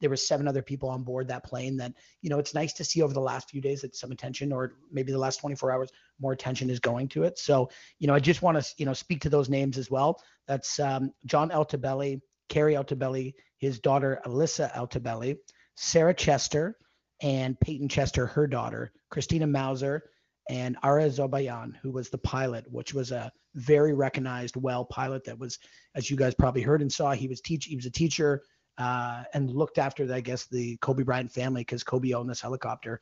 there 0.00 0.10
were 0.10 0.16
seven 0.16 0.46
other 0.46 0.62
people 0.62 0.88
on 0.88 1.02
board 1.02 1.26
that 1.28 1.44
plane 1.44 1.76
that 1.78 1.92
you 2.22 2.30
know 2.30 2.38
it's 2.38 2.54
nice 2.54 2.72
to 2.74 2.84
see 2.84 3.02
over 3.02 3.12
the 3.12 3.20
last 3.20 3.50
few 3.50 3.60
days 3.60 3.80
that 3.80 3.96
some 3.96 4.12
attention 4.12 4.52
or 4.52 4.74
maybe 4.92 5.10
the 5.10 5.18
last 5.18 5.38
24 5.40 5.72
hours 5.72 5.90
more 6.20 6.32
attention 6.32 6.70
is 6.70 6.80
going 6.80 7.08
to 7.08 7.24
it. 7.24 7.38
So, 7.38 7.70
you 7.98 8.06
know, 8.06 8.14
I 8.14 8.20
just 8.20 8.42
want 8.42 8.62
to, 8.62 8.74
you 8.78 8.86
know, 8.86 8.92
speak 8.92 9.20
to 9.22 9.28
those 9.30 9.48
names 9.48 9.78
as 9.78 9.90
well. 9.90 10.20
That's 10.46 10.78
um, 10.78 11.12
John 11.26 11.50
Altobelli, 11.50 12.20
Keri 12.48 12.74
Altobelli, 12.74 13.34
his 13.58 13.80
daughter 13.80 14.20
Alyssa 14.26 14.72
Altobelli, 14.74 15.38
Sarah 15.76 16.14
Chester, 16.14 16.76
and 17.22 17.58
Peyton 17.60 17.88
Chester, 17.88 18.26
her 18.26 18.46
daughter, 18.46 18.92
Christina 19.10 19.46
Mauser, 19.46 20.02
and 20.48 20.76
Ara 20.82 21.06
Zobayan, 21.08 21.76
who 21.76 21.90
was 21.90 22.08
the 22.08 22.18
pilot, 22.18 22.64
which 22.70 22.94
was 22.94 23.12
a 23.12 23.32
very 23.54 23.92
recognized, 23.92 24.56
well 24.56 24.84
pilot 24.84 25.24
that 25.24 25.38
was, 25.38 25.58
as 25.94 26.10
you 26.10 26.16
guys 26.16 26.34
probably 26.34 26.62
heard 26.62 26.82
and 26.82 26.92
saw, 26.92 27.12
he 27.12 27.28
was 27.28 27.40
teach 27.40 27.66
he 27.66 27.76
was 27.76 27.86
a 27.86 27.90
teacher 27.90 28.42
uh, 28.78 29.24
and 29.34 29.50
looked 29.50 29.78
after, 29.78 30.12
I 30.12 30.20
guess, 30.20 30.46
the 30.46 30.76
Kobe 30.78 31.02
Bryant 31.02 31.30
family 31.30 31.62
because 31.62 31.84
Kobe 31.84 32.12
owned 32.12 32.30
this 32.30 32.40
helicopter. 32.40 33.00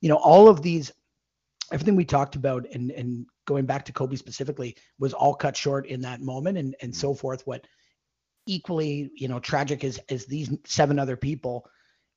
You 0.00 0.08
know, 0.08 0.16
all 0.16 0.48
of 0.48 0.62
these 0.62 0.92
everything 1.72 1.94
we 1.94 2.04
talked 2.04 2.34
about 2.34 2.66
and 2.72 2.90
and 2.90 3.26
going 3.46 3.64
back 3.64 3.84
to 3.84 3.92
Kobe 3.92 4.16
specifically 4.16 4.76
was 4.98 5.12
all 5.14 5.34
cut 5.34 5.56
short 5.56 5.86
in 5.86 6.00
that 6.02 6.20
moment 6.20 6.58
and 6.58 6.74
and 6.82 6.94
so 6.94 7.14
forth. 7.14 7.46
What 7.46 7.66
equally 8.46 9.10
you 9.14 9.28
know 9.28 9.38
tragic 9.38 9.84
is 9.84 10.00
is 10.08 10.26
these 10.26 10.50
seven 10.64 10.98
other 10.98 11.16
people. 11.16 11.66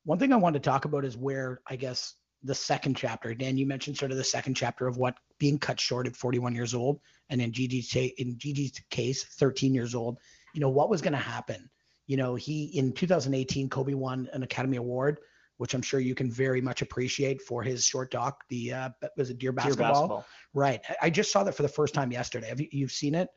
One 0.04 0.18
thing 0.18 0.32
I 0.32 0.36
wanted 0.36 0.62
to 0.62 0.68
talk 0.68 0.84
about 0.84 1.04
is 1.04 1.16
where 1.16 1.60
I 1.66 1.76
guess 1.76 2.14
the 2.44 2.54
second 2.54 2.94
chapter. 2.96 3.34
Dan, 3.34 3.56
you 3.56 3.66
mentioned 3.66 3.96
sort 3.96 4.10
of 4.10 4.16
the 4.16 4.24
second 4.24 4.54
chapter 4.54 4.86
of 4.86 4.96
what 4.96 5.16
being 5.38 5.58
cut 5.58 5.80
short 5.80 6.06
at 6.06 6.14
41 6.14 6.54
years 6.54 6.74
old, 6.74 7.00
and 7.30 7.40
in 7.40 7.52
Gigi's 7.52 7.90
ta- 7.90 8.14
in 8.18 8.36
Gigi's 8.38 8.80
case, 8.90 9.24
13 9.24 9.74
years 9.74 9.94
old. 9.94 10.18
You 10.54 10.60
know 10.60 10.68
what 10.68 10.90
was 10.90 11.02
going 11.02 11.14
to 11.14 11.18
happen. 11.18 11.68
You 12.06 12.16
know 12.16 12.34
he 12.34 12.66
in 12.78 12.92
2018 12.92 13.68
Kobe 13.68 13.94
won 13.94 14.28
an 14.32 14.42
Academy 14.42 14.76
Award 14.76 15.18
which 15.58 15.74
I'm 15.74 15.82
sure 15.82 16.00
you 16.00 16.14
can 16.14 16.30
very 16.30 16.60
much 16.60 16.82
appreciate 16.82 17.40
for 17.40 17.62
his 17.62 17.86
short 17.86 18.10
doc. 18.10 18.42
The 18.48 18.72
uh, 18.72 18.88
was 19.16 19.30
it 19.30 19.38
Dear 19.38 19.52
Dear 19.52 19.52
Basketball? 19.52 19.88
basketball. 19.92 20.26
Right. 20.52 20.80
I- 21.00 21.10
just 21.10 21.30
saw 21.30 21.44
that 21.44 21.54
for 21.54 21.62
the 21.62 21.68
first 21.68 21.94
time 21.94 22.10
yesterday. 22.10 22.48
Have 22.48 22.60
you 22.60 22.68
you've 22.72 22.92
seen 22.92 23.14
it? 23.14 23.28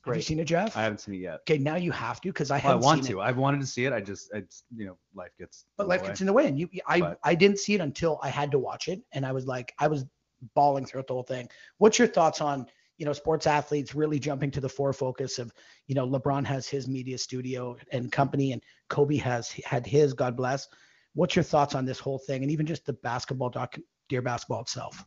It's 0.00 0.06
Have 0.06 0.16
you 0.16 0.22
seen 0.22 0.40
it, 0.40 0.44
Jeff? 0.46 0.76
I 0.76 0.82
haven't 0.82 0.98
seen 0.98 1.14
it 1.14 1.18
yet. 1.18 1.40
okay, 1.40 1.58
now 1.58 1.76
you 1.76 1.92
have 1.92 2.20
to 2.22 2.28
because 2.30 2.50
I 2.50 2.54
Well, 2.54 2.60
I 2.64 2.68
haven't 2.68 2.84
want 2.84 3.04
seen 3.04 3.12
to. 3.16 3.20
it. 3.20 3.24
I've 3.24 3.36
wanted 3.36 3.60
to 3.60 3.66
see 3.66 3.84
it. 3.84 3.92
I 3.92 4.00
just, 4.00 4.30
it's, 4.32 4.64
you 4.74 4.86
know, 4.86 4.96
life 5.14 5.32
gets. 5.38 5.66
But 5.76 5.88
life 5.88 6.00
way. 6.00 6.08
gets 6.08 6.20
in 6.20 6.26
the 6.26 6.32
way, 6.32 6.46
and 6.46 6.58
you, 6.58 6.68
I, 6.86 7.00
But- 7.00 7.18
I 7.22 7.34
didn't 7.34 7.58
see 7.58 7.74
it 7.74 7.80
until 7.82 8.18
I 8.22 8.30
had 8.30 8.50
to 8.52 8.58
watch 8.58 8.88
it, 8.88 9.02
and 9.12 9.26
I 9.26 9.32
was 9.32 9.46
like, 9.46 9.74
I 9.78 9.88
was 9.88 10.06
bawling 10.54 10.86
throughout 10.86 11.06
the 11.06 11.12
whole 11.12 11.22
thing. 11.22 11.48
What's 11.78 11.98
your 11.98 12.08
thoughts 12.08 12.40
on, 12.40 12.66
you 12.96 13.04
know, 13.04 13.12
sports 13.12 13.46
athletes 13.46 13.94
really 13.94 14.18
jumping 14.18 14.50
to 14.52 14.60
the 14.60 14.68
fore 14.70 14.94
focus 14.94 15.38
of, 15.38 15.52
you 15.86 15.94
know, 15.94 16.08
LeBron 16.08 16.46
has 16.46 16.66
his 16.66 16.88
media 16.88 17.18
studio 17.18 17.76
and 17.92 18.10
company, 18.10 18.52
and 18.52 18.62
Kobe 18.88 19.16
has 19.16 19.50
had 19.66 19.86
his. 19.86 20.14
God 20.14 20.34
bless. 20.36 20.66
What's 21.14 21.36
your 21.36 21.42
thoughts 21.42 21.74
on 21.74 21.84
this 21.84 21.98
whole 21.98 22.18
thing, 22.18 22.42
and 22.42 22.50
even 22.50 22.64
just 22.64 22.86
the 22.86 22.94
basketball 22.94 23.50
doc, 23.50 23.76
Dear 24.08 24.22
Basketball 24.22 24.62
itself? 24.62 25.04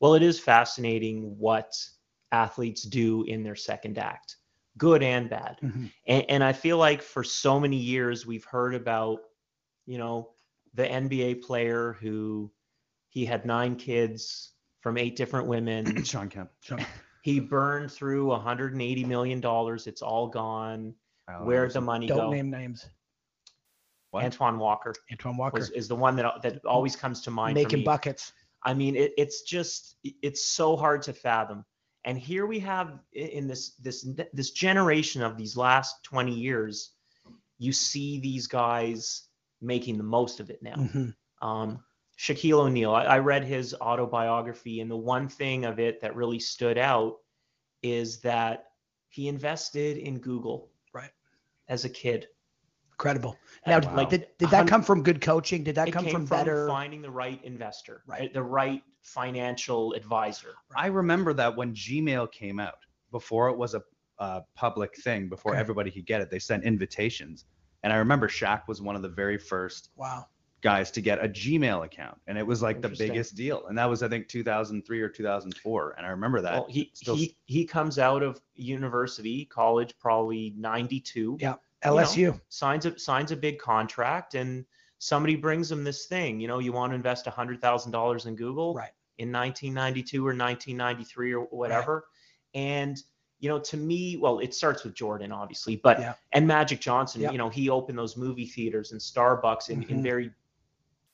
Well, 0.00 0.14
it 0.14 0.22
is 0.22 0.38
fascinating 0.38 1.34
what 1.38 1.72
athletes 2.34 2.82
do 2.82 3.22
in 3.24 3.42
their 3.42 3.54
second 3.56 3.96
act, 3.98 4.36
good 4.76 5.02
and 5.02 5.30
bad. 5.30 5.58
Mhm. 5.62 5.90
And, 6.06 6.24
and 6.28 6.44
I 6.44 6.52
feel 6.52 6.78
like 6.78 7.00
for 7.02 7.22
so 7.22 7.60
many 7.60 7.76
years 7.76 8.26
we've 8.26 8.44
heard 8.44 8.74
about, 8.74 9.20
you 9.86 9.98
know, 9.98 10.30
the 10.74 10.84
NBA 10.84 11.42
player 11.42 11.96
who 12.00 12.50
he 13.08 13.24
had 13.24 13.46
nine 13.46 13.76
kids 13.76 14.52
from 14.80 14.98
eight 14.98 15.14
different 15.16 15.46
women. 15.46 16.02
Shawn 16.04 16.28
Kemp. 16.28 16.50
Sean. 16.60 16.84
he 17.22 17.38
burned 17.40 17.92
through 17.92 18.26
180 18.26 19.04
million 19.04 19.40
dollars. 19.40 19.86
It's 19.86 20.02
all 20.02 20.26
gone. 20.28 20.94
Where'd 21.42 21.72
the 21.72 21.80
money 21.80 22.06
Don't 22.06 22.18
go? 22.18 22.30
name 22.30 22.50
names. 22.50 22.84
What? 24.10 24.24
Antoine 24.24 24.58
Walker 24.58 24.94
Antoine 25.10 25.36
Walker 25.36 25.58
was, 25.58 25.70
is 25.70 25.88
the 25.88 25.96
one 25.96 26.16
that 26.16 26.42
that 26.42 26.64
always 26.64 26.94
comes 26.96 27.20
to 27.22 27.30
mind. 27.30 27.54
making 27.54 27.82
buckets. 27.84 28.32
I 28.62 28.72
mean, 28.74 28.94
it, 28.96 29.12
it's 29.16 29.42
just 29.42 29.96
it's 30.02 30.44
so 30.44 30.76
hard 30.76 31.02
to 31.02 31.12
fathom. 31.12 31.64
And 32.04 32.18
here 32.18 32.46
we 32.46 32.58
have 32.60 32.98
in 33.12 33.46
this 33.46 33.70
this 33.76 34.06
this 34.32 34.50
generation 34.50 35.22
of 35.22 35.36
these 35.36 35.56
last 35.56 36.02
20 36.04 36.32
years, 36.32 36.92
you 37.58 37.72
see 37.72 38.20
these 38.20 38.46
guys 38.46 39.28
making 39.60 39.96
the 39.96 40.04
most 40.04 40.40
of 40.40 40.50
it 40.50 40.62
now. 40.62 40.74
Mhm. 40.76 41.14
Um, 41.40 41.82
Shaquille 42.18 42.60
O'Neal. 42.60 42.94
I, 42.94 43.04
I 43.04 43.18
read 43.18 43.44
his 43.44 43.74
autobiography, 43.74 44.80
and 44.80 44.90
the 44.90 44.96
one 44.96 45.28
thing 45.28 45.64
of 45.64 45.78
it 45.78 46.00
that 46.00 46.14
really 46.14 46.38
stood 46.38 46.78
out 46.78 47.16
is 47.82 48.20
that 48.20 48.66
he 49.08 49.28
invested 49.28 49.96
in 49.96 50.18
Google. 50.18 50.70
Right. 50.92 51.10
As 51.68 51.84
a 51.84 51.88
kid. 51.88 52.28
Incredible. 52.98 53.36
Oh, 53.66 53.70
now, 53.70 53.80
Wow. 53.80 53.96
like, 53.96 54.10
did, 54.10 54.26
did 54.38 54.50
that 54.50 54.68
come 54.68 54.82
from 54.82 55.02
good 55.02 55.20
coaching? 55.20 55.64
Did 55.64 55.74
that 55.76 55.88
it 55.88 55.92
come 55.92 56.04
came 56.04 56.12
from 56.12 56.24
better? 56.26 56.68
finding 56.68 57.02
the 57.02 57.10
right 57.10 57.42
investor, 57.44 58.02
Right. 58.06 58.32
the 58.32 58.42
right 58.42 58.82
financial 59.02 59.92
advisor. 59.94 60.54
I 60.76 60.86
remember 60.86 61.32
that 61.34 61.54
when 61.56 61.74
Gmail 61.74 62.30
came 62.32 62.60
out, 62.60 62.78
before 63.10 63.48
it 63.48 63.56
was 63.56 63.74
a, 63.74 63.82
a 64.18 64.42
public 64.54 64.96
thing, 64.98 65.28
before 65.28 65.52
Okay. 65.52 65.60
everybody 65.60 65.90
could 65.90 66.06
get 66.06 66.20
it, 66.20 66.30
they 66.30 66.38
sent 66.38 66.64
invitations. 66.64 67.44
And 67.82 67.92
I 67.92 67.96
remember 67.96 68.28
Shaq 68.28 68.62
was 68.68 68.80
one 68.80 68.96
of 68.96 69.02
the 69.02 69.08
very 69.08 69.38
first 69.38 69.90
Wow. 69.96 70.26
guys 70.62 70.90
to 70.92 71.00
get 71.00 71.22
a 71.24 71.28
Gmail 71.28 71.84
account. 71.84 72.18
And 72.26 72.38
it 72.38 72.46
was 72.46 72.62
like 72.62 72.80
the 72.80 72.88
biggest 72.88 73.34
deal. 73.34 73.66
And 73.66 73.76
that 73.76 73.86
was, 73.86 74.02
I 74.02 74.08
think, 74.08 74.28
2003 74.28 75.00
or 75.02 75.08
2004. 75.08 75.94
And 75.98 76.06
I 76.06 76.10
remember 76.10 76.40
that. 76.42 76.52
Well, 76.54 76.66
he 76.68 76.90
still- 76.94 77.16
he 77.16 77.36
he 77.46 77.64
comes 77.66 77.98
out 77.98 78.22
of 78.22 78.40
university, 78.54 79.44
college, 79.46 79.94
probably 79.98 80.54
92. 80.56 81.36
Yeah. 81.40 81.54
You 81.84 81.90
know, 81.90 81.96
LSU. 81.98 82.40
signs 82.48 82.86
a 82.86 82.98
signs 82.98 83.30
a 83.30 83.36
big 83.36 83.58
contract, 83.58 84.34
and 84.34 84.64
somebody 84.98 85.36
brings 85.36 85.70
him 85.70 85.84
this 85.84 86.06
thing. 86.06 86.40
You 86.40 86.48
know, 86.48 86.58
you 86.58 86.72
want 86.72 86.92
to 86.92 86.94
invest 86.94 87.26
hundred 87.26 87.60
thousand 87.60 87.92
dollars 87.92 88.26
in 88.26 88.36
Google 88.36 88.74
Right. 88.74 88.90
in 89.18 89.30
1992 89.30 90.20
or 90.26 90.30
1993 90.34 91.34
or 91.34 91.44
whatever, 91.46 92.06
and 92.54 92.96
you 93.40 93.50
know, 93.50 93.58
to 93.58 93.76
me, 93.76 94.16
well, 94.16 94.38
it 94.38 94.54
starts 94.54 94.84
with 94.84 94.94
Jordan, 94.94 95.30
obviously, 95.30 95.76
but 95.76 95.98
Yeah. 95.98 96.14
and 96.32 96.46
Magic 96.48 96.80
Johnson. 96.80 97.20
Yeah. 97.20 97.30
You 97.32 97.36
know, 97.36 97.50
he 97.50 97.68
opened 97.68 97.98
those 97.98 98.16
movie 98.16 98.46
theaters 98.46 98.92
and 98.92 99.00
Starbucks 99.00 99.68
in, 99.68 99.82
in 99.82 99.98
Mhm. 99.98 100.02
very 100.02 100.30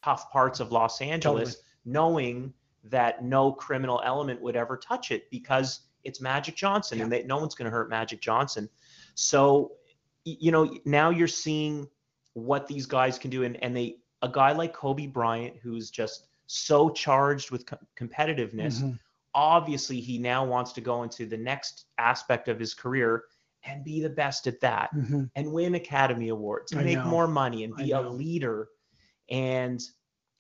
tough 0.04 0.30
parts 0.30 0.60
of 0.60 0.70
Los 0.70 1.00
Angeles, 1.00 1.62
knowing 1.84 2.54
that 2.84 3.24
no 3.24 3.50
criminal 3.52 4.00
element 4.04 4.40
would 4.40 4.54
ever 4.54 4.76
touch 4.76 5.10
it 5.10 5.28
because 5.30 5.80
it's 6.04 6.20
Magic 6.20 6.54
Johnson 6.54 7.00
and 7.00 7.10
that 7.10 7.26
no 7.26 7.36
one's 7.38 7.54
going 7.56 7.64
to 7.68 7.70
hurt 7.70 7.90
Magic 7.90 8.20
Johnson. 8.20 8.68
So, 9.14 9.72
you 10.40 10.50
know, 10.52 10.76
now 10.84 11.10
you're 11.10 11.26
seeing 11.28 11.88
what 12.34 12.66
these 12.66 12.86
guys 12.86 13.18
can 13.18 13.30
do, 13.30 13.44
and 13.44 13.56
and 13.62 13.76
they 13.76 13.96
a 14.22 14.28
guy 14.28 14.52
like 14.52 14.72
Kobe 14.72 15.06
Bryant 15.06 15.56
who's 15.62 15.90
just 15.90 16.28
so 16.46 16.90
charged 16.90 17.50
with 17.50 17.66
co- 17.66 17.78
competitiveness. 17.98 18.82
Mhm. 18.82 18.98
Obviously, 19.34 20.00
he 20.00 20.18
now 20.18 20.44
wants 20.44 20.72
to 20.72 20.80
go 20.80 21.02
into 21.02 21.26
the 21.26 21.36
next 21.36 21.86
aspect 21.98 22.48
of 22.48 22.58
his 22.58 22.74
career 22.74 23.24
and 23.64 23.84
be 23.84 24.00
the 24.00 24.10
best 24.10 24.46
at 24.46 24.60
that 24.60 24.90
Mhm. 24.94 25.30
and 25.34 25.52
win 25.52 25.74
Academy 25.74 26.28
Awards 26.28 26.72
and 26.72 26.80
I 26.80 26.84
make 26.84 27.04
know. 27.04 27.10
more 27.10 27.28
money 27.28 27.64
and 27.64 27.74
be 27.76 27.92
a 27.92 28.00
leader. 28.00 28.68
And 29.30 29.80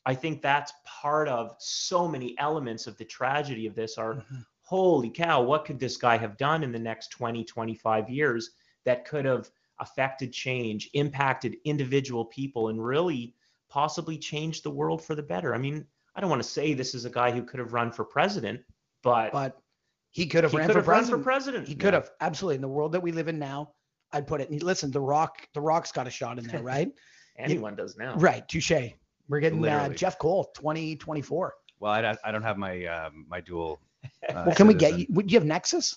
I 0.06 0.14
think 0.14 0.42
that's 0.42 0.72
part 0.84 1.28
of 1.28 1.54
so 1.58 2.08
many 2.08 2.36
elements 2.38 2.86
of 2.86 2.96
the 2.96 3.04
tragedy 3.04 3.66
of 3.66 3.74
this 3.74 3.98
are 3.98 4.14
Mhm. 4.16 4.46
holy 4.62 5.10
cow, 5.10 5.42
what 5.42 5.64
could 5.64 5.78
this 5.78 5.96
guy 5.96 6.16
have 6.16 6.36
done 6.36 6.62
in 6.62 6.72
the 6.72 6.78
next 6.78 7.08
20, 7.08 7.44
25 7.44 8.08
years 8.08 8.50
that 8.84 9.04
could 9.04 9.24
have 9.24 9.50
affected 9.80 10.32
change, 10.32 10.90
impacted 10.94 11.56
individual 11.64 12.24
people, 12.24 12.68
and 12.68 12.84
really 12.84 13.34
possibly 13.68 14.18
changed 14.18 14.62
the 14.62 14.70
world 14.70 15.04
for 15.04 15.14
the 15.14 15.22
better? 15.22 15.54
I 15.54 15.58
mean, 15.58 15.86
I 16.14 16.20
don't 16.20 16.30
want 16.30 16.42
to 16.42 16.48
say 16.48 16.74
this 16.74 16.94
is 16.94 17.04
a 17.04 17.10
guy 17.10 17.30
who 17.30 17.42
could 17.42 17.60
have 17.60 17.72
run 17.72 17.92
for 17.92 18.04
president, 18.04 18.60
but, 19.02 19.32
But 19.32 19.58
he 20.10 20.26
could 20.26 20.44
have 20.44 20.52
he 20.52 20.58
ran 20.58 20.66
could 20.66 20.74
for 20.74 20.80
have 20.80 20.88
run 20.88 21.04
for 21.04 21.18
president. 21.18 21.68
He 21.68 21.74
could 21.74 21.94
have 21.94 22.10
absolutely 22.20 22.56
in 22.56 22.62
the 22.62 22.68
world 22.68 22.92
that 22.92 23.00
we 23.00 23.12
live 23.12 23.28
in 23.28 23.38
now. 23.38 23.72
I'd 24.12 24.26
put 24.26 24.40
it. 24.40 24.50
Listen, 24.62 24.90
the 24.90 25.00
Rock, 25.00 25.46
the 25.54 25.60
Rock's 25.60 25.92
got 25.92 26.06
a 26.06 26.10
shot 26.10 26.38
in 26.38 26.46
there, 26.46 26.62
right? 26.62 26.90
Anyone 27.38 27.76
does 27.76 27.96
now. 27.96 28.16
right. 28.16 28.46
Touche. 28.48 28.72
We're 29.28 29.40
getting 29.40 29.64
uh, 29.64 29.90
Jeff 29.90 30.18
Cole, 30.18 30.50
2024. 30.56 31.54
well, 31.78 31.92
I, 31.92 32.16
I 32.24 32.32
don't 32.32 32.42
have 32.42 32.58
my 32.58 32.84
um, 32.86 33.24
my 33.28 33.40
dual. 33.40 33.80
Uh, 34.28 34.44
well, 34.46 34.54
can 34.54 34.66
we 34.66 34.74
get 34.74 34.98
you? 34.98 35.06
Would 35.10 35.30
you 35.30 35.38
have 35.38 35.46
Nexus? 35.46 35.96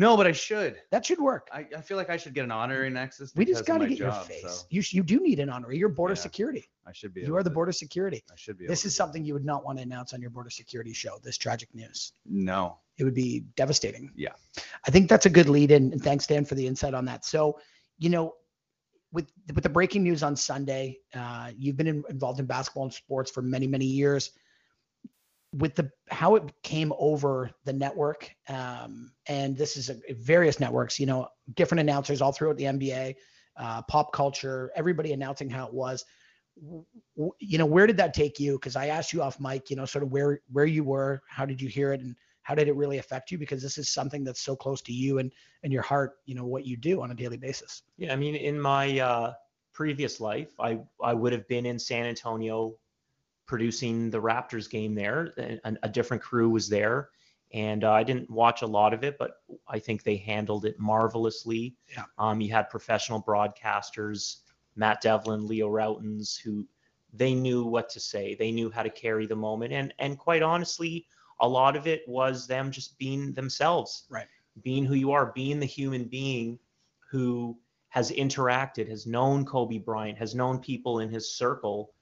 No, 0.00 0.16
but 0.16 0.26
I 0.26 0.32
should. 0.32 0.76
That 0.90 1.04
should 1.04 1.20
work. 1.20 1.48
I, 1.52 1.66
I 1.76 1.82
feel 1.82 1.98
like 1.98 2.08
I 2.08 2.16
should 2.16 2.32
get 2.32 2.44
an 2.44 2.50
honorary 2.50 2.88
Nexus. 2.88 3.32
we 3.36 3.44
just 3.44 3.66
got 3.66 3.78
to 3.78 3.86
get 3.86 3.98
your 3.98 4.10
face. 4.12 4.40
so 4.42 4.66
You 4.70 4.80
sh- 4.80 4.94
you 4.94 5.02
do 5.02 5.20
need 5.20 5.38
an 5.40 5.50
honorary. 5.50 5.76
You're 5.76 5.90
border 5.90 6.14
Yeah. 6.14 6.20
security. 6.22 6.64
I 6.86 6.92
should 6.92 7.12
be. 7.12 7.20
You 7.20 7.36
are 7.36 7.42
the 7.42 7.50
border 7.50 7.70
security. 7.72 8.24
I 8.32 8.34
should 8.34 8.56
be. 8.56 8.66
This 8.66 8.86
is 8.86 8.96
something 8.96 9.26
you 9.26 9.34
would 9.34 9.44
not 9.44 9.62
want 9.62 9.76
to 9.76 9.82
announce 9.84 10.14
on 10.14 10.22
your 10.22 10.30
border 10.30 10.48
security 10.48 10.94
show. 10.94 11.18
This 11.22 11.36
tragic 11.36 11.68
news. 11.74 12.14
No. 12.24 12.78
It 12.96 13.04
would 13.04 13.12
be 13.14 13.40
devastating. 13.56 14.10
Yeah. 14.16 14.32
I 14.86 14.90
think 14.90 15.10
that's 15.10 15.26
a 15.26 15.30
good 15.30 15.50
lead 15.50 15.70
in. 15.70 15.92
And 15.92 16.02
thanks, 16.02 16.26
Dan, 16.26 16.46
for 16.46 16.54
the 16.54 16.66
insight 16.66 16.94
on 16.94 17.04
that. 17.04 17.26
So, 17.26 17.60
you 17.98 18.08
know, 18.08 18.36
with 19.12 19.30
with 19.54 19.64
the 19.64 19.68
breaking 19.68 20.02
news 20.02 20.22
on 20.22 20.34
Sunday, 20.34 20.98
uh, 21.14 21.50
you've 21.58 21.76
been 21.76 21.88
in, 21.88 22.02
involved 22.08 22.40
in 22.40 22.46
basketball 22.46 22.84
and 22.84 22.94
sports 22.94 23.30
for 23.30 23.42
many, 23.42 23.66
many 23.66 23.84
years. 23.84 24.30
With 25.52 25.74
the 25.74 25.90
how 26.10 26.36
it 26.36 26.44
came 26.62 26.92
over 26.98 27.50
the 27.64 27.72
network, 27.72 28.30
um, 28.48 29.12
and 29.26 29.56
this 29.56 29.76
is 29.76 29.90
a, 29.90 29.96
various 30.14 30.60
networks, 30.60 31.00
you 31.00 31.06
know, 31.06 31.28
different 31.54 31.80
announcers 31.80 32.22
all 32.22 32.30
throughout 32.32 32.56
the 32.56 32.64
NBA, 32.64 33.14
uh, 33.56 33.82
pop 33.82 34.12
culture, 34.12 34.70
everybody 34.76 35.12
announcing 35.12 35.50
how 35.50 35.66
it 35.66 35.74
was. 35.74 36.04
W- 36.56 37.32
You 37.40 37.58
know, 37.58 37.66
where 37.66 37.86
did 37.86 37.96
that 37.96 38.14
take 38.14 38.38
you? 38.38 38.52
Because 38.52 38.76
I 38.76 38.86
asked 38.86 39.12
you 39.12 39.22
off 39.22 39.40
mic, 39.40 39.70
you 39.70 39.76
know, 39.76 39.84
sort 39.86 40.04
of 40.04 40.12
where 40.12 40.40
where 40.52 40.66
you 40.66 40.84
were, 40.84 41.20
how 41.28 41.46
did 41.46 41.60
you 41.60 41.68
hear 41.68 41.92
it, 41.92 42.00
and 42.00 42.14
how 42.42 42.54
did 42.54 42.68
it 42.68 42.76
really 42.76 42.98
affect 42.98 43.30
you? 43.30 43.38
Because 43.38 43.62
this 43.62 43.76
is 43.76 43.88
something 43.90 44.24
that's 44.24 44.40
so 44.40 44.54
close 44.54 44.80
to 44.82 44.92
you 44.92 45.18
and 45.18 45.32
and 45.62 45.72
your 45.72 45.82
heart, 45.82 46.12
you 46.26 46.34
know, 46.34 46.46
what 46.46 46.64
you 46.64 46.76
do 46.76 47.02
on 47.02 47.10
a 47.10 47.14
daily 47.14 47.36
basis. 47.36 47.82
Yeah, 47.96 48.12
I 48.12 48.16
mean, 48.16 48.34
in 48.36 48.60
my 48.60 48.98
uh, 49.00 49.32
previous 49.72 50.20
life, 50.20 50.52
I 50.60 50.80
I 51.02 51.12
would 51.14 51.32
have 51.32 51.46
been 51.48 51.66
in 51.66 51.78
San 51.78 52.06
Antonio 52.06 52.76
producing 53.50 54.10
the 54.10 54.22
Raptors 54.22 54.70
game 54.70 54.94
there. 54.94 55.34
and 55.64 55.76
A, 55.82 55.88
different 55.88 56.22
crew 56.22 56.48
was 56.48 56.68
there, 56.68 57.08
and 57.52 57.82
uh, 57.82 57.90
I 57.90 58.04
didn't 58.04 58.30
watch 58.30 58.62
a 58.62 58.66
lot 58.66 58.94
of 58.94 59.02
it, 59.02 59.18
but 59.18 59.42
I 59.66 59.80
think 59.80 60.04
they 60.04 60.18
handled 60.18 60.64
it 60.64 60.78
marvelously. 60.78 61.74
Yeah. 61.92 62.04
Um, 62.16 62.40
you 62.40 62.52
had 62.52 62.70
professional 62.70 63.20
broadcasters, 63.20 64.42
Matt 64.76 65.00
Devlin, 65.00 65.48
Leo 65.48 65.68
Rautins, 65.68 66.40
who 66.40 66.64
they 67.12 67.34
knew 67.34 67.64
what 67.64 67.88
to 67.88 67.98
say. 67.98 68.36
They 68.36 68.52
knew 68.52 68.70
how 68.70 68.84
to 68.84 68.88
carry 68.88 69.26
the 69.26 69.34
moment, 69.34 69.72
and 69.72 69.92
and 69.98 70.16
quite 70.16 70.42
honestly, 70.42 71.08
a 71.40 71.48
lot 71.48 71.74
of 71.74 71.88
it 71.88 72.02
was 72.06 72.46
them 72.46 72.70
just 72.70 72.96
being 72.98 73.32
themselves. 73.32 74.04
Right. 74.08 74.28
Being 74.62 74.84
who 74.84 74.94
you 74.94 75.10
are, 75.10 75.32
being 75.32 75.58
the 75.58 75.66
human 75.66 76.04
being 76.04 76.60
who 77.10 77.58
has 77.88 78.12
interacted, 78.12 78.88
has 78.88 79.08
known 79.08 79.44
Kobe 79.44 79.78
Bryant, 79.78 80.18
has 80.18 80.36
known 80.36 80.60
people 80.60 81.00
in 81.00 81.10
his 81.10 81.34
circle, 81.34 81.92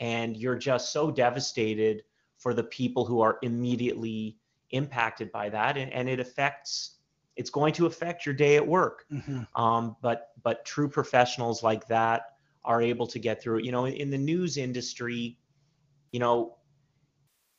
and 0.00 0.36
you're 0.36 0.58
just 0.58 0.92
so 0.92 1.10
devastated 1.10 2.02
for 2.36 2.54
the 2.54 2.64
people 2.64 3.04
who 3.04 3.20
are 3.20 3.38
immediately 3.42 4.38
impacted 4.70 5.32
by 5.32 5.48
that, 5.48 5.76
and, 5.76 5.92
and 5.92 6.08
it 6.08 6.20
affects. 6.20 6.96
It's 7.36 7.50
going 7.50 7.72
to 7.74 7.86
affect 7.86 8.26
your 8.26 8.34
day 8.34 8.56
at 8.56 8.66
work. 8.66 9.06
Um, 9.54 9.96
but 10.02 10.30
but 10.42 10.64
true 10.64 10.88
professionals 10.88 11.62
like 11.62 11.86
that 11.88 12.22
are 12.64 12.82
able 12.82 13.06
to 13.06 13.18
get 13.18 13.40
through 13.40 13.58
it. 13.58 13.64
You 13.64 13.72
know, 13.72 13.86
in 13.86 14.10
the 14.10 14.18
news 14.18 14.56
industry, 14.56 15.38
you 16.10 16.18
know, 16.20 16.56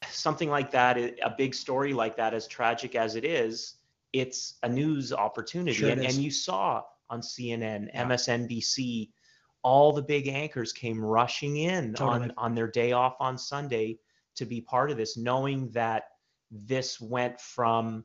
something 0.10 0.50
like 0.50 0.72
that, 0.72 0.98
a 0.98 1.34
big 1.38 1.56
story 1.56 1.94
like 1.94 2.16
that, 2.18 2.34
as 2.34 2.48
tragic 2.48 2.96
as 2.96 3.16
it 3.16 3.24
is, 3.26 3.76
it's 4.14 4.56
a 4.64 4.70
news 4.70 5.14
opportunity. 5.14 5.74
Sure 5.74 5.90
and, 5.90 6.04
and 6.04 6.16
you 6.16 6.32
saw 6.32 6.84
on 7.10 7.22
CNN, 7.22 7.90
Yeah. 7.94 8.06
MSNBC, 8.06 9.10
all 9.64 9.92
the 9.92 10.02
big 10.02 10.28
anchors 10.28 10.72
came 10.72 11.04
rushing 11.04 11.58
in 11.58 11.94
Totally. 11.94 12.30
on, 12.30 12.34
on 12.38 12.56
their 12.56 12.68
day 12.70 12.92
off 12.92 13.16
on 13.20 13.38
Sunday 13.38 14.00
to 14.36 14.46
be 14.46 14.62
part 14.62 14.90
of 14.92 14.98
this, 14.98 15.18
knowing 15.18 15.70
that 15.72 16.04
this 16.52 17.00
went 17.02 17.40
from 17.42 18.04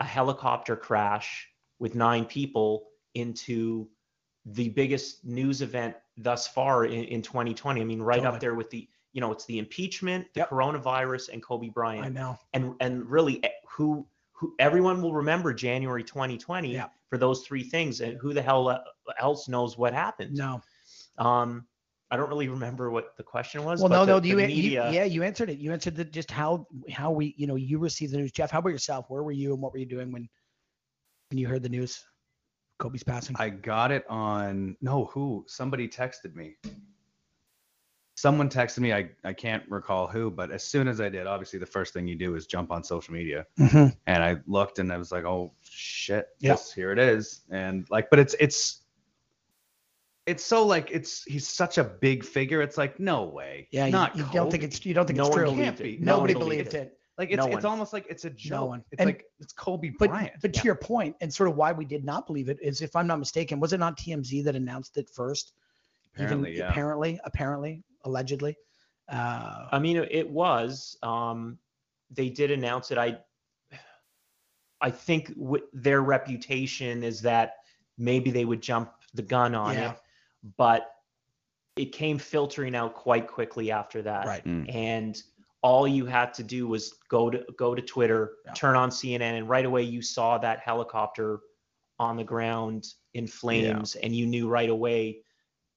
a 0.00 0.04
helicopter 0.04 0.76
crash 0.76 1.48
with 1.78 1.94
nine 1.94 2.24
people 2.24 2.88
into 3.14 3.88
the 4.46 4.68
biggest 4.70 5.24
news 5.24 5.60
event 5.62 5.94
thus 6.16 6.46
far 6.48 6.86
in, 6.86 7.04
in 7.04 7.20
2020. 7.22 7.80
I 7.80 7.84
mean, 7.84 8.00
right 8.00 8.16
Totally. 8.16 8.34
up 8.34 8.40
there 8.40 8.54
with 8.54 8.70
the, 8.70 8.88
you 9.12 9.20
know, 9.20 9.32
it's 9.32 9.44
the 9.46 9.58
impeachment, 9.58 10.26
the 10.34 10.40
Yep. 10.40 10.50
coronavirus, 10.50 11.30
and 11.32 11.42
Kobe 11.42 11.68
Bryant. 11.68 12.06
I 12.06 12.08
know. 12.08 12.38
and 12.52 12.74
and 12.80 13.08
really 13.10 13.42
eh, 13.44 13.48
who 13.68 14.06
who 14.32 14.54
everyone 14.58 15.00
will 15.00 15.14
remember 15.14 15.52
January 15.54 16.04
2020 16.04 16.72
Yeah. 16.72 16.88
for 17.08 17.16
those 17.18 17.42
three 17.46 17.62
things, 17.64 18.02
and 18.02 18.18
who 18.18 18.34
the 18.34 18.42
hell 18.42 18.68
uh, 18.68 18.78
else 19.18 19.48
knows 19.48 19.78
what 19.78 19.94
happened? 19.94 20.34
No. 20.34 20.60
Um, 21.18 21.66
I 22.10 22.16
don't 22.16 22.28
really 22.28 22.48
remember 22.48 22.90
what 22.90 23.16
the 23.16 23.22
question 23.24 23.64
was. 23.64 23.80
Well, 23.80 23.88
but 23.88 23.96
no, 23.96 24.04
the, 24.04 24.12
no. 24.12 24.20
the 24.20 24.28
You, 24.28 24.38
you, 24.38 24.46
media, 24.46 24.90
yeah, 24.92 25.04
you 25.04 25.22
answered 25.24 25.50
it. 25.50 25.58
You 25.58 25.72
answered 25.72 25.96
the, 25.96 26.04
just 26.04 26.30
how 26.30 26.66
how 26.90 27.10
we, 27.10 27.34
you 27.36 27.46
know, 27.46 27.56
you 27.56 27.78
received 27.78 28.12
the 28.12 28.18
news. 28.18 28.30
Jeff, 28.32 28.50
how 28.50 28.60
about 28.60 28.68
yourself? 28.68 29.06
Where 29.08 29.22
were 29.22 29.32
you 29.32 29.52
and 29.52 29.60
what 29.60 29.72
were 29.72 29.78
you 29.78 29.86
doing 29.86 30.12
when 30.12 30.28
when 31.30 31.38
you 31.38 31.48
heard 31.48 31.62
the 31.62 31.68
news? 31.68 32.04
Kobe's 32.78 33.02
passing. 33.02 33.34
I 33.38 33.48
got 33.48 33.90
it 33.90 34.04
on 34.08 34.76
no 34.80 35.06
who 35.06 35.44
somebody 35.48 35.88
texted 35.88 36.34
me. 36.34 36.56
Someone 38.18 38.48
texted 38.48 38.78
me. 38.78 38.92
I, 38.94 39.10
I 39.24 39.32
can't 39.34 39.62
recall 39.68 40.06
who, 40.06 40.30
but 40.30 40.50
as 40.50 40.62
soon 40.64 40.88
as 40.88 41.00
I 41.02 41.08
did, 41.10 41.26
obviously 41.26 41.58
the 41.58 41.66
first 41.66 41.92
thing 41.92 42.06
you 42.06 42.16
do 42.16 42.34
is 42.34 42.46
jump 42.46 42.70
on 42.70 42.82
social 42.82 43.12
media. 43.12 43.46
Mhm. 43.58 43.94
And 44.06 44.22
I 44.22 44.36
looked 44.46 44.78
and 44.78 44.90
I 44.92 44.96
was 44.96 45.12
like, 45.12 45.24
oh 45.24 45.52
shit, 45.62 46.28
Yeah. 46.38 46.56
here 46.74 46.92
it 46.92 46.98
is. 46.98 47.42
And 47.50 47.86
like, 47.90 48.08
but 48.10 48.18
it's 48.18 48.34
it's 48.40 48.82
it's 50.26 50.44
so 50.44 50.66
like 50.66 50.90
it's 50.90 51.22
he's 51.24 51.46
such 51.46 51.78
a 51.78 51.84
big 51.84 52.24
figure. 52.24 52.60
It's 52.60 52.76
like 52.76 52.98
no 53.00 53.24
way. 53.24 53.68
Yeah, 53.70 53.88
not 53.88 54.16
you 54.16 54.26
don't 54.32 54.50
think 54.50 54.62
it's 54.64 54.84
you 54.84 54.92
don't 54.94 55.06
think 55.06 55.16
No 55.18 55.26
it's 55.26 55.34
true. 55.36 55.44
believed 55.46 55.62
Can't 55.62 55.80
it. 55.80 55.82
be. 55.82 55.98
Nobody 56.04 56.34
No 56.34 56.40
one 56.40 56.48
believed 56.48 56.70
believed 56.70 56.74
it. 56.74 56.98
like 57.18 57.30
it's 57.30 57.36
no 57.38 57.46
it's 57.46 57.54
one. 57.54 57.66
almost 57.66 57.92
like 57.92 58.06
it's 58.10 58.24
a 58.24 58.30
joke. 58.30 58.50
No 58.60 58.64
one. 58.66 58.84
It's 58.90 59.00
And- 59.00 59.08
like 59.08 59.24
it's 59.38 59.52
Kobe 59.52 59.90
But 59.98 60.10
Bryant. 60.10 60.32
but 60.42 60.52
to 60.54 60.64
your 60.64 60.74
point, 60.74 61.14
and 61.20 61.32
sort 61.32 61.48
of 61.48 61.56
why 61.56 61.72
we 61.72 61.84
did 61.84 62.04
not 62.04 62.26
believe 62.26 62.48
it 62.48 62.58
is, 62.60 62.80
if 62.82 62.96
I'm 62.96 63.06
not 63.06 63.18
mistaken, 63.18 63.60
was 63.60 63.72
it 63.72 63.78
not 63.78 63.96
TMZ 63.98 64.42
that 64.44 64.56
announced 64.56 64.96
it 64.96 65.08
first? 65.08 65.52
Apparently, 66.14 66.50
Even 66.50 66.60
yeah. 66.60 66.70
apparently, 66.70 67.20
apparently, 67.24 67.84
allegedly. 68.04 68.56
Uh, 69.08 69.68
I 69.70 69.78
mean, 69.78 69.98
it 70.10 70.28
was. 70.28 70.96
Um, 71.02 71.58
they 72.10 72.28
did 72.30 72.50
announce 72.50 72.90
it. 72.90 72.98
I, 72.98 73.18
I 74.80 74.90
think 74.90 75.34
w- 75.38 75.64
their 75.72 76.02
reputation 76.02 77.02
is 77.04 77.20
that 77.22 77.54
maybe 77.98 78.30
they 78.30 78.44
would 78.44 78.60
jump 78.60 78.92
the 79.14 79.22
gun 79.22 79.54
on 79.54 79.74
Yeah. 79.74 79.92
it, 79.92 79.98
but 80.56 80.92
it 81.76 81.92
came 81.92 82.18
filtering 82.18 82.74
out 82.74 82.94
quite 82.94 83.26
quickly 83.28 83.70
after 83.70 84.02
that. 84.02 84.26
right. 84.26 84.44
Mm. 84.44 84.74
And 84.74 85.22
all 85.62 85.86
you 85.88 86.06
had 86.06 86.32
to 86.34 86.42
do 86.42 86.68
was 86.68 86.94
go 87.08 87.28
to 87.30 87.44
go 87.58 87.74
to 87.74 87.82
Twitter, 87.82 88.34
Yeah. 88.46 88.52
turn 88.52 88.76
on 88.76 88.90
CNN, 88.90 89.36
and 89.36 89.48
right 89.48 89.64
away 89.64 89.82
you 89.82 90.00
saw 90.02 90.38
that 90.38 90.60
helicopter 90.60 91.40
on 91.98 92.16
the 92.16 92.24
ground 92.24 92.86
in 93.14 93.26
flames, 93.26 93.94
and 93.96 94.14
you 94.14 94.26
knew 94.26 94.48
right 94.48 94.70
away. 94.70 95.22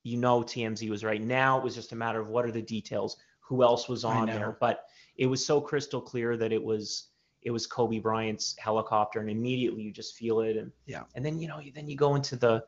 You 0.04 0.18
know 0.18 0.42
TMZ 0.42 0.90
was 0.90 1.04
right. 1.04 1.22
Now 1.22 1.58
it 1.58 1.64
was 1.64 1.76
just 1.76 1.92
a 1.92 1.96
matter 1.96 2.20
of 2.22 2.30
what 2.30 2.46
are 2.46 2.52
the 2.52 2.62
details, 2.62 3.18
who 3.42 3.64
else 3.64 3.90
was 3.90 4.06
on 4.06 4.28
there, 4.28 4.58
but 4.60 4.86
it 5.18 5.26
was 5.26 5.46
so 5.46 5.60
crystal 5.60 6.00
clear 6.02 6.38
that 6.38 6.54
it 6.54 6.64
was 6.64 7.08
it 7.42 7.52
was 7.52 7.66
Kobe 7.68 8.00
Bryant's 8.00 8.56
helicopter, 8.60 9.20
and 9.22 9.30
immediately 9.30 9.82
you 9.82 9.92
just 9.92 10.16
feel 10.16 10.42
it, 10.42 10.56
and 10.58 10.72
Yeah. 10.86 11.04
and 11.16 11.26
then 11.26 11.40
you 11.40 11.48
know 11.48 11.60
you, 11.60 11.72
then 11.72 11.88
you 11.90 11.96
go 11.98 12.16
into 12.16 12.36
the 12.36 12.64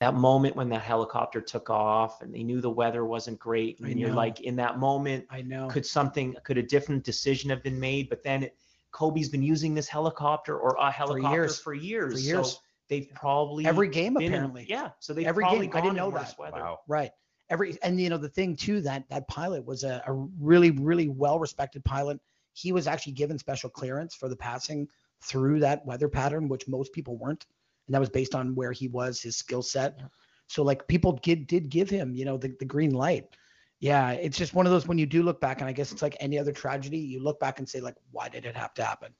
that 0.00 0.14
moment 0.14 0.54
when 0.54 0.68
that 0.68 0.82
helicopter 0.82 1.40
took 1.40 1.70
off, 1.70 2.22
and 2.22 2.32
they 2.32 2.42
knew 2.44 2.60
the 2.60 2.70
weather 2.70 3.04
wasn't 3.04 3.38
great, 3.38 3.78
I 3.82 3.88
and 3.88 3.98
you're 3.98 4.12
like 4.12 4.40
in 4.40 4.54
that 4.56 4.78
moment, 4.78 5.26
I 5.30 5.42
know. 5.42 5.66
could 5.68 5.84
something 5.84 6.36
could 6.44 6.56
a 6.58 6.62
different 6.62 7.02
decision 7.04 7.50
have 7.50 7.62
been 7.64 7.80
made? 7.80 8.08
But 8.08 8.22
then 8.22 8.44
it, 8.44 8.56
Kobe's 8.92 9.28
been 9.28 9.42
using 9.42 9.74
this 9.74 9.88
helicopter 9.88 10.56
or 10.58 10.76
a 10.78 10.90
helicopter 10.90 11.36
years. 11.36 11.58
for 11.58 11.74
years, 11.74 12.14
For 12.14 12.18
years. 12.20 12.52
so 12.52 12.58
they've 12.88 13.08
probably 13.14 13.66
Every 13.66 13.88
game 13.88 14.14
been 14.14 14.32
apparently. 14.32 14.66
yeah. 14.68 14.90
So 15.00 15.12
they've 15.12 15.26
Every 15.26 15.42
probably 15.42 15.66
game. 15.66 15.76
I 15.76 15.80
didn't 15.80 15.96
know 15.96 16.08
in 16.08 16.14
that. 16.14 16.34
weather. 16.38 16.60
wow. 16.60 16.78
Right. 16.86 17.10
Every 17.50 17.76
and 17.82 18.00
you 18.00 18.08
know 18.10 18.18
the 18.18 18.28
thing 18.28 18.54
too 18.56 18.80
that 18.82 19.08
that 19.08 19.26
pilot 19.26 19.64
was 19.64 19.82
a, 19.82 20.02
a 20.06 20.12
really 20.12 20.70
really 20.70 21.08
well 21.08 21.38
respected 21.40 21.84
pilot. 21.84 22.20
He 22.52 22.72
was 22.72 22.86
actually 22.86 23.14
given 23.14 23.38
special 23.38 23.68
clearance 23.70 24.14
for 24.14 24.28
the 24.28 24.36
passing 24.36 24.86
through 25.22 25.60
that 25.60 25.84
weather 25.86 26.08
pattern, 26.08 26.46
which 26.48 26.68
most 26.68 26.92
people 26.92 27.16
weren't, 27.16 27.46
and 27.88 27.94
that 27.94 28.00
was 28.00 28.10
based 28.10 28.34
on 28.34 28.54
where 28.54 28.70
he 28.72 28.86
was, 28.88 29.20
his 29.20 29.36
skill 29.36 29.62
set. 29.62 30.00
So 30.46 30.62
like 30.62 30.86
people 30.88 31.18
did 31.22 31.46
did 31.46 31.68
give 31.68 31.90
him 31.90 32.14
you 32.14 32.24
know 32.24 32.36
the, 32.36 32.54
the 32.60 32.64
green 32.64 32.92
light. 32.92 33.24
Yeah, 33.80 34.10
it's 34.12 34.36
just 34.38 34.54
one 34.54 34.66
of 34.66 34.72
those 34.72 34.86
when 34.86 34.98
you 34.98 35.06
do 35.06 35.22
look 35.22 35.40
back, 35.40 35.60
and 35.60 35.68
I 35.68 35.72
guess 35.72 35.92
it's 35.92 36.02
like 36.02 36.16
any 36.20 36.38
other 36.38 36.52
tragedy. 36.52 36.98
You 36.98 37.22
look 37.22 37.38
back 37.40 37.58
and 37.58 37.68
say 37.68 37.80
like, 37.80 37.94
why 38.12 38.28
did 38.28 38.44
it 38.46 38.56
have 38.56 38.74
to 38.74 38.84
happen? 38.84 39.14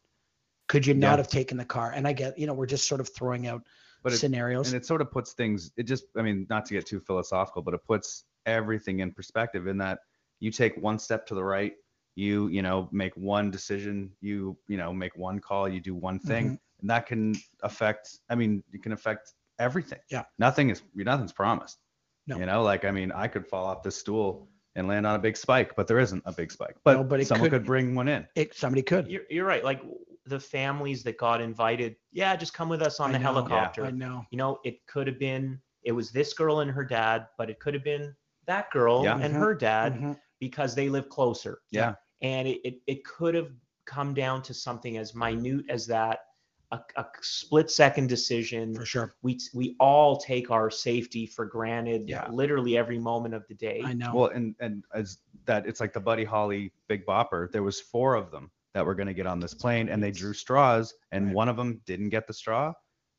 Could 0.69 0.87
you 0.87 0.95
not 0.95 1.13
Yeah. 1.13 1.17
have 1.19 1.29
taken 1.29 1.57
the 1.57 1.65
car? 1.65 1.93
And 1.93 2.07
I 2.07 2.13
get 2.13 2.39
you 2.39 2.47
know 2.47 2.55
we're 2.55 2.67
just 2.67 2.87
sort 2.89 3.01
of 3.01 3.09
throwing 3.15 3.47
out 3.47 3.63
But 4.03 4.13
it, 4.15 4.19
scenarios. 4.19 4.67
and 4.69 4.77
it 4.77 4.85
sort 4.87 5.01
of 5.01 5.11
puts 5.11 5.33
things 5.33 5.73
it 5.77 5.85
just 5.85 6.05
i 6.17 6.23
mean 6.23 6.47
not 6.51 6.65
to 6.67 6.75
get 6.75 6.87
too 6.87 7.01
philosophical 7.01 7.63
but 7.63 7.75
it 7.75 7.85
puts 7.85 8.25
everything 8.47 9.01
in 9.01 9.13
perspective 9.13 9.67
in 9.67 9.79
that 9.79 10.01
you 10.41 10.51
take 10.51 10.77
one 10.77 10.99
step 10.99 11.27
to 11.27 11.35
the 11.35 11.43
right 11.45 11.75
you 12.15 12.49
you 12.49 12.63
know 12.63 12.89
make 12.93 13.15
one 13.17 13.51
decision 13.51 14.11
you 14.21 14.57
you 14.69 14.77
know 14.77 14.93
make 14.93 15.17
one 15.17 15.41
call 15.41 15.69
you 15.69 15.81
do 15.81 15.95
one 15.95 16.19
thing 16.19 16.45
Mm-hmm. 16.47 16.55
And 16.81 16.91
that 16.91 17.07
can 17.07 17.35
affect 17.63 18.19
i 18.31 18.35
mean 18.35 18.63
it 18.73 18.83
can 18.83 18.93
affect 18.93 19.35
everything 19.59 19.99
Yeah. 20.11 20.25
nothing 20.39 20.71
is 20.71 20.83
nothing's 20.95 21.33
promised 21.33 21.79
No. 22.27 22.39
you 22.39 22.47
know 22.47 22.63
like 22.63 22.85
i 22.85 22.91
mean 22.91 23.13
i 23.13 23.27
could 23.29 23.47
fall 23.47 23.67
off 23.67 23.83
this 23.83 23.97
stool 23.97 24.49
and 24.77 24.87
land 24.87 25.07
on 25.07 25.15
a 25.17 25.19
big 25.19 25.37
spike 25.37 25.75
but 25.77 25.87
there 25.89 25.99
isn't 25.99 26.23
a 26.27 26.33
big 26.33 26.53
spike 26.53 26.77
but, 26.85 26.95
No, 26.95 27.05
but 27.05 27.21
it 27.21 27.27
someone 27.27 27.51
could- 27.51 27.61
could 27.61 27.67
bring 27.67 27.95
one 27.95 28.09
in 28.09 28.27
it 28.37 28.55
somebody 28.55 28.83
could. 28.83 29.09
You're, 29.09 29.23
you're 29.29 29.47
right. 29.47 29.65
Like 29.65 29.83
the 30.27 30.39
families 30.39 31.03
that 31.05 31.17
got 31.17 31.41
invited, 31.41 31.97
yeah, 32.13 32.37
just 32.37 32.53
come 32.53 32.69
with 32.69 32.83
us 32.83 33.01
on 33.01 33.09
I 33.11 33.13
the 33.15 33.19
know. 33.19 33.23
Yeah, 33.25 33.35
helicopter. 33.35 33.87
I 33.87 33.91
know. 33.91 34.25
You 34.31 34.37
know, 34.37 34.59
it 34.63 34.87
could 34.87 35.07
have 35.07 35.19
been 35.19 35.59
it 35.85 35.93
was 35.93 36.11
this 36.13 36.35
girl 36.35 36.61
and 36.61 36.71
her 36.71 36.85
dad, 36.85 37.27
but 37.39 37.49
it 37.49 37.59
could 37.61 37.73
have 37.73 37.83
been 37.83 38.15
that 38.47 38.71
girl 38.71 39.03
Yeah. 39.05 39.19
and 39.19 39.35
Mhm. 39.35 39.39
her 39.39 39.55
dad 39.55 39.95
Mhm. 39.95 40.19
because 40.39 40.75
they 40.75 40.89
live 40.89 41.09
closer. 41.09 41.61
yeah 41.71 41.95
and 42.21 42.47
it, 42.47 42.61
it, 42.65 42.75
it 42.87 43.05
could 43.05 43.35
have 43.35 43.51
come 43.87 44.13
down 44.13 44.43
to 44.43 44.53
something 44.53 44.97
as 44.99 45.15
minute 45.15 45.65
as 45.71 45.87
that 45.87 46.19
a, 46.71 46.81
a 46.97 47.07
split 47.23 47.71
second 47.71 48.09
decision 48.09 48.75
For 48.75 48.85
sure. 48.85 49.15
we 49.23 49.39
we 49.55 49.75
all 49.81 50.17
take 50.19 50.51
our 50.51 50.71
safety 50.71 51.27
for 51.27 51.47
granted 51.47 52.05
Yeah. 52.09 52.29
literally 52.31 52.77
every 52.77 52.99
moment 52.99 53.35
of 53.35 53.47
the 53.49 53.55
day 53.55 53.81
I 53.85 53.95
know. 53.95 54.13
Well, 54.15 54.27
and 54.27 54.55
and 54.61 54.85
as 54.95 55.19
that, 55.47 55.67
it's 55.67 55.81
like 55.81 55.93
the 55.93 56.01
Buddy 56.01 56.25
Holly 56.25 56.73
Big 56.89 57.07
Bopper. 57.07 57.51
There 57.53 57.63
was 57.63 57.81
four 57.81 58.15
of 58.15 58.31
them 58.31 58.51
that 58.75 58.85
were 58.85 58.95
going 58.95 59.07
to 59.07 59.15
get 59.15 59.27
on 59.27 59.41
this 59.41 59.55
plane, 59.55 59.89
and 59.89 60.03
they 60.03 60.11
drew 60.11 60.35
straws, 60.35 60.93
and 61.13 61.27
Right. 61.27 61.35
one 61.35 61.49
of 61.49 61.57
them 61.57 61.81
didn't 61.87 62.11
get 62.11 62.27
the 62.27 62.35
straw, 62.35 62.75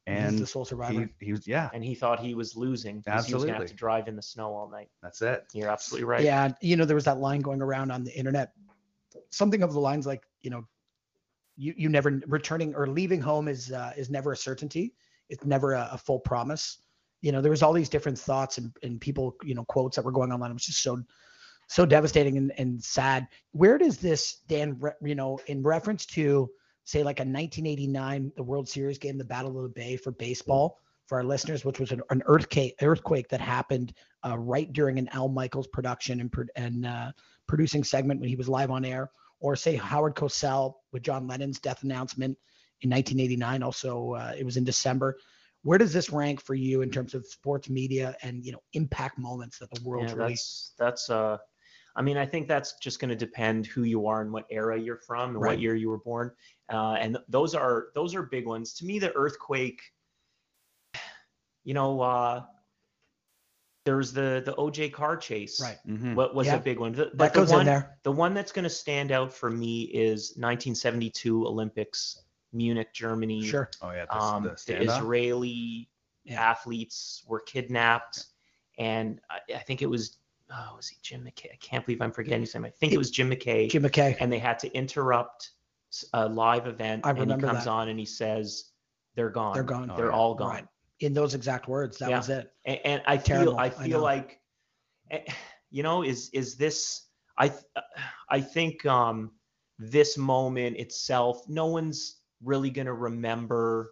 He's 0.06 0.16
and 0.16 0.38
the 0.40 0.46
sole 0.46 0.64
survivor. 0.66 1.10
he, 1.20 1.26
he 1.26 1.32
was 1.32 1.48
yeah, 1.48 1.70
and 1.74 1.84
he 1.84 1.96
thought 1.96 2.20
he 2.20 2.36
was 2.36 2.56
losing 2.56 3.00
because 3.02 3.26
he 3.26 3.34
was 3.34 3.44
gonna 3.44 3.54
have 3.54 3.62
Absolutely. 3.64 3.68
to 3.68 3.74
drive 3.76 4.08
in 4.08 4.16
the 4.16 4.22
snow 4.22 4.54
all 4.54 4.70
night 4.70 4.90
that's 5.02 5.22
it. 5.24 5.46
you're 5.54 5.70
absolutely 5.70 6.06
right 6.06 6.24
Yeah, 6.24 6.52
you 6.62 6.76
know, 6.78 6.86
there 6.86 6.96
was 6.96 7.06
that 7.06 7.18
line 7.18 7.42
going 7.42 7.62
around 7.64 7.90
on 7.92 8.04
the 8.04 8.16
internet, 8.16 8.54
something 9.32 9.64
of 9.64 9.74
the 9.74 9.80
lines 9.80 10.06
like, 10.06 10.24
you 10.42 10.50
know, 10.52 10.66
you 11.60 11.74
you 11.78 11.90
never 11.90 12.22
returning 12.26 12.74
or 12.74 12.88
leaving 12.88 13.22
home 13.22 13.48
is 13.48 13.72
uh, 13.72 13.92
is 13.98 14.10
never 14.10 14.32
a 14.32 14.38
certainty. 14.38 14.94
It's 15.30 15.46
never 15.46 15.74
a, 15.74 15.90
a 15.92 15.98
full 15.98 16.20
promise. 16.20 16.80
You 17.22 17.34
know, 17.34 17.42
there 17.42 17.52
was 17.52 17.62
all 17.62 17.74
these 17.74 17.90
different 17.90 18.18
thoughts 18.18 18.58
and, 18.58 18.74
and 18.82 19.00
people, 19.00 19.36
you 19.44 19.54
know, 19.54 19.66
quotes 19.66 19.98
that 19.98 20.06
were 20.06 20.12
going 20.12 20.32
online. 20.32 20.52
It 20.52 20.54
was 20.54 20.66
just 20.66 20.82
so 20.82 21.04
so 21.68 21.86
devastating 21.86 22.38
and, 22.38 22.52
and 22.58 22.84
sad. 22.84 23.28
Where 23.52 23.78
does 23.78 23.98
this 23.98 24.38
Dan, 24.48 24.82
you 25.04 25.16
know, 25.16 25.40
in 25.48 25.62
reference 25.62 26.06
to 26.08 26.50
say 26.86 27.04
like 27.04 27.20
a 27.20 27.24
1989 27.24 28.32
the 28.38 28.44
World 28.44 28.70
Series 28.70 28.98
game, 28.98 29.18
the 29.18 29.26
Battle 29.26 29.56
of 29.58 29.64
the 29.64 29.70
Bay 29.70 29.98
for 29.98 30.12
baseball 30.12 30.80
for 31.08 31.18
our 31.18 31.26
listeners, 31.26 31.66
which 31.66 31.80
was 31.80 31.92
an, 31.92 32.02
an 32.10 32.24
earthquake 32.26 32.76
earthquake 32.82 33.28
that 33.30 33.42
happened 33.42 33.94
uh, 34.26 34.38
right 34.38 34.72
during 34.72 34.98
an 34.98 35.10
Al 35.10 35.28
Michaels 35.28 35.68
production 35.68 36.22
and, 36.22 36.34
and 36.56 36.86
uh, 36.86 37.12
producing 37.48 37.84
segment 37.84 38.22
when 38.22 38.30
he 38.30 38.36
was 38.36 38.48
live 38.48 38.72
on 38.72 38.86
air, 38.86 39.12
or 39.40 39.56
say 39.56 39.76
Howard 39.76 40.16
Cosell 40.16 40.76
with 40.92 41.04
John 41.04 41.28
Lennon's 41.28 41.60
death 41.60 41.84
announcement 41.84 42.38
in 42.82 42.90
1989. 42.90 43.64
Also, 43.64 44.14
uh, 44.14 44.34
it 44.38 44.44
was 44.46 44.58
in 44.58 44.64
December. 44.64 45.18
Where 45.64 45.78
does 45.78 45.92
this 45.92 46.10
rank 46.10 46.42
for 46.42 46.56
you 46.56 46.82
in 46.82 46.90
terms 46.90 47.14
of 47.14 47.26
sports 47.26 47.70
media 47.70 48.16
and 48.22 48.46
you 48.46 48.52
know 48.52 48.62
impact 48.74 49.18
moments 49.20 49.60
that 49.60 49.70
the 49.72 49.82
world's 49.84 50.12
yeah, 50.14 50.18
really? 50.18 50.32
that's 50.32 50.74
that's 50.78 51.10
uh 51.10 51.38
I 51.96 52.02
mean, 52.02 52.18
I 52.18 52.26
think 52.26 52.48
that's 52.48 52.76
just 52.80 53.00
going 53.02 53.10
to 53.10 53.16
depend 53.16 53.66
who 53.66 53.84
you 53.84 54.08
are 54.08 54.22
and 54.22 54.32
what 54.32 54.46
era 54.50 54.80
you're 54.80 54.96
from 54.96 55.32
and 55.32 55.42
Right. 55.42 55.50
what 55.50 55.60
year 55.60 55.76
you 55.76 55.90
were 55.90 55.98
born. 55.98 56.32
Uh, 56.72 56.94
and 56.94 57.16
th- 57.16 57.26
those 57.28 57.56
are 57.56 57.88
those 57.94 58.16
are 58.16 58.24
big 58.24 58.46
ones. 58.46 58.74
To 58.76 58.86
me, 58.86 59.00
the 59.00 59.14
earthquake. 59.16 59.82
You 61.66 61.74
know, 61.74 62.00
uh, 62.00 62.44
there's 63.90 64.14
the 64.14 64.44
the 64.46 64.54
OJ 64.54 64.92
car 64.94 65.18
chase. 65.18 65.60
Right. 65.60 65.78
Mhm. 65.88 66.14
What 66.14 66.36
was 66.36 66.46
Yeah. 66.48 66.58
a 66.58 66.60
big 66.60 66.78
one? 66.80 66.92
The, 66.92 67.06
That 67.06 67.18
but 67.18 67.34
the 67.34 67.40
goes 67.40 67.50
one, 67.52 67.62
in 67.62 67.66
there. 67.66 67.98
The 68.04 68.12
one 68.12 68.36
that's 68.36 68.52
going 68.52 68.64
to 68.64 68.70
stand 68.70 69.12
out 69.12 69.34
for 69.34 69.50
me 69.50 69.82
is 69.84 70.38
1972 70.38 71.48
Olympics, 71.48 72.22
Munich, 72.54 72.94
Germany. 72.94 73.42
Sure. 73.44 73.70
Oh 73.82 73.90
yeah, 73.92 74.06
the, 74.06 74.16
Um, 74.16 74.44
the 74.44 74.50
the. 74.68 74.82
Israeli 74.84 75.90
Yeah. 76.26 76.40
athletes 76.52 77.24
were 77.28 77.40
kidnapped, 77.40 78.28
and 78.78 79.20
I, 79.30 79.40
I 79.56 79.60
think 79.60 79.82
it 79.82 79.88
was 79.90 80.18
oh, 80.52 80.74
was 80.76 80.88
he 80.88 80.98
Jim 81.02 81.24
McKay? 81.26 81.52
I 81.54 81.58
can't 81.60 81.84
believe 81.86 82.02
I'm 82.02 82.12
forgetting 82.12 82.42
his 82.42 82.54
name. 82.56 82.66
I 82.66 82.70
think 82.72 82.92
it, 82.92 82.96
It- 82.96 83.00
was 83.00 83.10
Jim 83.12 83.30
McKay, 83.32 83.70
Jim 83.72 83.84
McKay. 83.84 84.18
and 84.20 84.32
they 84.32 84.40
had 84.40 84.60
to 84.60 84.72
interrupt 84.74 85.52
a 86.14 86.28
live 86.30 86.68
event, 86.68 87.06
I 87.06 87.10
remember 87.10 87.34
and 87.34 87.42
he 87.42 87.48
comes 87.48 87.64
that. 87.66 87.70
on 87.72 87.90
and 87.90 87.98
he 88.00 88.06
says, 88.06 88.66
"They're 89.16 89.32
gone. 89.32 89.54
They're 89.56 89.64
gone. 89.64 89.90
Oh, 89.92 89.98
They're 89.98 90.08
yeah. 90.14 90.22
all 90.22 90.36
gone." 90.36 90.50
Right. 90.50 90.68
In 91.00 91.14
those 91.14 91.34
exact 91.36 91.68
words, 91.68 91.98
that 92.00 92.12
Yeah. 92.12 92.16
was 92.16 92.30
it. 92.30 92.52
and, 92.66 92.80
and 92.86 93.02
I 93.08 93.18
Terrible, 93.24 93.56
feel 93.56 93.56
I 93.58 93.70
I 93.78 93.88
feel 93.88 94.00
know. 94.00 94.02
like 94.02 94.40
eh, 95.12 95.22
you 95.72 95.84
know 95.84 96.04
is 96.04 96.30
is 96.34 96.58
this 96.58 97.08
I 97.38 97.52
I 98.30 98.42
think 98.42 98.86
um 98.86 99.32
this 99.80 100.18
moment 100.18 100.78
itself 100.78 101.48
no 101.48 101.68
one's 101.68 102.22
really 102.44 102.70
going 102.70 102.88
to 102.88 102.94
remember 102.94 103.92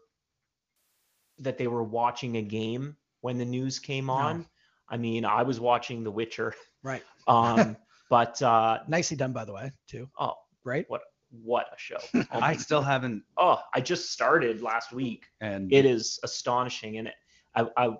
that 1.39 1.57
they 1.57 1.67
were 1.67 1.83
watching 1.83 2.37
a 2.37 2.41
game 2.41 2.95
when 3.21 3.37
the 3.37 3.45
news 3.45 3.79
came 3.79 4.09
on. 4.09 4.45
No. 4.45 4.45
I 4.89 4.97
mean, 4.97 5.25
I 5.25 5.43
was 5.43 5.59
watching 5.59 6.03
The 6.03 6.11
Witcher. 6.11 6.53
Right. 6.83 7.03
Um 7.27 7.77
but 8.09 8.41
uh 8.41 8.79
Nicely 8.87 9.17
done, 9.17 9.33
by 9.33 9.45
the 9.45 9.53
way, 9.53 9.71
too. 9.87 10.09
oh, 10.19 10.33
Right. 10.63 10.87
what 10.87 11.01
what 11.31 11.67
a 11.73 11.77
show. 11.77 11.97
Oh, 12.13 12.23
I 12.31 12.39
my- 12.39 12.55
still 12.55 12.81
haven't, 12.81 13.23
oh, 13.37 13.59
I 13.73 13.81
just 13.81 14.11
started 14.11 14.61
last 14.61 14.91
week 14.93 15.25
and 15.41 15.71
it 15.71 15.85
is 15.85 16.19
astonishing 16.23 16.97
and 16.97 17.11
I, 17.55 17.67
I 17.77 17.97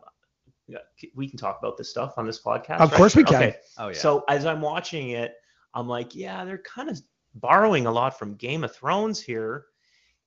we 1.15 1.29
can 1.29 1.37
talk 1.39 1.57
about 1.59 1.77
this 1.77 1.89
stuff 1.89 2.15
on 2.17 2.25
this 2.25 2.41
podcast 2.41 2.79
Of 2.81 2.91
right? 2.91 2.97
course 2.97 3.15
we 3.15 3.23
can. 3.23 3.35
okay 3.35 3.55
oh 3.77 3.87
yeah, 3.87 3.93
so 3.93 4.23
as 4.27 4.45
i'm 4.45 4.59
watching 4.59 5.11
it 5.11 5.35
i'm 5.73 5.87
like 5.87 6.13
yeah 6.13 6.43
they're 6.43 6.57
kind 6.59 6.89
of 6.89 6.99
borrowing 7.35 7.85
a 7.85 7.91
lot 7.91 8.19
from 8.19 8.35
game 8.35 8.65
of 8.65 8.75
thrones 8.75 9.21
here 9.21 9.65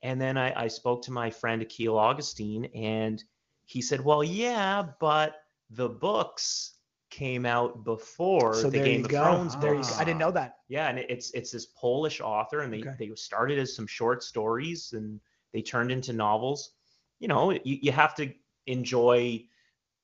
and 0.02 0.18
then 0.18 0.38
i, 0.38 0.64
I 0.64 0.68
spoke 0.68 1.02
to 1.04 1.12
my 1.12 1.28
friend 1.30 1.60
akil 1.60 1.98
augustine 1.98 2.64
and 2.74 3.22
he 3.66 3.82
said 3.82 4.02
well 4.02 4.24
yeah 4.24 4.82
but 4.98 5.34
the 5.70 5.88
books 5.90 6.76
came 7.10 7.44
out 7.44 7.84
before 7.84 8.54
So 8.54 8.70
the 8.70 8.80
Game 8.80 9.04
of 9.04 9.10
go. 9.10 9.20
Thrones 9.22 9.56
There 9.56 9.74
you 9.74 9.80
books. 9.80 9.98
I 9.98 10.04
didn't 10.04 10.18
know 10.18 10.30
that. 10.30 10.58
Yeah, 10.68 10.88
and 10.88 10.98
it's 10.98 11.30
it's 11.32 11.50
this 11.50 11.66
Polish 11.66 12.20
author, 12.20 12.60
and 12.60 12.72
they 12.72 12.80
Okay. 12.80 12.94
they 12.98 13.14
started 13.14 13.58
as 13.58 13.74
some 13.74 13.86
short 13.86 14.22
stories, 14.22 14.92
and 14.92 15.20
they 15.52 15.62
turned 15.62 15.90
into 15.90 16.12
novels. 16.12 16.70
You 17.18 17.28
know, 17.28 17.50
you, 17.50 17.78
you 17.82 17.92
have 17.92 18.14
to 18.16 18.32
enjoy 18.66 19.44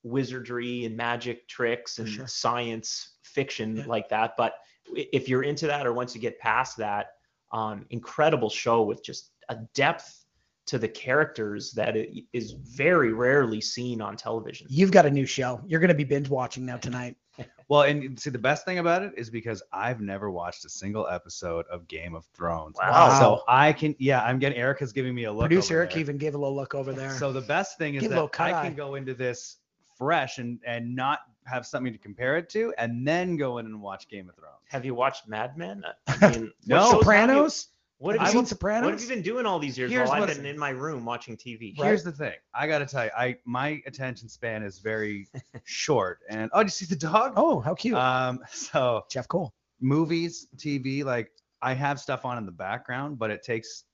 wizardry 0.03 0.85
and 0.85 0.97
magic 0.97 1.49
tricks 1.49 1.99
and 1.99 2.09
sure. 2.09 2.27
science 2.27 3.14
fiction 3.23 3.77
Yeah. 3.77 3.87
like 3.87 4.09
that. 4.11 4.37
But 4.37 4.55
if 4.95 5.29
you're 5.29 5.42
into 5.42 5.66
that, 5.66 5.87
or 5.87 5.92
once 5.92 6.14
you 6.14 6.21
get 6.21 6.38
past 6.38 6.77
that, 6.77 7.14
um, 7.53 7.87
incredible 7.90 8.51
show 8.51 8.83
with 8.83 9.03
just 9.03 9.31
a 9.49 9.57
depth 9.75 10.26
to 10.67 10.79
the 10.79 10.89
characters 10.89 11.73
that 11.73 11.97
i- 11.97 12.23
is 12.33 12.53
very 12.53 13.13
rarely 13.13 13.61
seen 13.61 14.01
on 14.01 14.17
television. 14.17 14.67
You've 14.71 14.91
got 14.91 15.07
a 15.07 15.11
new 15.11 15.25
show. 15.27 15.61
You're 15.67 15.81
going 15.81 15.89
to 15.89 15.95
be 15.95 16.05
binge 16.05 16.29
watching 16.29 16.67
now 16.67 16.77
tonight. 16.77 17.17
Well, 17.69 17.83
and 17.83 18.17
see, 18.19 18.31
the 18.31 18.39
best 18.39 18.65
thing 18.65 18.79
about 18.79 19.03
it 19.03 19.13
is 19.17 19.29
because 19.29 19.61
I've 19.73 20.01
never 20.01 20.31
watched 20.31 20.65
a 20.65 20.69
single 20.69 21.09
episode 21.09 21.67
of 21.67 21.89
Game 21.89 22.15
of 22.15 22.25
Thrones. 22.27 22.77
Wow. 22.81 23.19
So 23.19 23.43
I 23.49 23.73
can, 23.73 23.97
yeah, 23.99 24.23
I'm 24.23 24.39
getting 24.39 24.57
Erica's 24.57 24.93
giving 24.93 25.17
me 25.17 25.25
a 25.25 25.33
look. 25.33 25.41
Producer 25.49 25.75
over 25.75 25.81
Eric 25.81 25.91
there. 25.95 25.99
even 25.99 26.17
gave 26.17 26.37
a 26.37 26.39
little 26.39 26.55
look 26.55 26.77
over 26.77 26.93
there. 26.93 27.11
So 27.15 27.33
the 27.33 27.41
best 27.41 27.77
thing 27.77 27.97
is 27.97 28.03
Give 28.03 28.13
that 28.13 28.31
I 28.41 28.53
can 28.65 28.75
go 28.77 28.95
into 28.95 29.15
this 29.15 29.57
fresh 29.99 30.39
and 30.39 30.61
and 30.65 30.95
not 30.95 31.23
have 31.45 31.67
something 31.67 31.93
to 31.93 31.99
compare 31.99 32.37
it 32.37 32.49
to, 32.51 32.73
and 32.79 33.05
then 33.07 33.37
go 33.37 33.59
in 33.59 33.67
and 33.67 33.83
watch 33.83 34.09
Game 34.09 34.29
of 34.29 34.37
Thrones. 34.37 34.55
Have 34.69 34.85
you 34.85 34.95
watched 34.95 35.27
Mad 35.27 35.57
Men? 35.59 35.83
I 36.07 36.29
mean, 36.31 36.53
No. 36.67 36.77
shows 36.77 36.85
have 36.85 36.93
you- 36.93 36.99
Sopranos. 37.01 37.69
What 37.99 38.13
Have 38.15 38.27
have, 38.27 38.35
you 38.35 38.41
you, 38.41 38.45
seen 38.47 38.49
Sopranos? 38.49 38.85
what 38.85 38.93
have 38.93 39.01
you 39.01 39.09
been 39.09 39.23
doing 39.23 39.47
all 39.47 39.59
these 39.59 39.79
years 39.79 39.91
Here's 39.91 40.09
while 40.11 40.23
I've 40.23 40.37
been 40.37 40.45
in 40.45 40.59
my 40.59 40.69
room 40.71 41.05
watching 41.05 41.37
TV? 41.37 41.77
Right. 41.79 41.87
Here's 41.87 42.05
the 42.05 42.13
thing. 42.13 42.35
I 42.55 42.67
got 42.67 42.79
to 42.81 42.87
tell 42.87 43.05
you, 43.05 43.11
I 43.17 43.37
my 43.47 43.81
attention 43.87 44.29
span 44.29 44.63
is 44.63 44.79
very 44.81 45.29
short. 45.65 46.19
And 46.29 46.51
oh, 46.53 46.59
did 46.59 46.67
you 46.67 46.71
see 46.71 46.85
the 46.87 46.97
dog? 46.97 47.33
Oh, 47.37 47.61
how 47.61 47.75
cute. 47.75 47.97
Um, 47.97 48.41
so 48.51 49.05
Jeff 49.11 49.29
Cole. 49.29 49.55
movies, 49.81 50.49
TV, 50.57 51.05
like 51.05 51.31
I 51.63 51.73
have 51.73 51.99
stuff 51.99 52.25
on 52.27 52.37
in 52.37 52.45
the 52.45 52.53
background, 52.53 53.19
but 53.19 53.31
it 53.31 53.43
takes 53.43 53.85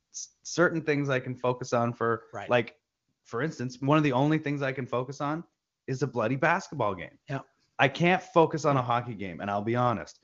certain 0.42 0.82
things 0.82 1.08
I 1.08 1.20
can 1.20 1.34
focus 1.36 1.72
on 1.72 1.92
for 1.92 2.24
Right. 2.34 2.50
like 2.50 2.76
for 3.24 3.40
instance, 3.40 3.80
one 3.80 3.96
of 3.98 4.04
the 4.04 4.12
only 4.12 4.36
things 4.38 4.62
I 4.62 4.72
can 4.72 4.84
focus 4.86 5.20
on 5.20 5.44
is 5.86 6.02
a 6.02 6.06
bloody 6.08 6.36
basketball 6.36 6.94
game. 6.94 7.16
Yeah. 7.30 7.38
I 7.78 7.86
can't 7.88 8.22
focus 8.22 8.64
on 8.64 8.76
a 8.76 8.82
hockey 8.82 9.14
game, 9.14 9.40
and 9.40 9.50
I'll 9.50 9.62
be 9.62 9.76
honest. 9.76 10.18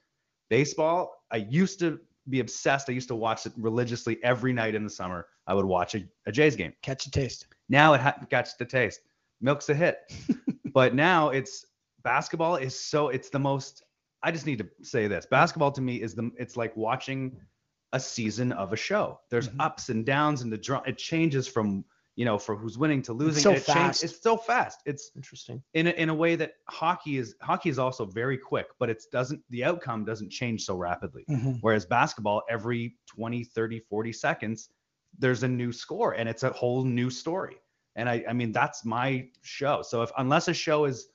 Baseball, 0.50 1.24
I 1.30 1.36
used 1.36 1.78
to 1.80 2.00
be 2.30 2.40
obsessed. 2.40 2.88
I 2.88 2.92
used 2.92 3.08
to 3.08 3.14
watch 3.14 3.46
it 3.46 3.52
religiously 3.56 4.18
every 4.22 4.52
night 4.52 4.74
in 4.74 4.84
the 4.84 4.90
summer. 4.90 5.26
I 5.46 5.54
would 5.54 5.64
watch 5.64 5.94
a, 5.94 6.04
a 6.26 6.32
Jays 6.32 6.56
game. 6.56 6.72
Catch 6.82 7.06
a 7.06 7.10
taste. 7.10 7.46
Now 7.68 7.94
it 7.94 8.00
ha- 8.00 8.16
got 8.30 8.48
the 8.58 8.64
taste. 8.64 9.00
Milk's 9.40 9.68
a 9.68 9.74
hit. 9.74 10.12
but 10.72 10.94
now 10.94 11.30
it's 11.30 11.66
basketball 12.02 12.56
is 12.56 12.78
so 12.78 13.08
it's 13.08 13.28
the 13.30 13.38
most 13.38 13.82
I 14.22 14.32
just 14.32 14.46
need 14.46 14.58
to 14.58 14.68
say 14.82 15.06
this. 15.06 15.26
Basketball 15.26 15.70
to 15.72 15.80
me 15.80 16.02
is 16.02 16.14
the 16.14 16.30
it's 16.38 16.56
like 16.56 16.76
watching 16.76 17.36
a 17.92 18.00
season 18.00 18.52
of 18.52 18.72
a 18.72 18.76
show. 18.76 19.20
There's 19.30 19.48
Mhm. 19.48 19.60
ups 19.60 19.88
and 19.88 20.04
downs 20.04 20.42
and 20.42 20.52
the 20.52 20.58
draw 20.58 20.82
it 20.82 20.98
changes 20.98 21.46
from, 21.48 21.84
you 22.18 22.24
know, 22.24 22.36
for 22.36 22.56
who's 22.56 22.76
winning 22.76 23.00
to 23.00 23.12
losing. 23.12 23.36
It's 23.36 23.42
so 23.44 23.50
it 23.52 23.54
change- 23.76 23.86
fast. 23.86 24.02
it's 24.02 24.20
so 24.20 24.36
fast. 24.36 24.80
It's 24.86 25.12
Interesting. 25.14 25.62
in 25.74 25.86
a, 25.86 25.90
in 25.90 26.08
a 26.08 26.14
way 26.14 26.34
that 26.34 26.54
hockey 26.68 27.16
is 27.16 27.36
hockey 27.40 27.68
is 27.70 27.78
also 27.78 28.04
very 28.06 28.36
quick, 28.36 28.66
but 28.80 28.90
it 28.90 29.00
doesn't 29.12 29.40
the 29.50 29.62
outcome 29.62 30.04
doesn't 30.04 30.30
change 30.30 30.64
so 30.64 30.74
rapidly. 30.74 31.24
Mhm. 31.30 31.58
Whereas 31.60 31.86
basketball, 31.86 32.42
every 32.50 32.96
20, 33.06 33.44
30, 33.44 33.78
40 33.78 34.12
seconds, 34.12 34.70
there's 35.16 35.44
a 35.44 35.48
new 35.48 35.70
score 35.70 36.14
and 36.14 36.28
it's 36.28 36.42
a 36.42 36.50
whole 36.50 36.82
new 36.84 37.08
story. 37.08 37.56
And 37.94 38.08
I, 38.08 38.24
I 38.28 38.32
mean, 38.32 38.50
that's 38.50 38.84
my 38.84 39.28
show. 39.42 39.82
So 39.82 40.02
if 40.02 40.10
unless 40.18 40.48
a 40.48 40.54
show 40.54 40.86
is, 40.86 41.08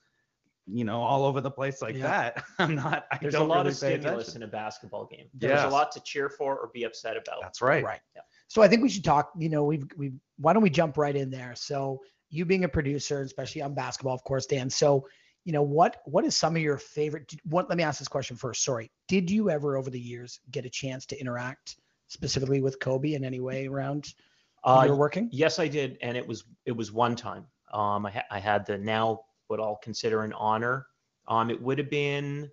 you 0.66 0.84
know, 0.86 1.02
all 1.02 1.26
over 1.26 1.42
the 1.42 1.50
place 1.50 1.82
like 1.82 1.96
Yeah. 1.96 2.06
that, 2.32 2.44
I'm 2.58 2.74
not. 2.74 3.04
I 3.12 3.18
There's 3.20 3.34
a 3.34 3.38
don't 3.40 3.48
lot 3.48 3.56
really 3.58 3.72
of 3.72 3.74
pay 3.80 3.98
stimulus 4.00 4.28
attention. 4.28 4.42
in 4.42 4.48
a 4.48 4.50
basketball 4.50 5.04
game. 5.04 5.26
There's 5.34 5.60
Yes. 5.60 5.66
a 5.66 5.68
lot 5.70 5.92
to 5.92 6.00
cheer 6.00 6.30
for 6.30 6.56
or 6.58 6.70
be 6.72 6.84
upset 6.84 7.18
about. 7.18 7.42
That's 7.42 7.60
right. 7.60 7.84
Right. 7.84 8.00
So 8.48 8.62
I 8.62 8.68
think 8.68 8.82
we 8.82 8.88
should 8.88 9.04
talk. 9.04 9.30
You 9.38 9.48
know, 9.48 9.64
we've 9.64 9.86
we. 9.96 10.12
Why 10.36 10.52
don't 10.52 10.62
we 10.62 10.70
jump 10.70 10.96
right 10.96 11.14
in 11.14 11.30
there? 11.30 11.54
So 11.54 12.00
you 12.30 12.44
being 12.44 12.64
a 12.64 12.68
producer, 12.68 13.22
especially 13.22 13.62
on 13.62 13.74
basketball, 13.74 14.14
of 14.14 14.24
course, 14.24 14.46
Dan. 14.46 14.68
So 14.70 15.06
you 15.44 15.52
know 15.52 15.62
what 15.62 16.02
what 16.04 16.24
is 16.24 16.36
some 16.36 16.56
of 16.56 16.62
your 16.62 16.78
favorite? 16.78 17.32
What? 17.44 17.68
Let 17.68 17.78
me 17.78 17.84
ask 17.84 17.98
this 17.98 18.08
question 18.08 18.36
first. 18.36 18.64
Sorry. 18.64 18.90
Did 19.08 19.30
you 19.30 19.50
ever 19.50 19.76
over 19.76 19.90
the 19.90 20.00
years 20.00 20.40
get 20.50 20.64
a 20.64 20.70
chance 20.70 21.06
to 21.06 21.20
interact 21.20 21.76
specifically 22.08 22.60
with 22.60 22.78
Kobe 22.80 23.14
in 23.14 23.24
any 23.24 23.40
way 23.40 23.66
around 23.66 24.14
Uh, 24.62 24.82
you 24.84 24.90
were 24.90 24.98
working? 24.98 25.28
yes, 25.32 25.58
I 25.58 25.68
did, 25.68 25.98
and 26.02 26.16
it 26.16 26.26
was 26.26 26.44
it 26.64 26.72
was 26.72 26.92
one 26.92 27.16
time. 27.16 27.46
Um, 27.72 28.06
I, 28.06 28.10
ha- 28.10 28.26
I 28.30 28.38
had 28.38 28.66
the 28.66 28.78
now 28.78 29.20
what 29.48 29.60
I'll 29.60 29.76
consider 29.82 30.22
an 30.22 30.32
honor. 30.32 30.86
Um, 31.28 31.50
it 31.50 31.60
would 31.60 31.78
have 31.78 31.90
been, 31.90 32.50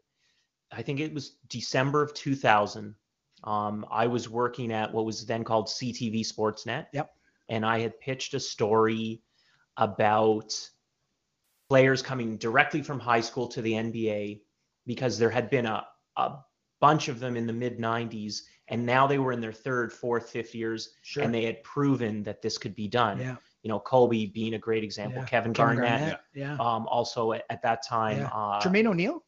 I 0.72 0.82
think 0.82 1.00
it 1.00 1.14
was 1.14 1.36
December 1.48 2.02
of 2.02 2.14
2000. 2.14 2.96
Um, 3.44 3.86
I 3.92 4.08
was 4.08 4.30
working 4.30 4.72
at 4.72 4.94
what 4.94 5.06
was 5.06 5.26
then 5.26 5.44
called 5.44 5.68
CTV 5.68 6.22
Sportsnet. 6.22 6.88
Yep. 6.94 7.10
And 7.50 7.66
I 7.66 7.80
had 7.80 8.00
pitched 8.00 8.34
a 8.34 8.40
story 8.40 9.22
about 9.78 10.54
players 11.70 12.02
coming 12.02 12.38
directly 12.38 12.82
from 12.82 13.00
high 13.00 13.22
school 13.22 13.48
to 13.48 13.62
the 13.62 13.74
NBA 13.74 14.42
because 14.86 15.18
there 15.18 15.30
had 15.30 15.50
been 15.50 15.66
a, 15.66 15.86
a 16.18 16.34
bunch 16.80 17.08
of 17.08 17.20
them 17.20 17.36
in 17.38 17.48
the 17.48 17.54
mid 17.54 17.78
90s, 17.80 18.42
and 18.68 18.86
now 18.86 19.08
they 19.08 19.20
were 19.20 19.32
in 19.32 19.42
their 19.42 19.54
third, 19.54 19.92
fourth, 19.94 20.30
fifth 20.30 20.54
years 20.56 20.90
Sure. 21.04 21.24
and 21.24 21.34
they 21.34 21.44
had 21.46 21.62
proven 21.64 22.24
that 22.24 22.42
this 22.42 22.58
could 22.58 22.76
be 22.76 22.88
done. 22.88 23.20
yeah. 23.20 23.36
You 23.64 23.70
know, 23.70 23.80
Kobe 23.80 24.26
being 24.26 24.56
a 24.56 24.58
great 24.58 24.84
example, 24.84 25.20
Yeah. 25.22 25.28
Kevin, 25.28 25.54
Kevin 25.54 25.76
Garnett, 25.76 26.00
Garnett. 26.00 26.20
Yeah. 26.34 26.54
um, 26.54 26.88
also 26.88 27.34
at, 27.34 27.44
at 27.52 27.62
that 27.62 27.86
time. 27.88 28.18
Yeah. 28.20 28.28
Uh, 28.34 28.60
Jermaine 28.60 28.88
O'Neal. 28.88 29.24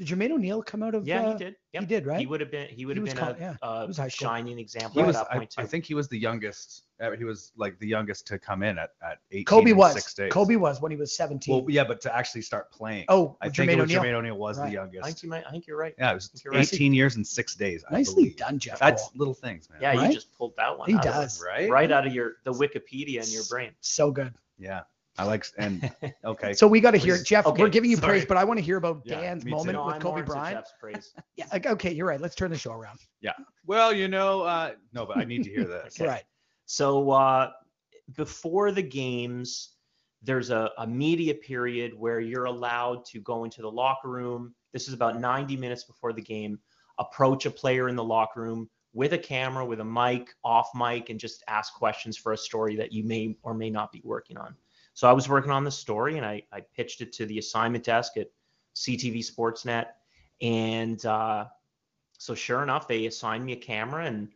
Did 0.00 0.08
Jermaine 0.08 0.30
O'Neal 0.30 0.62
come 0.62 0.82
out 0.82 0.94
of? 0.94 1.06
yeah, 1.06 1.20
uh, 1.26 1.32
he 1.32 1.38
did. 1.44 1.56
He 1.72 1.78
did, 1.84 2.06
right? 2.06 2.18
He 2.18 2.24
would 2.26 2.40
have 2.40 2.50
been. 2.50 2.68
He 2.70 2.86
would 2.86 2.96
have 2.96 3.04
was 3.04 3.12
been 3.12 3.22
col- 3.22 3.34
a, 3.34 3.38
yeah, 3.38 3.56
a 3.62 3.86
was 3.86 3.98
high 3.98 4.08
shining 4.08 4.58
example 4.58 4.92
He 4.94 5.00
at 5.00 5.06
was, 5.06 5.16
that 5.16 5.26
I, 5.30 5.38
too. 5.40 5.46
I 5.58 5.66
think 5.66 5.84
he 5.84 5.92
was 5.92 6.08
the 6.08 6.18
youngest. 6.18 6.86
uh, 7.02 7.10
He 7.10 7.24
was 7.24 7.52
like 7.54 7.78
the 7.78 7.86
youngest 7.86 8.26
to 8.28 8.38
come 8.38 8.62
in 8.62 8.78
at, 8.78 8.92
at 9.02 9.18
18 9.30 9.44
Kobe 9.44 9.72
was. 9.74 9.92
six 9.92 10.14
days. 10.14 10.32
Kobe 10.32 10.56
was 10.56 10.80
when 10.80 10.90
he 10.90 10.96
was 10.96 11.14
17. 11.14 11.54
Well, 11.54 11.66
yeah, 11.68 11.84
but 11.84 12.00
to 12.00 12.16
actually 12.16 12.40
start 12.40 12.72
playing. 12.72 13.04
oh, 13.10 13.36
I 13.42 13.50
think 13.50 13.68
Jermaine 13.68 13.74
it 13.74 13.80
was 13.82 13.90
O'Neal. 13.90 14.02
Jermaine 14.02 14.14
O'Neal 14.14 14.36
was 14.38 14.58
Right. 14.58 14.72
the 14.72 14.78
I 14.78 14.82
think 14.84 14.94
youngest. 14.94 15.22
you 15.22 15.28
might. 15.28 15.44
I 15.46 15.50
think 15.50 15.66
you're 15.66 15.76
right. 15.76 15.94
Yeah, 15.98 16.12
it 16.12 16.14
was 16.14 16.30
You're 16.42 16.54
right. 16.54 16.72
18 16.72 16.94
years 16.94 17.16
and 17.16 17.26
six 17.26 17.54
days. 17.54 17.84
I 17.90 17.92
Nicely 17.92 18.14
believe. 18.14 18.36
done, 18.38 18.58
Jeff. 18.58 18.78
That's 18.78 19.02
Cole. 19.02 19.12
little 19.16 19.34
things, 19.34 19.68
man. 19.68 19.80
Yeah, 19.82 19.96
Right? 19.98 20.08
you 20.08 20.14
just 20.14 20.32
pulled 20.32 20.54
that 20.56 20.78
one. 20.78 20.88
He 20.88 20.94
out 20.94 21.06
of- 21.06 21.12
does. 21.12 21.44
Right? 21.46 21.68
right 21.68 21.92
out 21.92 22.06
of 22.06 22.14
your 22.14 22.36
the 22.44 22.52
Wikipedia 22.52 23.22
in 23.22 23.30
your 23.30 23.44
brain. 23.50 23.72
So 23.82 24.10
good. 24.10 24.32
Yeah. 24.58 24.80
I 25.18 25.24
like 25.24 25.44
and 25.58 25.90
okay. 26.24 26.52
So 26.54 26.66
we 26.66 26.80
got 26.80 26.92
to 26.92 26.98
hear 26.98 27.16
Please. 27.16 27.24
Jeff. 27.24 27.46
Okay, 27.46 27.62
we're 27.62 27.68
giving 27.68 27.90
you 27.90 27.96
sorry. 27.96 28.18
praise, 28.18 28.24
but 28.26 28.36
I 28.36 28.44
want 28.44 28.58
to 28.58 28.64
hear 28.64 28.76
about 28.76 29.02
Yeah, 29.04 29.20
Dan's 29.20 29.44
me 29.44 29.50
too. 29.50 29.56
moment 29.56 29.72
No, 29.74 29.86
with 29.86 29.94
I'm 29.96 30.00
Kobe 30.00 30.22
Bryant. 30.22 30.58
Jeff's 30.58 30.72
praise. 30.80 31.12
Yeah. 31.36 31.46
like, 31.52 31.66
Okay, 31.66 31.92
you're 31.92 32.06
right. 32.06 32.20
Let's 32.20 32.34
turn 32.34 32.50
the 32.50 32.56
show 32.58 32.72
around. 32.72 33.00
Yeah. 33.20 33.32
Well, 33.66 33.92
you 33.92 34.08
know, 34.08 34.42
uh, 34.42 34.72
no, 34.92 35.04
but 35.06 35.18
I 35.18 35.24
need 35.24 35.42
to 35.44 35.50
hear 35.50 35.64
this. 35.66 36.00
Okay. 36.00 36.08
Right. 36.08 36.22
So 36.66 37.10
uh, 37.10 37.50
before 38.16 38.72
the 38.72 38.82
games, 38.82 39.70
there's 40.22 40.50
a, 40.50 40.70
a 40.78 40.86
media 40.86 41.34
period 41.34 41.92
where 41.98 42.20
you're 42.20 42.44
allowed 42.44 43.04
to 43.06 43.20
go 43.20 43.44
into 43.44 43.62
the 43.62 43.70
locker 43.70 44.08
room. 44.08 44.54
This 44.72 44.86
is 44.88 44.94
about 44.94 45.20
90 45.20 45.56
minutes 45.56 45.84
before 45.84 46.12
the 46.12 46.22
game. 46.22 46.58
Approach 46.98 47.46
a 47.46 47.50
player 47.50 47.88
in 47.88 47.96
the 47.96 48.04
locker 48.04 48.40
room 48.42 48.68
with 48.92 49.12
a 49.12 49.18
camera, 49.18 49.64
with 49.64 49.80
a 49.80 49.84
mic, 49.84 50.34
off 50.44 50.68
mic, 50.74 51.10
and 51.10 51.18
just 51.18 51.42
ask 51.48 51.72
questions 51.74 52.16
for 52.16 52.32
a 52.32 52.36
story 52.36 52.76
that 52.76 52.92
you 52.92 53.02
may 53.04 53.36
or 53.42 53.54
may 53.54 53.70
not 53.70 53.90
be 53.92 54.02
working 54.04 54.36
on. 54.36 54.54
So 54.94 55.08
I 55.08 55.12
was 55.12 55.28
working 55.28 55.50
on 55.50 55.64
the 55.64 55.70
story 55.70 56.16
and 56.16 56.26
I, 56.26 56.42
I 56.52 56.60
pitched 56.60 57.00
it 57.00 57.12
to 57.14 57.26
the 57.26 57.38
assignment 57.38 57.84
desk 57.84 58.16
at 58.16 58.28
CTV 58.74 59.18
Sportsnet. 59.24 59.86
And 60.42 61.04
uh, 61.06 61.46
so 62.18 62.34
sure 62.34 62.62
enough, 62.62 62.88
they 62.88 63.06
assigned 63.06 63.44
me 63.44 63.52
a 63.52 63.56
camera 63.56 64.06
and 64.06 64.28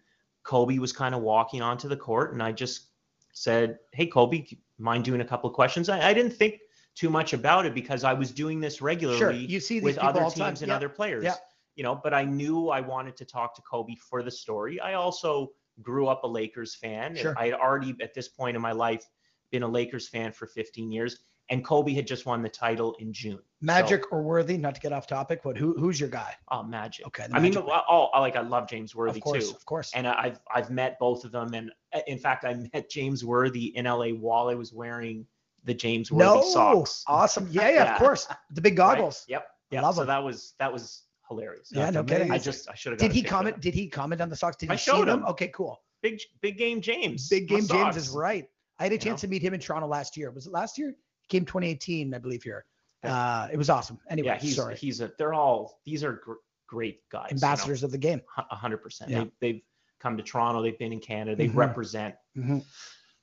Kobe 0.44 0.78
was 0.78 0.92
kind 0.92 1.14
of 1.14 1.22
walking 1.22 1.62
onto 1.62 1.88
the 1.88 1.96
court, 1.96 2.34
and 2.34 2.42
I 2.42 2.52
just 2.52 2.88
said, 3.32 3.78
"Hey, 3.92 4.06
Kobe, 4.06 4.44
mind 4.78 5.04
doing 5.04 5.22
a 5.22 5.24
couple 5.24 5.48
of 5.48 5.56
questions?" 5.56 5.88
I, 5.88 6.10
I 6.10 6.12
didn't 6.12 6.32
think 6.34 6.60
too 6.94 7.08
much 7.10 7.32
about 7.32 7.66
it 7.66 7.74
because 7.74 8.04
I 8.04 8.12
was 8.12 8.30
doing 8.30 8.60
this 8.60 8.80
regularly 8.82 9.18
Sure. 9.18 9.32
You 9.32 9.58
see 9.58 9.80
with 9.80 9.98
other 9.98 10.20
the 10.20 10.26
time. 10.26 10.32
teams 10.50 10.62
and 10.62 10.68
Yeah. 10.68 10.76
other 10.76 10.88
players. 10.88 11.24
Yeah. 11.24 11.34
You 11.76 11.82
know, 11.82 11.98
but 12.00 12.14
I 12.14 12.24
knew 12.24 12.68
I 12.68 12.80
wanted 12.80 13.16
to 13.16 13.24
talk 13.24 13.56
to 13.56 13.62
Kobe 13.62 13.96
for 13.96 14.22
the 14.22 14.30
story. 14.30 14.78
I 14.78 14.94
also 14.94 15.52
grew 15.82 16.06
up 16.06 16.22
a 16.22 16.26
Lakers 16.26 16.74
fan. 16.74 17.16
Sure. 17.16 17.34
I 17.36 17.46
had 17.46 17.54
already 17.54 17.96
at 18.00 18.14
this 18.14 18.28
point 18.28 18.54
in 18.54 18.62
my 18.62 18.72
life 18.72 19.06
been 19.54 19.62
a 19.62 19.68
Lakers 19.68 20.08
fan 20.08 20.32
for 20.32 20.46
15 20.48 20.90
years, 20.90 21.18
and 21.48 21.64
Kobe 21.64 21.92
had 21.94 22.06
just 22.08 22.26
won 22.26 22.42
the 22.42 22.48
title 22.48 22.96
in 22.98 23.12
June. 23.12 23.36
So- 23.38 23.42
Magic 23.60 24.10
or 24.12 24.22
Worthy? 24.22 24.58
Not 24.58 24.74
to 24.74 24.80
get 24.80 24.92
off 24.92 25.06
topic, 25.06 25.40
but 25.44 25.56
who 25.56 25.74
who's 25.78 25.98
your 26.00 26.08
guy? 26.08 26.34
oh, 26.50 26.62
Magic. 26.64 27.06
Okay. 27.06 27.26
the 27.28 27.36
I 27.36 27.38
mean, 27.40 27.54
Magic. 27.54 27.68
oh, 27.88 28.08
like 28.20 28.34
I 28.36 28.40
love 28.40 28.68
James 28.68 28.94
Worthy 28.96 29.20
of 29.20 29.24
course, 29.24 29.50
too 29.50 29.54
of 29.56 29.64
course. 29.64 29.92
and 29.94 30.06
I- 30.08 30.18
I've 30.24 30.40
I've 30.54 30.70
met 30.70 30.98
both 30.98 31.24
of 31.24 31.30
them, 31.32 31.54
and 31.54 31.70
uh, 31.94 32.00
in 32.08 32.18
fact, 32.18 32.44
I 32.44 32.54
met 32.74 32.90
James 32.90 33.24
Worthy 33.24 33.66
in 33.76 33.84
LA 33.86 34.08
while 34.08 34.48
I 34.48 34.54
was 34.54 34.72
wearing 34.72 35.24
the 35.62 35.74
James 35.74 36.10
Worthy 36.10 36.24
no, 36.40 36.42
socks. 36.42 37.04
awesome. 37.06 37.46
Yeah, 37.50 37.68
yeah, 37.68 37.74
Yeah. 37.74 37.92
of 37.94 37.98
course. 38.00 38.26
The 38.50 38.60
big 38.60 38.72
right? 38.78 38.96
goggles. 38.96 39.24
Yep. 39.28 39.46
Yep. 39.70 39.82
Love 39.82 39.94
so 39.94 40.00
'em. 40.02 40.06
that 40.08 40.22
was 40.24 40.54
that 40.58 40.72
was 40.72 41.04
hilarious. 41.28 41.68
Yeah, 41.72 41.84
That's 41.90 41.94
no 41.94 42.04
kidding. 42.04 42.30
I 42.32 42.38
just 42.38 42.68
I 42.70 42.74
should 42.74 42.92
have. 42.92 42.98
Did 42.98 43.12
he 43.12 43.22
comment? 43.22 43.60
Did 43.60 43.74
he 43.74 43.86
comment 43.88 44.20
on 44.20 44.28
the 44.28 44.36
socks? 44.36 44.56
Did 44.56 44.70
I 44.70 44.74
you 44.74 44.78
see 44.78 44.90
showed 44.90 45.08
them? 45.08 45.20
him. 45.20 45.26
Okay, 45.28 45.48
cool. 45.48 45.80
Big 46.02 46.20
big 46.42 46.58
game 46.58 46.82
James. 46.82 47.28
Big 47.30 47.48
game 47.48 47.66
James 47.66 47.96
is 47.96 48.10
right. 48.10 48.46
I 48.84 48.88
had 48.88 48.92
a 48.92 48.96
You 48.96 49.00
chance 49.00 49.22
to 49.22 49.28
meet 49.28 49.40
him 49.40 49.54
in 49.54 49.60
Toronto 49.60 49.88
last 49.88 50.14
year. 50.14 50.30
Was 50.30 50.46
it 50.46 50.52
last 50.52 50.76
year? 50.76 50.94
He 51.22 51.28
came 51.28 51.46
2018, 51.46 52.12
I 52.12 52.18
believe 52.18 52.42
here. 52.42 52.66
Uh, 53.02 53.48
it 53.50 53.56
was 53.56 53.70
awesome. 53.70 53.98
Anyway, 54.10 54.28
yeah, 54.28 54.36
he's 54.38 54.56
sorry. 54.56 54.76
he's 54.76 55.00
a. 55.00 55.10
They're 55.18 55.32
all 55.34 55.80
these 55.86 56.04
are 56.04 56.20
gr- 56.24 56.34
great 56.66 57.00
guys. 57.10 57.28
you 57.30 57.36
know, 57.36 57.46
Ambassadors 57.48 57.82
of 57.82 57.92
the 57.92 57.98
game. 57.98 58.20
a 58.50 58.54
hundred 58.54 58.78
percent. 58.82 59.10
Yeah. 59.10 59.24
They 59.40 59.52
they've 59.52 59.62
come 60.00 60.16
to 60.18 60.22
Toronto. 60.22 60.62
They've 60.62 60.78
been 60.78 60.92
in 60.92 61.00
Canada. 61.00 61.34
They 61.36 61.48
Mhm. 61.48 61.56
represent. 61.56 62.14
Mhm. 62.36 62.62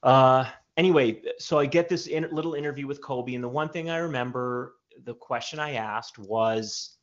Uh, 0.03 0.45
anyway, 0.77 1.21
so 1.37 1.59
I 1.59 1.65
get 1.67 1.89
this 1.89 2.07
in, 2.07 2.27
little 2.31 2.53
interview 2.55 2.87
with 2.87 3.01
Kobe, 3.01 3.33
and 3.35 3.43
the 3.43 3.49
one 3.49 3.69
thing 3.69 3.89
I 3.91 3.97
remember, 3.97 4.75
the 5.03 5.13
question 5.15 5.59
I 5.59 5.73
asked 5.73 6.17
was, 6.19 6.97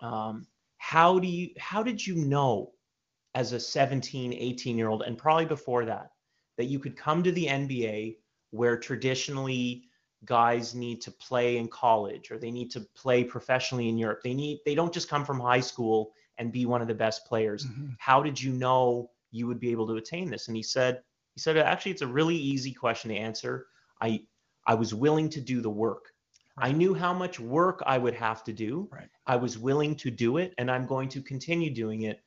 um, 0.00 0.46
"How 0.78 1.18
do 1.18 1.28
you? 1.28 1.50
How 1.58 1.82
did 1.82 2.06
you 2.06 2.14
know, 2.16 2.72
as 3.34 3.52
a 3.52 3.60
17, 3.60 4.32
18 4.32 4.76
year 4.78 4.88
old, 4.88 5.02
and 5.02 5.16
probably 5.18 5.44
before 5.46 5.84
that, 5.86 6.10
that 6.58 6.66
you 6.66 6.78
could 6.78 6.96
come 6.96 7.22
to 7.22 7.32
the 7.32 7.46
NBA, 7.46 8.18
where 8.50 8.76
traditionally 8.76 9.88
guys 10.24 10.74
need 10.74 11.00
to 11.00 11.10
play 11.12 11.56
in 11.56 11.68
college 11.68 12.30
or 12.30 12.38
they 12.38 12.50
need 12.50 12.70
to 12.72 12.80
play 12.96 13.22
professionally 13.24 13.88
in 13.88 13.96
Europe. 13.96 14.20
They 14.22 14.34
need 14.34 14.58
they 14.66 14.74
don't 14.74 14.92
just 14.92 15.08
come 15.08 15.24
from 15.24 15.40
high 15.40 15.60
school 15.60 16.12
and 16.38 16.52
be 16.52 16.66
one 16.66 16.82
of 16.82 16.88
the 16.88 16.94
best 16.94 17.24
players. 17.24 17.66
Mhm. 17.66 17.94
How 17.98 18.22
did 18.22 18.40
you 18.40 18.52
know 18.52 19.10
you 19.30 19.46
would 19.46 19.60
be 19.60 19.70
able 19.70 19.86
to 19.86 19.96
attain 19.96 20.30
this? 20.30 20.48
And 20.48 20.56
he 20.56 20.62
said 20.62 21.02
he 21.34 21.40
said 21.40 21.56
actually 21.56 21.92
it's 21.92 22.02
a 22.02 22.06
really 22.06 22.36
easy 22.36 22.72
question 22.72 23.10
to 23.10 23.16
answer. 23.16 23.66
I 24.00 24.22
I 24.66 24.74
was 24.74 24.92
willing 24.92 25.30
to 25.30 25.40
do 25.40 25.60
the 25.60 25.70
work. 25.70 26.12
I 26.60 26.72
knew 26.72 26.92
how 26.92 27.12
much 27.12 27.38
work 27.38 27.80
I 27.86 27.98
would 27.98 28.14
have 28.14 28.42
to 28.44 28.52
do. 28.52 28.88
Right. 28.90 29.08
I 29.26 29.36
was 29.36 29.56
willing 29.56 29.94
to 29.96 30.10
do 30.10 30.38
it 30.38 30.54
and 30.58 30.68
I'm 30.68 30.86
going 30.86 31.08
to 31.10 31.22
continue 31.22 31.70
doing 31.72 32.02
it. 32.02 32.20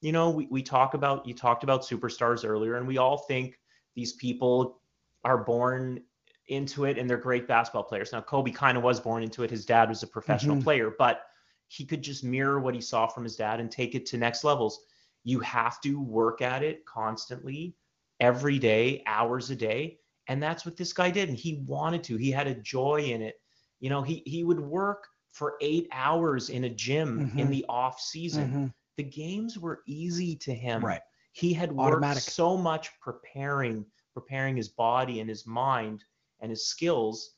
You 0.00 0.10
know, 0.10 0.30
we, 0.30 0.48
we 0.50 0.62
talk 0.62 0.94
about 0.94 1.26
you 1.26 1.34
talked 1.34 1.62
about 1.62 1.82
superstars 1.82 2.44
earlier 2.44 2.76
and 2.76 2.88
we 2.88 2.98
all 2.98 3.18
think 3.18 3.56
these 3.96 4.12
people 4.12 4.80
are 5.24 5.38
born 5.38 6.04
into 6.48 6.84
it 6.84 6.98
and 6.98 7.10
they're 7.10 7.16
great 7.16 7.48
basketball 7.48 7.82
players. 7.82 8.12
Now 8.12 8.20
Kobe 8.20 8.52
kind 8.52 8.78
of 8.78 8.84
was 8.84 9.00
born 9.00 9.24
into 9.24 9.42
it. 9.42 9.50
His 9.50 9.66
dad 9.66 9.88
was 9.88 10.04
a 10.04 10.06
professional 10.08 10.56
Mhm. 10.56 10.62
player, 10.62 10.94
but 10.96 11.22
he 11.68 11.84
could 11.84 12.02
just 12.02 12.22
mirror 12.22 12.60
what 12.60 12.74
he 12.74 12.80
saw 12.80 13.08
from 13.08 13.24
his 13.24 13.36
dad 13.36 13.58
and 13.58 13.70
take 13.70 13.96
it 13.96 14.06
to 14.06 14.18
next 14.18 14.44
levels. 14.44 14.86
You 15.24 15.40
have 15.40 15.80
to 15.80 16.00
work 16.00 16.40
at 16.42 16.62
it 16.62 16.86
constantly, 16.86 17.74
every 18.20 18.58
day, 18.60 19.02
hours 19.06 19.50
a 19.50 19.56
day, 19.56 19.98
and 20.28 20.40
that's 20.42 20.64
what 20.64 20.76
this 20.76 20.92
guy 20.92 21.10
did. 21.10 21.28
And 21.28 21.36
he 21.36 21.64
wanted 21.66 22.04
to. 22.04 22.16
He 22.16 22.30
had 22.30 22.46
a 22.46 22.54
joy 22.54 23.00
in 23.00 23.22
it. 23.22 23.40
You 23.80 23.90
know, 23.90 24.02
he 24.02 24.22
he 24.26 24.44
would 24.44 24.60
work 24.60 25.08
for 25.32 25.56
eight 25.60 25.88
hours 25.92 26.48
in 26.48 26.64
a 26.64 26.70
gym 26.70 27.26
in 27.36 27.48
Mhm. 27.48 27.50
the 27.50 27.64
off 27.68 28.00
season. 28.00 28.54
Mhm. 28.54 28.72
The 28.96 29.02
games 29.04 29.58
were 29.58 29.82
easy 29.86 30.36
to 30.36 30.54
him. 30.54 30.82
Right. 30.82 31.02
He 31.36 31.52
had 31.52 31.70
worked 31.70 31.92
Automatic. 31.92 32.22
so 32.22 32.56
much 32.56 32.98
preparing, 32.98 33.84
preparing 34.14 34.56
his 34.56 34.70
body 34.70 35.20
and 35.20 35.28
his 35.28 35.46
mind 35.46 36.02
and 36.40 36.48
his 36.50 36.66
skills, 36.66 37.32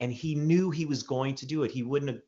and 0.00 0.10
he 0.10 0.34
knew 0.34 0.70
he 0.70 0.86
was 0.86 1.02
going 1.02 1.34
to 1.34 1.44
do 1.46 1.62
it. 1.62 1.70
He 1.70 1.82
wouldn't 1.82 2.10
have. 2.10 2.20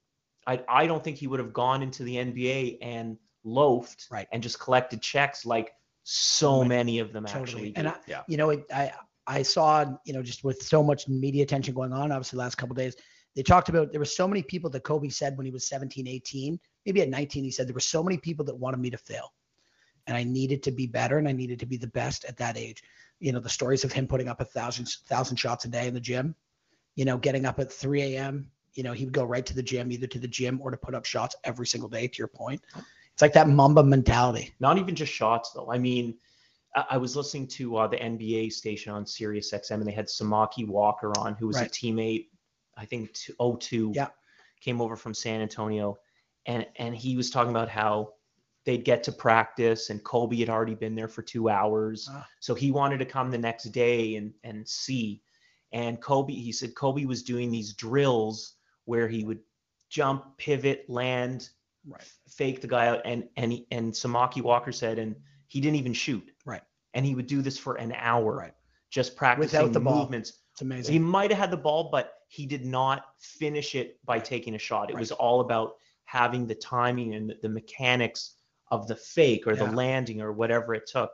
I, 0.47 0.63
I 0.69 0.87
don't 0.87 1.03
think 1.03 1.17
he 1.17 1.27
would 1.27 1.41
have 1.41 1.55
gone 1.55 1.83
into 1.83 2.05
the 2.05 2.17
NBA 2.17 2.79
and 2.83 3.17
loafed 3.45 4.09
Right. 4.11 4.29
and 4.31 4.43
just 4.43 4.61
collected 4.61 5.01
checks 5.01 5.47
like 5.47 5.73
so 6.03 6.61
Right. 6.61 6.69
many 6.69 6.99
of 6.99 7.15
them 7.15 7.25
Totally. 7.25 7.43
actually 7.43 7.71
do. 7.73 7.79
And 7.79 7.89
I, 7.89 7.97
Yeah. 8.07 8.23
you 8.29 8.37
know, 8.37 8.51
it, 8.51 8.67
I 8.71 8.93
I 9.27 9.43
saw, 9.43 9.87
you 10.05 10.13
know, 10.13 10.23
just 10.23 10.45
with 10.45 10.61
so 10.61 10.83
much 10.83 11.09
media 11.09 11.43
attention 11.45 11.75
going 11.75 11.95
on, 11.95 12.13
obviously 12.13 12.37
the 12.37 12.43
last 12.43 12.57
couple 12.57 12.75
of 12.75 12.77
days, 12.77 12.95
they 13.35 13.43
talked 13.43 13.71
about 13.71 13.91
there 13.91 14.01
were 14.01 14.05
so 14.05 14.29
many 14.29 14.43
people 14.43 14.69
that 14.71 14.85
Kobe 14.85 15.09
said 15.09 15.37
when 15.39 15.47
he 15.47 15.51
was 15.51 15.67
17, 15.67 16.07
18, 16.07 16.61
maybe 16.85 17.01
at 17.01 17.09
19, 17.09 17.43
he 17.43 17.51
said 17.51 17.67
there 17.67 17.75
were 17.75 17.81
so 17.81 18.03
many 18.03 18.19
people 18.19 18.45
that 18.45 18.55
wanted 18.55 18.81
me 18.81 18.91
to 18.91 18.99
fail. 18.99 19.33
And 20.07 20.17
I 20.17 20.25
needed 20.25 20.63
to 20.65 20.71
be 20.71 20.87
better 20.87 21.19
and 21.19 21.29
I 21.29 21.33
needed 21.33 21.59
to 21.61 21.67
be 21.67 21.77
the 21.77 21.87
best 21.87 22.25
at 22.25 22.37
that 22.37 22.57
age. 22.57 22.83
You 23.19 23.33
know, 23.33 23.41
the 23.41 23.49
stories 23.49 23.85
of 23.85 23.93
him 23.93 24.07
putting 24.07 24.29
up 24.29 24.41
a 24.41 24.45
thousand 24.45 24.89
thousand 25.09 25.37
shots 25.37 25.65
a 25.65 25.69
day 25.69 25.87
in 25.89 25.95
the 25.95 26.01
gym, 26.01 26.35
you 26.95 27.05
know, 27.05 27.17
getting 27.17 27.47
up 27.47 27.59
at 27.59 27.73
3 27.73 28.03
a.m. 28.03 28.51
You 28.75 28.83
know, 28.83 28.93
he 28.93 29.05
would 29.05 29.15
go 29.15 29.25
right 29.25 29.47
to 29.47 29.55
the 29.55 29.63
gym, 29.63 29.91
either 29.91 30.07
to 30.07 30.19
the 30.19 30.29
gym 30.29 30.61
or 30.63 30.71
to 30.71 30.77
put 30.77 30.95
up 30.95 31.05
shots 31.05 31.35
every 31.45 31.67
single 31.67 31.89
day, 31.89 32.07
to 32.07 32.19
your 32.19 32.29
point. 32.29 32.61
It's 33.13 33.23
like 33.23 33.33
that 33.33 33.49
Mamba 33.49 33.83
mentality. 33.83 34.53
Not 34.61 34.77
even 34.77 34.95
just 34.95 35.13
shots 35.13 35.51
though. 35.53 35.73
I 35.73 35.79
mean, 35.79 36.17
I, 36.91 36.99
was 36.99 37.17
listening 37.17 37.47
to 37.49 37.77
uh, 37.79 37.87
the 37.87 37.97
NBA 37.97 38.53
station 38.53 38.93
on 38.93 39.07
Sirius 39.07 39.53
XM, 39.53 39.77
and 39.77 39.87
they 39.87 39.93
had 39.93 40.07
Samaki 40.07 40.67
Walker 40.67 41.13
on, 41.19 41.35
who 41.35 41.47
was 41.47 41.57
a 41.59 41.65
teammate, 41.65 42.27
I 42.77 42.85
think, 42.85 43.15
t- 43.15 43.33
02. 43.41 43.93
Yeah. 43.95 44.09
Came 44.61 44.83
over 44.83 44.97
from 44.97 45.15
San 45.15 45.41
Antonio, 45.41 45.99
and 46.45 46.67
and 46.77 46.95
he 46.95 47.17
was 47.17 47.31
talking 47.31 47.51
about 47.51 47.69
how 47.69 48.15
they'd 48.67 48.85
get 48.85 49.03
to 49.05 49.13
practice, 49.13 49.89
and 49.91 50.03
Kobe 50.05 50.37
had 50.37 50.51
already 50.51 50.75
been 50.75 50.95
there 50.95 51.09
for 51.09 51.23
two 51.23 51.49
hours, 51.49 52.09
Ah. 52.11 52.27
so 52.41 52.55
he 52.55 52.71
wanted 52.73 52.99
to 52.99 53.07
come 53.07 53.31
the 53.31 53.39
next 53.39 53.65
day 53.71 54.17
and 54.17 54.35
and 54.45 54.69
see. 54.69 55.23
And 55.73 56.01
Kobe, 56.01 56.33
he 56.35 56.53
said 56.53 56.75
Kobe 56.75 57.05
was 57.07 57.23
doing 57.23 57.51
these 57.51 57.73
drills 57.75 58.57
where 58.85 59.09
he 59.09 59.25
would 59.25 59.41
jump, 59.89 60.37
pivot, 60.37 60.85
land, 60.89 61.49
Right. 61.89 62.03
fake 62.29 62.61
the 62.61 62.67
guy 62.69 62.89
out 62.89 63.03
and 63.05 63.29
and 63.37 63.53
he, 63.53 63.67
and 63.71 63.93
Samaki 63.93 64.43
Walker 64.43 64.73
said 64.73 64.99
and 64.99 65.15
he 65.47 65.61
didn't 65.61 65.77
even 65.77 65.93
shoot. 65.95 66.29
Right. 66.45 66.63
And 66.95 67.07
he 67.07 67.15
would 67.15 67.27
do 67.29 67.43
this 67.43 67.59
for 67.59 67.77
an 67.77 67.93
hour. 67.93 68.37
Right. 68.37 68.55
Just 68.91 69.17
practicing 69.17 69.59
Without 69.61 69.73
the 69.73 69.81
ball. 69.81 70.01
movements. 70.01 70.41
It's 70.53 70.63
amazing. 70.63 70.93
He 70.93 70.99
might 70.99 71.31
have 71.31 71.39
had 71.39 71.51
the 71.53 71.57
ball 71.57 71.91
but 71.91 72.15
he 72.29 72.47
did 72.47 72.65
not 72.67 73.05
finish 73.21 73.77
it 73.77 74.05
by 74.05 74.19
taking 74.19 74.55
a 74.57 74.59
shot. 74.59 74.91
It 74.91 74.97
was 74.97 75.13
all 75.13 75.41
about 75.41 75.75
having 76.07 76.47
the 76.47 76.55
timing 76.57 77.15
and 77.15 77.35
the 77.43 77.49
mechanics 77.49 78.35
of 78.71 78.87
the 78.89 78.97
fake 78.97 79.47
or 79.47 79.53
Yeah. 79.55 79.67
the 79.67 79.73
landing 79.73 80.21
or 80.21 80.33
whatever 80.33 80.75
it 80.75 80.87
took. 80.87 81.11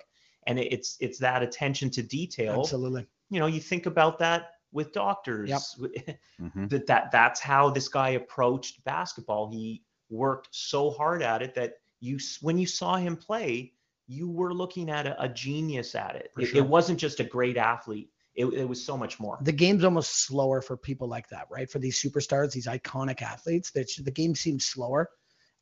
And 0.46 0.58
it- 0.58 0.72
it's 0.72 0.96
it's 1.00 1.18
that 1.18 1.42
attention 1.42 1.90
to 1.90 2.02
detail. 2.02 2.60
Absolutely. 2.60 3.06
You 3.30 3.40
know, 3.40 3.46
you 3.46 3.60
think 3.60 3.86
about 3.86 4.18
that 4.18 4.50
with 4.72 4.92
doctors. 4.92 5.50
Mhm. 6.40 6.68
that, 6.70 6.86
that 6.86 7.10
that's 7.12 7.40
how 7.40 7.70
this 7.70 7.88
guy 7.88 8.10
approached 8.10 8.82
basketball. 8.84 9.50
He 9.50 9.82
worked 10.10 10.48
so 10.50 10.90
hard 10.90 11.22
at 11.22 11.42
it 11.42 11.54
that 11.54 11.74
you 12.00 12.18
when 12.40 12.58
you 12.58 12.66
saw 12.66 12.96
him 12.96 13.16
play, 13.16 13.74
you 14.08 14.28
were 14.28 14.52
looking 14.52 14.90
at 14.90 15.06
a, 15.06 15.22
a 15.22 15.28
genius 15.28 15.94
at 15.94 16.16
it. 16.16 16.30
It, 16.38 16.46
sure. 16.46 16.58
it 16.58 16.66
wasn't 16.66 16.98
just 16.98 17.20
a 17.20 17.24
great 17.24 17.56
athlete. 17.56 18.10
It, 18.34 18.46
it 18.46 18.64
was 18.68 18.82
so 18.84 18.96
much 18.96 19.20
more. 19.20 19.38
the 19.42 19.52
game's 19.52 19.84
almost 19.84 20.24
slower 20.24 20.62
for 20.62 20.74
people 20.76 21.06
like 21.06 21.28
that, 21.28 21.46
right? 21.50 21.70
For 21.70 21.78
these 21.78 22.00
superstars, 22.00 22.52
these 22.52 22.66
iconic 22.66 23.20
athletes, 23.20 23.70
that 23.72 23.90
the 24.02 24.10
game 24.10 24.34
seems 24.34 24.64
slower. 24.64 25.10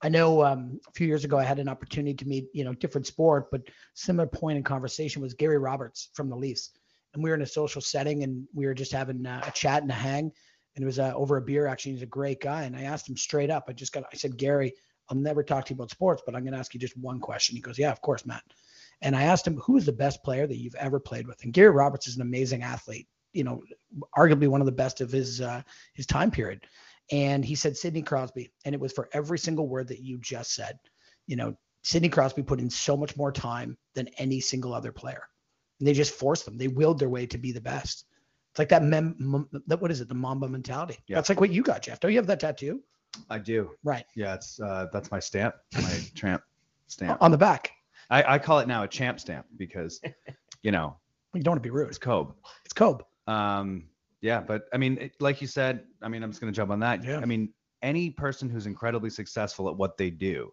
I 0.02 0.08
know 0.08 0.42
um, 0.42 0.80
a 0.88 0.92
few 0.92 1.06
years 1.06 1.24
ago 1.24 1.38
I 1.38 1.44
had 1.44 1.58
an 1.58 1.68
opportunity 1.68 2.14
to 2.14 2.26
meet, 2.26 2.46
you 2.54 2.64
know, 2.64 2.72
different 2.74 3.06
sport, 3.06 3.50
but 3.50 3.62
similar 3.94 4.26
point 4.26 4.56
in 4.56 4.64
conversation 4.64 5.20
was 5.20 5.34
Gary 5.34 5.58
Roberts 5.58 6.08
from 6.14 6.30
the 6.30 6.36
Leafs, 6.36 6.70
and 7.12 7.22
we 7.22 7.30
were 7.30 7.36
in 7.36 7.42
a 7.42 7.46
social 7.46 7.82
setting 7.82 8.22
and 8.22 8.46
we 8.54 8.66
were 8.66 8.74
just 8.74 8.92
having 8.92 9.26
uh, 9.26 9.42
a 9.46 9.50
chat 9.50 9.82
and 9.82 9.90
a 9.90 9.94
hang, 9.94 10.32
and 10.76 10.82
it 10.82 10.86
was 10.86 10.98
uh, 10.98 11.12
over 11.14 11.36
a 11.36 11.42
beer. 11.42 11.66
Actually, 11.66 11.92
he's 11.92 12.02
a 12.02 12.06
great 12.06 12.40
guy, 12.40 12.62
and 12.62 12.76
I 12.76 12.82
asked 12.82 13.08
him 13.08 13.16
straight 13.16 13.50
up. 13.50 13.64
I 13.68 13.72
just 13.72 13.92
got, 13.92 14.04
I 14.12 14.16
said, 14.16 14.38
Gary, 14.38 14.74
I'll 15.10 15.16
never 15.16 15.42
talk 15.42 15.66
to 15.66 15.74
you 15.74 15.76
about 15.76 15.90
sports, 15.90 16.22
but 16.24 16.34
I'm 16.34 16.42
going 16.42 16.52
to 16.52 16.58
ask 16.58 16.72
you 16.72 16.80
just 16.80 16.96
one 16.96 17.18
question. 17.18 17.56
He 17.56 17.62
goes, 17.62 17.78
Yeah, 17.78 17.90
of 17.90 18.00
course, 18.00 18.24
Matt. 18.24 18.44
And 19.02 19.16
I 19.16 19.22
asked 19.22 19.46
him, 19.46 19.58
Who 19.58 19.76
is 19.76 19.86
the 19.86 19.92
best 19.92 20.22
player 20.22 20.46
that 20.46 20.56
you've 20.56 20.74
ever 20.76 21.00
played 21.00 21.26
with? 21.26 21.42
And 21.42 21.52
Gary 21.52 21.70
Roberts 21.70 22.06
is 22.06 22.16
an 22.16 22.22
amazing 22.22 22.62
athlete. 22.62 23.08
You 23.32 23.44
know, 23.44 23.62
arguably 24.16 24.48
one 24.48 24.60
of 24.60 24.66
the 24.66 24.72
best 24.72 25.00
of 25.00 25.10
his 25.10 25.40
uh, 25.40 25.62
his 25.94 26.06
time 26.06 26.30
period. 26.30 26.66
And 27.10 27.44
he 27.44 27.54
said 27.54 27.76
Sidney 27.76 28.02
Crosby, 28.02 28.52
and 28.64 28.74
it 28.74 28.80
was 28.80 28.92
for 28.92 29.08
every 29.12 29.38
single 29.38 29.66
word 29.68 29.88
that 29.88 30.00
you 30.00 30.18
just 30.18 30.54
said. 30.54 30.78
You 31.26 31.36
know, 31.36 31.54
Sidney 31.82 32.08
Crosby 32.08 32.42
put 32.42 32.60
in 32.60 32.70
so 32.70 32.96
much 32.96 33.16
more 33.16 33.32
time 33.32 33.76
than 33.94 34.08
any 34.18 34.40
single 34.40 34.72
other 34.74 34.92
player, 34.92 35.22
and 35.78 35.88
they 35.88 35.92
just 35.92 36.14
forced 36.14 36.44
them. 36.44 36.56
They 36.56 36.68
willed 36.68 36.98
their 36.98 37.08
way 37.08 37.26
to 37.26 37.38
be 37.38 37.52
the 37.52 37.60
best. 37.60 38.04
It's 38.52 38.58
like 38.58 38.68
that 38.70 38.82
mem, 38.82 39.14
mem 39.18 39.48
that 39.66 39.80
what 39.80 39.90
is 39.90 40.00
it? 40.00 40.08
The 40.08 40.14
Mamba 40.14 40.48
mentality. 40.48 40.98
Yeah. 41.06 41.16
That's 41.16 41.28
like 41.28 41.40
what 41.40 41.50
you 41.50 41.62
got, 41.62 41.82
Jeff. 41.82 42.00
Don't 42.00 42.10
you 42.12 42.18
have 42.18 42.26
that 42.26 42.40
tattoo? 42.40 42.82
I 43.28 43.38
do. 43.38 43.70
Right 43.82 44.04
Yeah, 44.14 44.34
it's 44.34 44.60
uh, 44.60 44.86
that's 44.92 45.10
my 45.10 45.18
stamp, 45.20 45.54
my 45.74 45.98
tramp 46.14 46.42
stamp. 46.86 47.20
on 47.20 47.30
the 47.32 47.38
back. 47.38 47.72
I, 48.08 48.34
I 48.34 48.38
call 48.38 48.58
it 48.60 48.68
now 48.68 48.82
a 48.82 48.88
champ 48.88 49.18
stamp 49.20 49.46
because, 49.56 50.00
you 50.62 50.70
know, 50.72 50.96
You 51.34 51.42
don't 51.42 51.52
want 51.52 51.62
to 51.62 51.66
be 51.66 51.70
rude. 51.70 51.88
it's 51.88 51.98
Kobe. 51.98 52.32
It's 52.64 52.72
Kobe. 52.72 53.04
Um, 53.28 53.84
yeah, 54.20 54.40
but 54.40 54.64
I 54.72 54.76
mean, 54.78 54.98
it, 54.98 55.12
like 55.20 55.40
you 55.40 55.46
said, 55.46 55.84
I 56.02 56.08
mean, 56.08 56.22
I'm 56.22 56.30
just 56.30 56.40
gonna 56.40 56.52
jump 56.52 56.70
on 56.70 56.80
that. 56.80 57.04
Yeah. 57.04 57.18
I 57.18 57.24
mean, 57.24 57.52
any 57.82 58.10
person 58.10 58.48
who's 58.48 58.66
incredibly 58.66 59.10
successful 59.10 59.68
at 59.68 59.76
what 59.76 59.96
they 59.96 60.10
do, 60.10 60.52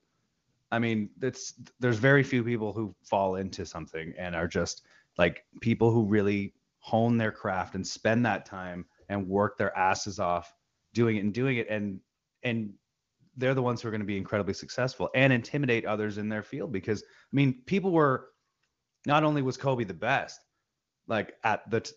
I 0.71 0.79
mean, 0.79 1.09
it's 1.21 1.53
there's 1.79 1.97
very 1.97 2.23
few 2.23 2.43
people 2.43 2.73
who 2.73 2.95
fall 3.03 3.35
into 3.35 3.65
something 3.65 4.13
and 4.17 4.35
are 4.35 4.47
just 4.47 4.83
like 5.17 5.45
people 5.61 5.91
who 5.91 6.03
really 6.03 6.53
hone 6.79 7.17
their 7.17 7.31
craft 7.31 7.75
and 7.75 7.85
spend 7.85 8.25
that 8.25 8.45
time 8.45 8.85
and 9.09 9.27
work 9.27 9.57
their 9.57 9.75
asses 9.77 10.19
off 10.19 10.53
doing 10.93 11.17
it 11.17 11.23
and 11.23 11.33
doing 11.33 11.57
it 11.57 11.67
and 11.69 11.99
and 12.43 12.73
they're 13.37 13.53
the 13.53 13.61
ones 13.61 13.81
who 13.81 13.87
are 13.87 13.91
going 13.91 14.01
to 14.01 14.07
be 14.07 14.17
incredibly 14.17 14.53
successful 14.53 15.09
and 15.13 15.31
intimidate 15.31 15.85
others 15.85 16.17
in 16.17 16.27
their 16.27 16.41
field 16.41 16.71
because 16.71 17.03
I 17.03 17.35
mean, 17.35 17.61
people 17.65 17.91
were 17.91 18.29
not 19.05 19.23
only 19.23 19.41
was 19.41 19.57
Kobe 19.57 19.83
the 19.83 19.93
best, 19.93 20.39
like 21.07 21.35
at 21.43 21.69
the 21.69 21.81
t- 21.81 21.93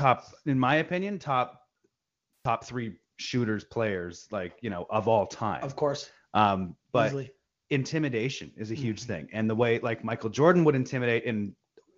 top, 0.00 0.24
in 0.46 0.58
my 0.58 0.76
opinion, 0.76 1.18
top 1.18 1.62
top 2.44 2.64
three 2.64 2.96
shooters 3.18 3.64
players, 3.64 4.26
like 4.30 4.54
you 4.62 4.70
know, 4.70 4.86
of 4.90 5.08
all 5.08 5.26
time. 5.26 5.62
Of 5.62 5.76
course. 5.76 6.10
Um, 6.34 6.76
but 6.92 7.08
easily. 7.08 7.30
intimidation 7.70 8.52
is 8.56 8.70
a 8.70 8.74
huge 8.74 9.02
Mhm. 9.02 9.06
thing, 9.06 9.28
and 9.32 9.48
the 9.48 9.54
way 9.54 9.78
like 9.80 10.02
Michael 10.04 10.30
Jordan 10.30 10.64
would 10.64 10.74
intimidate, 10.74 11.26
and 11.26 11.54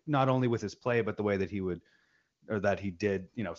not 0.06 0.28
only 0.28 0.48
with 0.48 0.60
his 0.60 0.74
play, 0.74 1.00
but 1.00 1.16
the 1.16 1.22
way 1.22 1.36
that 1.36 1.50
he 1.50 1.60
would, 1.60 1.80
or 2.48 2.58
that 2.60 2.80
he 2.80 2.90
did, 2.90 3.28
you 3.34 3.44
know, 3.44 3.54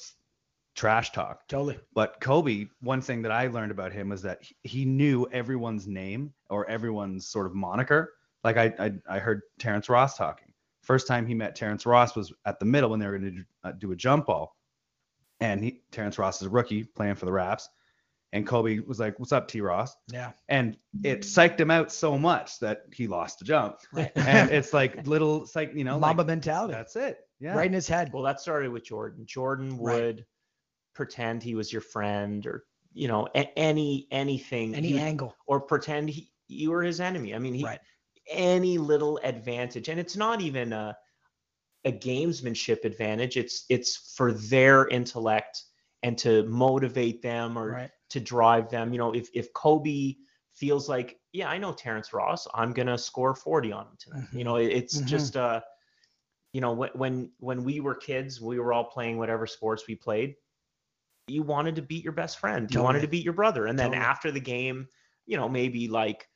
trash 0.75 1.11
talk. 1.11 1.47
Totally. 1.47 1.79
But 1.93 2.19
Kobe, 2.19 2.67
one 2.81 2.99
thing 3.01 3.21
that 3.21 3.31
I 3.31 3.47
learned 3.47 3.71
about 3.71 3.93
him 3.93 4.09
was 4.09 4.21
that 4.23 4.41
he- 4.43 4.55
he 4.63 4.85
knew 4.85 5.25
everyone's 5.31 5.87
name 5.87 6.33
or 6.49 6.67
everyone's 6.69 7.27
sort 7.27 7.45
of 7.45 7.53
moniker. 7.55 8.13
Like 8.43 8.57
I, 8.57 8.73
I, 8.79 9.15
I 9.15 9.19
heard 9.19 9.41
Terrence 9.59 9.87
Ross 9.87 10.17
talking. 10.17 10.52
First 10.83 11.07
time 11.07 11.25
he 11.25 11.33
met 11.33 11.55
Terrence 11.55 11.85
Ross 11.85 12.15
was 12.15 12.31
at 12.45 12.59
the 12.59 12.65
middle 12.65 12.89
when 12.91 12.99
they 12.99 13.07
were 13.07 13.17
going 13.17 13.43
to 13.63 13.79
do, 13.81 13.89
uh, 13.89 13.91
a 13.91 13.95
jump 13.95 14.27
ball, 14.27 14.55
and 15.39 15.63
he 15.63 15.81
Terrence 15.91 16.17
Ross 16.19 16.41
is 16.41 16.47
a 16.47 16.49
rookie 16.49 16.83
playing 16.83 17.15
for 17.15 17.25
the 17.25 17.31
Raps, 17.31 17.69
and 18.33 18.45
Kobe 18.45 18.79
was 18.79 18.99
like, 18.99 19.17
"What's 19.19 19.31
up, 19.31 19.47
T. 19.47 19.61
Ross?" 19.61 19.95
Yeah. 20.11 20.31
And 20.49 20.77
it 21.03 21.21
psyched 21.21 21.59
him 21.59 21.71
out 21.71 21.91
so 21.91 22.17
much 22.17 22.59
that 22.59 22.83
he 22.93 23.07
lost 23.07 23.39
the 23.39 23.45
jump. 23.45 23.77
Right. 23.93 24.11
And 24.15 24.51
it's 24.51 24.73
like 24.73 25.07
little 25.07 25.45
psych, 25.45 25.71
you 25.73 25.83
know, 25.83 25.99
Mamba 25.99 26.21
like, 26.21 26.27
mentality. 26.27 26.73
that's 26.73 26.95
it. 26.95 27.17
Yeah. 27.39 27.55
Right 27.55 27.67
in 27.67 27.73
his 27.73 27.87
head. 27.87 28.11
Well, 28.13 28.23
that 28.23 28.39
started 28.39 28.71
with 28.71 28.83
Jordan. 28.85 29.25
Jordan 29.25 29.77
Right. 29.77 29.95
would 30.01 30.25
pretend 30.95 31.43
he 31.43 31.55
was 31.55 31.71
your 31.71 31.81
friend, 31.81 32.45
or 32.45 32.65
you 32.93 33.07
know, 33.07 33.27
a- 33.35 33.57
any 33.57 34.07
anything, 34.11 34.75
Any 34.75 34.89
he- 34.89 34.99
angle. 34.99 35.35
or 35.47 35.59
pretend 35.61 36.09
he, 36.09 36.31
you 36.47 36.71
were 36.71 36.83
his 36.83 36.99
enemy. 36.99 37.33
I 37.33 37.39
mean, 37.39 37.53
he, 37.53 37.63
Right. 37.63 37.79
Any 38.27 38.77
little 38.77 39.19
advantage, 39.23 39.89
and 39.89 39.99
it's 39.99 40.15
not 40.15 40.41
even 40.41 40.73
a 40.73 40.97
a 41.85 41.91
gamesmanship 41.91 42.85
advantage. 42.85 43.37
It's 43.37 43.65
it's 43.69 44.13
for 44.15 44.31
their 44.33 44.87
intellect 44.87 45.63
and 46.03 46.17
to 46.19 46.43
motivate 46.43 47.21
them 47.21 47.57
or 47.57 47.73
Right. 47.73 47.91
to 48.09 48.19
drive 48.19 48.69
them. 48.69 48.91
You 48.93 48.99
know, 48.99 49.13
if 49.13 49.29
if 49.33 49.53
Kobe 49.53 50.15
feels 50.53 50.87
like, 50.89 51.19
yeah, 51.31 51.49
I 51.49 51.57
know 51.57 51.73
Terrence 51.73 52.13
Ross, 52.13 52.47
I'm 52.53 52.73
gonna 52.73 52.97
score 52.97 53.35
40 53.35 53.71
on 53.71 53.87
him 53.87 53.97
tonight. 53.99 54.29
You 54.33 54.43
Mhm. 54.43 54.45
know, 54.45 54.55
it- 54.57 54.71
it's 54.71 55.01
Mhm. 55.01 55.07
just 55.07 55.35
uh, 55.37 55.61
you 56.53 56.61
know, 56.61 56.73
when 56.73 56.89
when 56.93 57.31
when 57.39 57.63
we 57.63 57.79
were 57.79 57.95
kids, 57.95 58.41
we 58.41 58.59
were 58.59 58.73
all 58.73 58.85
playing 58.85 59.17
whatever 59.17 59.45
sports 59.47 59.87
we 59.87 59.95
played. 59.95 60.35
You 61.27 61.43
wanted 61.43 61.75
to 61.75 61.81
beat 61.81 62.03
your 62.03 62.13
best 62.13 62.39
friend. 62.39 62.71
You 62.71 62.81
wanted 62.81 63.01
to 63.01 63.07
beat 63.07 63.23
your 63.23 63.33
brother, 63.33 63.65
and 63.67 63.77
then 63.79 63.93
Totally. 63.93 64.03
after 64.03 64.31
the 64.31 64.39
game, 64.41 64.87
you 65.25 65.37
know, 65.37 65.49
maybe 65.49 65.87
like 65.87 66.27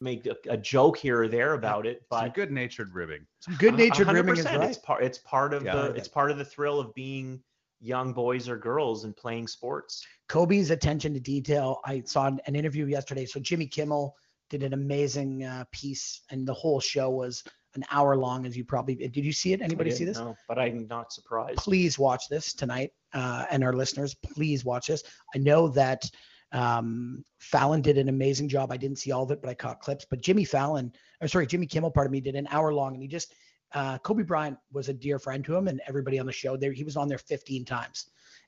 make 0.00 0.26
a, 0.26 0.36
a 0.48 0.56
joke 0.56 0.96
here 0.96 1.22
or 1.22 1.28
there 1.28 1.54
about 1.54 1.86
it, 1.86 2.02
Some 2.12 2.20
but 2.26 2.34
good 2.34 2.50
natured 2.50 2.94
ribbing. 2.94 3.26
Some 3.40 3.54
good 3.56 3.76
natured 3.76 4.08
a- 4.08 4.10
a 4.10 4.14
ribbing 4.14 4.36
is 4.38 4.44
right. 4.44 4.68
It's 4.70 4.78
part. 4.78 5.02
It's 5.02 5.18
part 5.18 5.52
of 5.54 5.64
Yeah. 5.64 5.74
the. 5.76 5.82
Part 5.82 5.96
It's 5.98 6.08
part 6.08 6.30
of 6.30 6.38
the 6.38 6.44
thrill 6.44 6.78
of 6.80 6.94
being 6.94 7.42
young 7.80 8.12
boys 8.12 8.48
or 8.48 8.56
girls 8.56 9.04
and 9.04 9.16
playing 9.16 9.46
sports. 9.48 10.04
Kobe's 10.28 10.70
attention 10.70 11.14
to 11.14 11.20
detail. 11.20 11.80
I 11.84 12.02
saw 12.06 12.26
an 12.26 12.40
an 12.46 12.54
interview 12.56 12.86
yesterday. 12.86 13.24
So 13.26 13.40
Jimmy 13.40 13.66
Kimmel 13.66 14.14
did 14.50 14.62
an 14.62 14.72
amazing 14.72 15.44
uh, 15.44 15.64
piece, 15.72 16.22
and 16.30 16.46
the 16.46 16.54
whole 16.54 16.80
show 16.80 17.10
was 17.10 17.42
an 17.74 17.84
hour 17.90 18.16
long. 18.16 18.46
As 18.46 18.56
you 18.56 18.64
probably 18.64 18.94
did, 18.94 19.14
you 19.16 19.32
see 19.32 19.52
it? 19.52 19.60
Anybody 19.62 19.90
see 19.90 20.04
this? 20.04 20.16
No, 20.18 20.34
but 20.48 20.58
I'm 20.58 20.86
not 20.88 21.12
surprised. 21.12 21.58
Please 21.58 21.98
watch 21.98 22.28
this 22.30 22.54
tonight, 22.54 22.90
uh, 23.12 23.44
and 23.50 23.62
our 23.62 23.74
listeners, 23.74 24.14
please 24.14 24.64
watch 24.64 24.86
this. 24.86 25.02
I 25.34 25.38
know 25.38 25.68
that 25.68 26.10
um, 26.52 27.24
Fallon 27.38 27.82
did 27.82 27.98
an 27.98 28.08
amazing 28.08 28.48
job. 28.48 28.72
I 28.72 28.76
didn't 28.76 28.98
see 28.98 29.12
all 29.12 29.22
of 29.22 29.30
it, 29.30 29.40
but 29.40 29.50
I 29.50 29.54
caught 29.54 29.80
clips. 29.80 30.06
But 30.08 30.22
Jimmy 30.22 30.44
Fallon, 30.44 30.92
or 31.20 31.28
sorry, 31.28 31.46
Jimmy 31.46 31.66
Kimmel, 31.66 31.90
part 31.90 32.06
of 32.06 32.12
me, 32.12 32.20
did 32.20 32.34
an 32.34 32.48
hour 32.50 32.72
long, 32.72 32.94
and 32.94 33.02
he 33.02 33.08
just 33.08 33.34
uh, 33.74 33.98
Kobe 33.98 34.22
Bryant 34.22 34.56
was 34.72 34.88
a 34.88 34.94
dear 34.94 35.18
friend 35.18 35.44
to 35.44 35.54
him, 35.54 35.68
and 35.68 35.80
everybody 35.86 36.18
on 36.18 36.26
the 36.26 36.32
show 36.32 36.56
there. 36.56 36.72
He 36.72 36.84
was 36.84 36.96
on 36.96 37.08
there 37.08 37.18
15 37.18 37.64
times, 37.64 38.06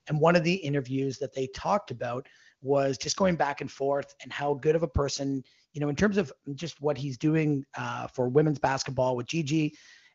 and 0.09 0.19
one 0.19 0.37
of 0.37 0.45
the 0.45 0.55
interviews 0.55 1.19
that 1.19 1.35
they 1.35 1.47
talked 1.49 1.91
about 1.91 2.27
was 2.63 2.99
just 2.99 3.17
going 3.17 3.37
back 3.37 3.61
and 3.61 3.71
forth 3.71 4.15
and 4.23 4.33
how 4.33 4.55
good 4.55 4.77
of 4.77 4.83
a 4.83 4.89
person, 4.89 5.43
you 5.73 5.81
know, 5.81 5.89
in 5.89 5.97
terms 5.97 6.19
of 6.19 6.33
just 6.55 6.81
what 6.81 6.99
he's 6.99 7.17
doing 7.17 7.65
uh, 7.77 8.07
for 8.07 8.29
women's 8.29 8.59
basketball 8.59 9.17
with 9.17 9.27
Gigi. 9.27 9.75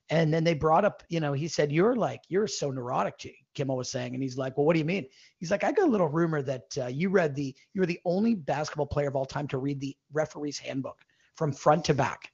And 0.10 0.32
then 0.32 0.44
they 0.44 0.54
brought 0.54 0.86
up, 0.86 1.02
you 1.10 1.20
know, 1.20 1.34
he 1.34 1.48
said, 1.48 1.72
You're 1.72 1.96
like, 1.96 2.22
you're 2.30 2.48
so 2.48 2.70
neurotic, 2.70 3.18
G- 3.18 3.36
Kimmel 3.56 3.78
was 3.78 3.89
saying. 3.89 4.14
And 4.14 4.22
he's 4.22 4.38
like, 4.38 4.58
Well, 4.58 4.66
what 4.66 4.74
do 4.74 4.80
you 4.80 4.86
mean? 4.86 5.08
He's 5.39 5.51
like, 5.51 5.64
I 5.64 5.72
got 5.72 5.88
a 5.88 5.91
little 5.91 6.08
rumor 6.08 6.41
that 6.43 6.78
uh, 6.80 6.88
you 6.88 7.10
read 7.10 7.36
the, 7.36 7.56
you 7.74 7.82
were 7.82 7.88
the 7.88 7.99
only 8.06 8.36
basketball 8.36 8.86
player 8.86 9.08
of 9.08 9.16
all 9.16 9.26
time 9.26 9.47
to 9.49 9.58
read 9.58 9.80
the 9.80 9.95
referee's 10.14 10.60
handbook 10.60 10.99
from 11.36 11.51
front 11.51 11.86
to 11.86 11.93
back. 11.93 12.32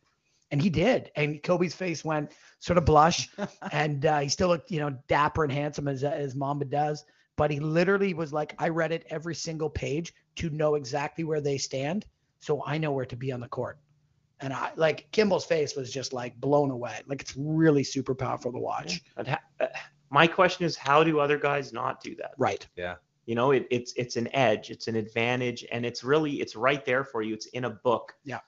And 0.52 0.62
he 0.62 0.70
did. 0.70 1.12
And 1.16 1.42
Kobe's 1.42 1.74
face 1.74 2.04
went 2.04 2.34
sort 2.60 2.78
of 2.78 2.86
blush. 2.86 3.30
and 3.72 4.06
uh, 4.06 4.20
he 4.20 4.30
still 4.30 4.50
looked, 4.50 4.70
you 4.70 4.80
know, 4.80 4.98
dapper 5.08 5.44
and 5.44 5.52
handsome 5.52 5.88
as, 5.88 6.04
as 6.04 6.36
Mamba 6.36 6.66
does. 6.66 7.06
But 7.38 7.52
he 7.52 7.60
literally 7.60 8.14
was 8.14 8.34
like, 8.34 8.54
I 8.60 8.70
read 8.70 8.92
it 8.92 9.06
every 9.10 9.34
single 9.34 9.70
page 9.70 10.14
to 10.36 10.50
know 10.50 10.76
exactly 10.76 11.24
where 11.24 11.42
they 11.42 11.58
stand. 11.58 12.06
So 12.42 12.64
I 12.66 12.78
know 12.78 12.92
where 12.92 13.06
to 13.06 13.16
be 13.16 13.32
on 13.32 13.40
the 13.40 13.48
court. 13.48 13.80
And 14.42 14.52
I 14.52 14.72
like 14.76 15.12
Kimmel's 15.12 15.46
face 15.46 15.76
was 15.76 15.92
just 15.92 16.14
like 16.14 16.40
blown 16.42 16.72
away. 16.72 17.00
Like 17.08 17.22
it's 17.22 17.36
really 17.38 17.84
super 17.84 18.16
powerful 18.16 18.52
to 18.52 18.58
watch. 18.58 19.02
I'd 19.16 19.28
ha- 19.28 19.40
uh, 19.60 19.68
my 20.12 20.28
question 20.28 20.66
is, 20.66 20.76
how 20.76 21.04
do 21.04 21.20
other 21.20 21.38
guys 21.38 21.74
not 21.74 22.04
do 22.04 22.16
that? 22.18 22.34
Right. 22.38 22.68
Yeah. 22.76 22.96
You 23.26 23.36
know, 23.36 23.52
it, 23.52 23.66
it's 23.72 23.94
it's 23.94 24.18
an 24.18 24.28
edge, 24.36 24.70
it's 24.70 24.88
an 24.88 24.96
advantage, 24.96 25.66
and 25.72 25.86
it's 25.86 26.04
really 26.04 26.42
it's 26.42 26.56
right 26.56 26.84
there 26.86 27.04
for 27.04 27.22
you. 27.22 27.34
It's 27.34 27.46
in 27.48 27.66
a 27.66 27.70
book. 27.70 28.14
Yeah. 28.24 28.40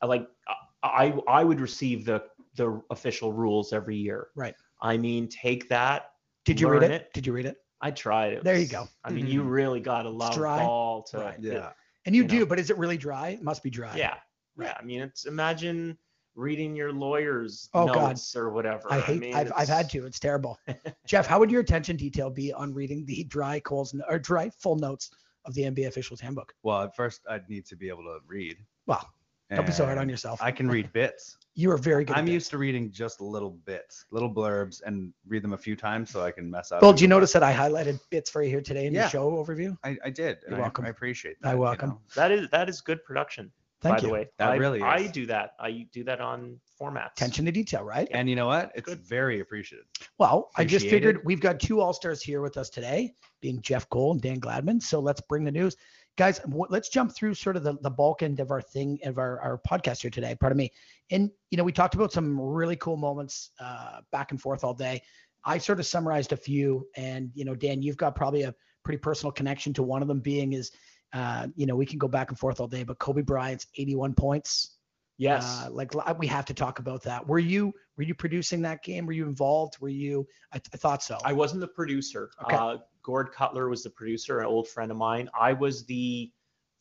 Uh, 0.00 0.06
like 0.06 0.28
uh, 0.46 0.54
I 0.82 1.18
I 1.26 1.44
would 1.44 1.60
receive 1.60 2.04
the 2.04 2.24
the 2.54 2.80
official 2.90 3.32
rules 3.32 3.72
every 3.72 3.96
year. 3.96 4.28
Right. 4.36 4.54
I 4.80 4.96
mean, 4.96 5.28
take 5.28 5.68
that. 5.70 6.12
Did 6.44 6.60
you 6.60 6.68
read 6.70 6.84
it? 6.84 6.90
it. 6.92 7.12
Did 7.12 7.26
you 7.26 7.32
read 7.32 7.46
it? 7.46 7.56
I 7.80 7.90
tried 7.90 8.32
it. 8.34 8.44
There 8.44 8.58
you 8.58 8.68
go. 8.68 8.88
I 9.04 9.10
mean, 9.10 9.24
mm-hmm. 9.24 9.32
you 9.32 9.42
really 9.42 9.80
got 9.80 10.06
a 10.06 10.10
lot 10.10 10.34
dry. 10.34 10.58
ball 10.58 11.02
to. 11.04 11.18
Right. 11.18 11.36
Yeah. 11.40 11.70
And 12.06 12.14
you, 12.14 12.22
You 12.22 12.28
do, 12.28 12.38
know. 12.40 12.46
but 12.46 12.58
is 12.58 12.70
it 12.70 12.78
really 12.78 12.96
dry? 12.96 13.30
It 13.30 13.42
must 13.42 13.62
be 13.62 13.70
dry. 13.70 13.94
Yeah. 13.96 14.14
Right. 14.56 14.68
Yeah. 14.68 14.76
I 14.80 14.84
mean, 14.84 15.00
it's 15.02 15.26
imagine 15.26 15.98
reading 16.38 16.74
your 16.76 16.92
lawyer's 16.92 17.68
Oh, 17.74 17.86
God. 17.86 18.10
notes 18.10 18.36
or 18.36 18.50
whatever. 18.50 18.84
I 18.90 19.00
hate. 19.00 19.20
mean, 19.20 19.34
I've, 19.34 19.52
I've 19.56 19.68
had 19.68 19.90
to. 19.90 20.06
It's 20.06 20.20
terrible. 20.20 20.58
Jeff, 21.06 21.26
how 21.26 21.38
would 21.40 21.50
your 21.50 21.60
attention 21.60 21.96
detail 21.96 22.30
be 22.30 22.52
on 22.52 22.72
reading 22.72 23.04
the 23.04 23.24
dry 23.24 23.58
Coles 23.60 23.94
or 24.08 24.18
dry 24.18 24.48
full 24.50 24.76
notes 24.76 25.10
of 25.44 25.54
the 25.54 25.62
NBA 25.62 25.88
officials 25.88 26.20
handbook? 26.20 26.54
Well, 26.62 26.82
at 26.82 26.94
first 26.94 27.22
I'd 27.28 27.48
need 27.48 27.66
to 27.66 27.76
be 27.76 27.88
able 27.88 28.04
to 28.04 28.18
read. 28.26 28.56
Well, 28.86 29.06
don't 29.50 29.66
be 29.66 29.72
so 29.72 29.84
hard 29.86 29.98
on 29.98 30.08
yourself. 30.08 30.40
I 30.42 30.52
can 30.52 30.68
read 30.68 30.92
bits. 30.92 31.38
you 31.54 31.70
are 31.72 31.78
very 31.78 32.04
good. 32.04 32.16
I'm 32.16 32.26
at 32.26 32.32
used 32.32 32.50
to 32.50 32.58
reading 32.58 32.92
just 32.92 33.20
little 33.20 33.50
bits, 33.64 34.04
little 34.10 34.32
blurbs, 34.32 34.82
and 34.84 35.12
read 35.26 35.42
them 35.42 35.54
a 35.54 35.58
few 35.58 35.74
times 35.74 36.10
so 36.10 36.22
I 36.22 36.30
can 36.30 36.48
mess 36.50 36.70
up. 36.70 36.82
Well, 36.82 36.92
do 36.92 37.02
you 37.02 37.08
notice 37.08 37.32
that 37.32 37.42
I 37.42 37.52
highlighted 37.54 37.98
bits 38.10 38.28
for 38.30 38.42
you 38.42 38.50
here 38.50 38.60
today 38.60 38.86
in 38.86 38.92
Yeah. 38.94 39.04
the 39.04 39.08
show 39.08 39.30
overview? 39.32 39.76
I, 39.82 39.96
I 40.04 40.10
did. 40.10 40.38
You're 40.48 40.58
I, 40.58 40.60
welcome. 40.60 40.84
I 40.84 40.88
appreciate 40.90 41.36
I 41.42 41.48
that. 41.48 41.54
you 41.54 41.60
welcome. 41.62 41.88
know. 41.90 42.00
That 42.14 42.30
is 42.30 42.48
that 42.50 42.68
is 42.68 42.80
good 42.82 43.02
production. 43.04 43.50
Thank 43.80 43.96
by 43.96 44.02
you. 44.02 44.06
the 44.08 44.12
way, 44.12 44.28
That 44.38 44.50
I, 44.50 44.56
really 44.56 44.82
I 44.82 45.06
do 45.06 45.26
that. 45.26 45.52
I 45.60 45.86
do 45.92 46.02
that 46.04 46.20
on 46.20 46.58
formats. 46.80 47.12
Attention 47.12 47.44
to 47.44 47.52
detail, 47.52 47.84
right? 47.84 48.08
And 48.10 48.28
you 48.28 48.34
know 48.34 48.46
what? 48.46 48.72
It's 48.74 48.86
Good. 48.86 49.00
very 49.00 49.38
appreciated. 49.40 49.86
Well, 50.18 50.50
I 50.56 50.64
just 50.64 50.88
figured 50.88 51.16
it. 51.16 51.24
we've 51.24 51.40
got 51.40 51.60
two 51.60 51.80
All 51.80 51.92
Stars 51.92 52.20
here 52.22 52.40
with 52.40 52.56
us 52.56 52.70
today, 52.70 53.14
being 53.40 53.60
Jeff 53.62 53.88
Cole 53.88 54.12
and 54.12 54.20
Dan 54.20 54.40
Gladman. 54.40 54.82
So 54.82 54.98
let's 54.98 55.20
bring 55.20 55.44
the 55.44 55.52
news, 55.52 55.76
guys. 56.16 56.40
w- 56.40 56.66
Let's 56.68 56.88
jump 56.88 57.14
through 57.14 57.34
sort 57.34 57.56
of 57.56 57.62
the, 57.62 57.74
the 57.82 57.90
bulk 57.90 58.22
end 58.24 58.40
of 58.40 58.50
our 58.50 58.60
thing 58.60 58.98
of 59.04 59.18
our, 59.18 59.40
our 59.40 59.60
podcast 59.68 60.02
here 60.02 60.10
today. 60.10 60.34
Pardon 60.40 60.56
me. 60.58 60.72
And 61.12 61.30
you 61.50 61.56
know, 61.56 61.64
we 61.64 61.72
talked 61.72 61.94
about 61.94 62.12
some 62.12 62.38
really 62.40 62.76
cool 62.76 62.96
moments 62.96 63.50
uh, 63.60 64.00
back 64.10 64.32
and 64.32 64.40
forth 64.40 64.64
all 64.64 64.74
day. 64.74 65.02
I 65.44 65.58
sort 65.58 65.78
of 65.78 65.86
summarized 65.86 66.32
a 66.32 66.36
few, 66.36 66.86
and 66.96 67.30
you 67.34 67.44
know, 67.44 67.54
Dan, 67.54 67.80
you've 67.80 67.96
got 67.96 68.16
probably 68.16 68.42
a 68.42 68.54
pretty 68.82 68.98
personal 68.98 69.30
connection 69.30 69.72
to 69.74 69.82
one 69.84 70.02
of 70.02 70.08
them 70.08 70.18
being 70.20 70.52
is, 70.52 70.72
uh, 71.12 71.48
you 71.56 71.66
know, 71.66 71.76
we 71.76 71.86
can 71.86 71.98
go 71.98 72.08
back 72.08 72.30
and 72.30 72.38
forth 72.38 72.60
all 72.60 72.66
day, 72.66 72.84
but 72.84 72.98
Kobe 72.98 73.22
Bryant's 73.22 73.66
81 73.76 74.14
points. 74.14 74.76
Yes. 75.18 75.44
Uh, 75.44 75.70
like 75.70 75.92
we 76.18 76.28
have 76.28 76.44
to 76.46 76.54
talk 76.54 76.78
about 76.78 77.02
that. 77.02 77.26
Were 77.26 77.40
you 77.40 77.74
were 77.96 78.04
you 78.04 78.14
producing 78.14 78.62
that 78.62 78.84
game? 78.84 79.04
Were 79.04 79.12
you 79.12 79.26
involved? 79.26 79.76
Were 79.80 79.88
you? 79.88 80.26
I, 80.52 80.60
I 80.72 80.76
thought 80.76 81.02
so. 81.02 81.18
I 81.24 81.32
wasn't 81.32 81.60
the 81.60 81.68
producer. 81.68 82.30
Okay. 82.44 82.54
Uh, 82.54 82.76
Gord 83.02 83.32
Cutler 83.32 83.68
was 83.68 83.82
the 83.82 83.90
producer, 83.90 84.40
an 84.40 84.46
old 84.46 84.68
friend 84.68 84.92
of 84.92 84.96
mine. 84.96 85.28
I 85.38 85.54
was 85.54 85.84
the 85.86 86.30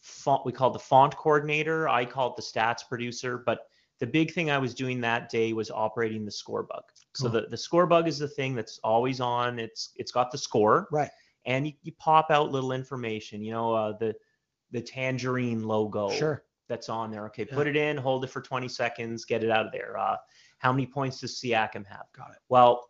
font. 0.02 0.46
We 0.46 0.52
called 0.52 0.76
the 0.76 0.80
font 0.80 1.18
coordinator. 1.18 1.90
I 1.90 2.06
called 2.06 2.38
the 2.38 2.44
stats 2.44 2.88
producer. 2.88 3.42
But 3.44 3.62
the 4.00 4.08
big 4.08 4.32
thing 4.32 4.52
I 4.52 4.60
was 4.60 4.76
doing 4.76 5.02
that 5.02 5.30
day 5.30 5.54
was 5.54 5.72
operating 5.72 6.24
the 6.24 6.32
score 6.32 6.62
bug. 6.62 6.84
So 7.16 7.28
the, 7.30 7.48
the 7.50 7.58
score 7.58 7.88
bug 7.88 8.08
is 8.08 8.20
the 8.20 8.28
thing 8.28 8.54
that's 8.54 8.80
always 8.84 9.20
on. 9.20 9.58
It's 9.58 9.94
it's 9.96 10.12
got 10.12 10.32
the 10.32 10.38
score. 10.38 10.88
Right. 10.92 11.10
And 11.48 11.66
you, 11.66 11.74
you 11.82 11.92
pop 11.94 12.28
out 12.30 12.52
little 12.52 12.72
information. 12.74 13.42
You 13.44 13.54
know 13.54 13.74
uh, 13.74 13.98
the 13.98 14.14
the 14.72 14.82
tangerine 14.82 15.64
logo. 15.64 16.12
Sure. 16.12 16.44
That's 16.70 16.90
on 16.90 17.10
there. 17.10 17.26
Okay, 17.28 17.48
Yeah. 17.50 17.56
put 17.56 17.66
it 17.68 17.78
in, 17.78 17.96
hold 17.96 18.26
it 18.26 18.30
for 18.30 18.42
20 18.42 18.68
seconds, 18.68 19.24
get 19.24 19.42
it 19.42 19.50
out 19.50 19.66
of 19.66 19.72
there. 19.72 19.98
Uh, 19.98 20.18
how 20.58 20.74
many 20.74 20.86
points 20.86 21.22
does 21.22 21.40
Siakam 21.40 21.86
have? 21.88 22.04
Got 22.14 22.32
it. 22.32 22.40
Well, 22.50 22.86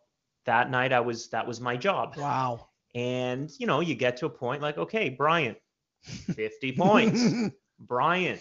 that 0.46 0.68
night 0.70 0.92
I 0.92 0.98
was 1.00 1.28
that 1.28 1.46
was 1.46 1.60
my 1.60 1.76
job. 1.76 2.16
Wow. 2.16 2.68
And 2.94 3.48
you 3.58 3.66
know, 3.68 3.80
you 3.80 3.94
get 3.94 4.16
to 4.18 4.26
a 4.26 4.30
point 4.30 4.60
like, 4.62 4.76
okay, 4.78 5.08
Bryant, 5.10 5.56
50 6.02 6.72
points. 6.72 7.54
Bryant, 7.78 8.40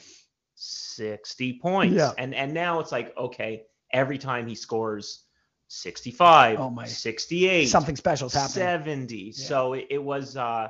60 0.56 1.60
points. 1.60 1.96
Yeah. 1.96 2.12
And 2.18 2.34
and 2.34 2.54
now 2.54 2.80
it's 2.80 2.92
like, 2.92 3.16
okay, 3.18 3.64
every 3.94 4.18
time 4.18 4.48
he 4.48 4.56
scores 4.56 5.26
65, 5.68 6.60
Oh, 6.60 6.70
my. 6.70 6.86
68, 6.86 7.66
Something 7.68 7.96
special's 7.96 8.34
happening. 8.34 9.08
70. 9.08 9.32
So 9.34 9.74
it, 9.74 9.88
it 9.90 10.04
was 10.04 10.38
uh 10.38 10.70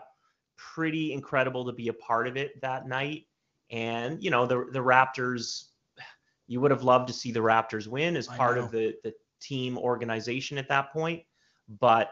pretty 0.56 1.14
incredible 1.14 1.66
to 1.66 1.72
be 1.72 1.88
a 1.88 1.94
part 1.94 2.28
of 2.28 2.36
it 2.36 2.60
that 2.62 2.88
night. 2.88 3.26
And 3.70 4.22
you 4.24 4.32
know, 4.32 4.46
the 4.46 4.66
the 4.72 4.80
Raptors, 4.80 5.66
you 6.48 6.62
would 6.62 6.72
have 6.72 6.84
loved 6.84 7.08
to 7.08 7.14
see 7.14 7.32
the 7.32 7.42
Raptors 7.42 7.88
win 7.88 8.16
as 8.18 8.28
part 8.28 8.58
of 8.58 8.72
the 8.72 8.96
the 9.04 9.14
team 9.40 9.78
organization 9.78 10.58
at 10.58 10.70
that 10.70 10.92
point. 10.92 11.24
But 11.80 12.12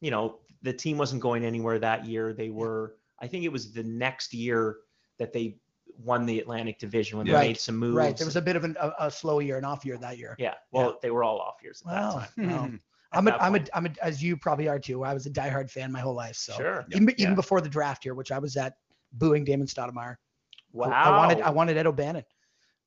you 0.00 0.10
know, 0.10 0.38
the 0.62 0.72
team 0.72 0.98
wasn't 0.98 1.22
going 1.22 1.44
anywhere 1.44 1.78
that 1.78 2.06
year. 2.06 2.32
They 2.32 2.50
were, 2.50 2.96
I 3.20 3.26
think 3.28 3.44
it 3.44 3.52
was 3.52 3.72
the 3.72 3.82
next 3.84 4.34
year 4.34 4.78
that 5.18 5.32
they 5.32 5.56
won 6.02 6.26
the 6.26 6.38
Atlantic 6.40 6.78
Division 6.78 7.18
when 7.18 7.26
they 7.26 7.32
Right, 7.32 7.48
made 7.48 7.58
some 7.60 7.76
moves. 7.76 7.96
Right. 7.96 8.16
There 8.16 8.26
was 8.26 8.36
a 8.36 8.42
bit 8.42 8.56
of 8.56 8.64
an, 8.64 8.76
a, 8.80 8.92
a 9.00 9.10
slow 9.10 9.38
year, 9.40 9.56
an 9.58 9.64
off 9.64 9.84
year 9.84 9.96
that 9.98 10.18
year. 10.18 10.36
yeah. 10.38 10.54
Well, 10.72 10.98
they 11.02 11.10
were 11.10 11.24
all 11.24 11.38
off 11.38 11.56
years 11.62 11.82
at 11.86 11.92
Wow. 11.92 12.18
that 12.36 12.36
time. 12.36 12.50
wow. 12.50 12.66
Hmm. 12.68 12.76
I'm 13.12 13.28
a, 13.28 13.30
I'm 13.40 13.54
a. 13.54 13.60
I'm 13.72 13.86
a, 13.86 13.90
as 14.02 14.22
you 14.22 14.36
probably 14.36 14.68
are 14.68 14.78
too. 14.78 15.02
I 15.04 15.14
was 15.14 15.24
a 15.26 15.30
diehard 15.30 15.70
fan 15.70 15.90
my 15.92 16.00
whole 16.00 16.14
life. 16.14 16.36
So 16.36 16.54
Sure. 16.54 16.84
even, 16.90 17.08
even 17.10 17.14
Yeah. 17.18 17.34
before 17.34 17.60
the 17.60 17.68
draft 17.68 18.02
here, 18.02 18.14
which 18.14 18.30
I 18.32 18.38
was 18.38 18.56
at 18.56 18.74
booing 19.12 19.44
Damon 19.44 19.66
Stoudemire. 19.68 20.16
Wow. 20.72 20.90
I 20.90 21.16
wanted, 21.16 21.40
I 21.42 21.50
wanted 21.50 21.76
Ed 21.78 21.86
O'Bannon. 21.86 22.24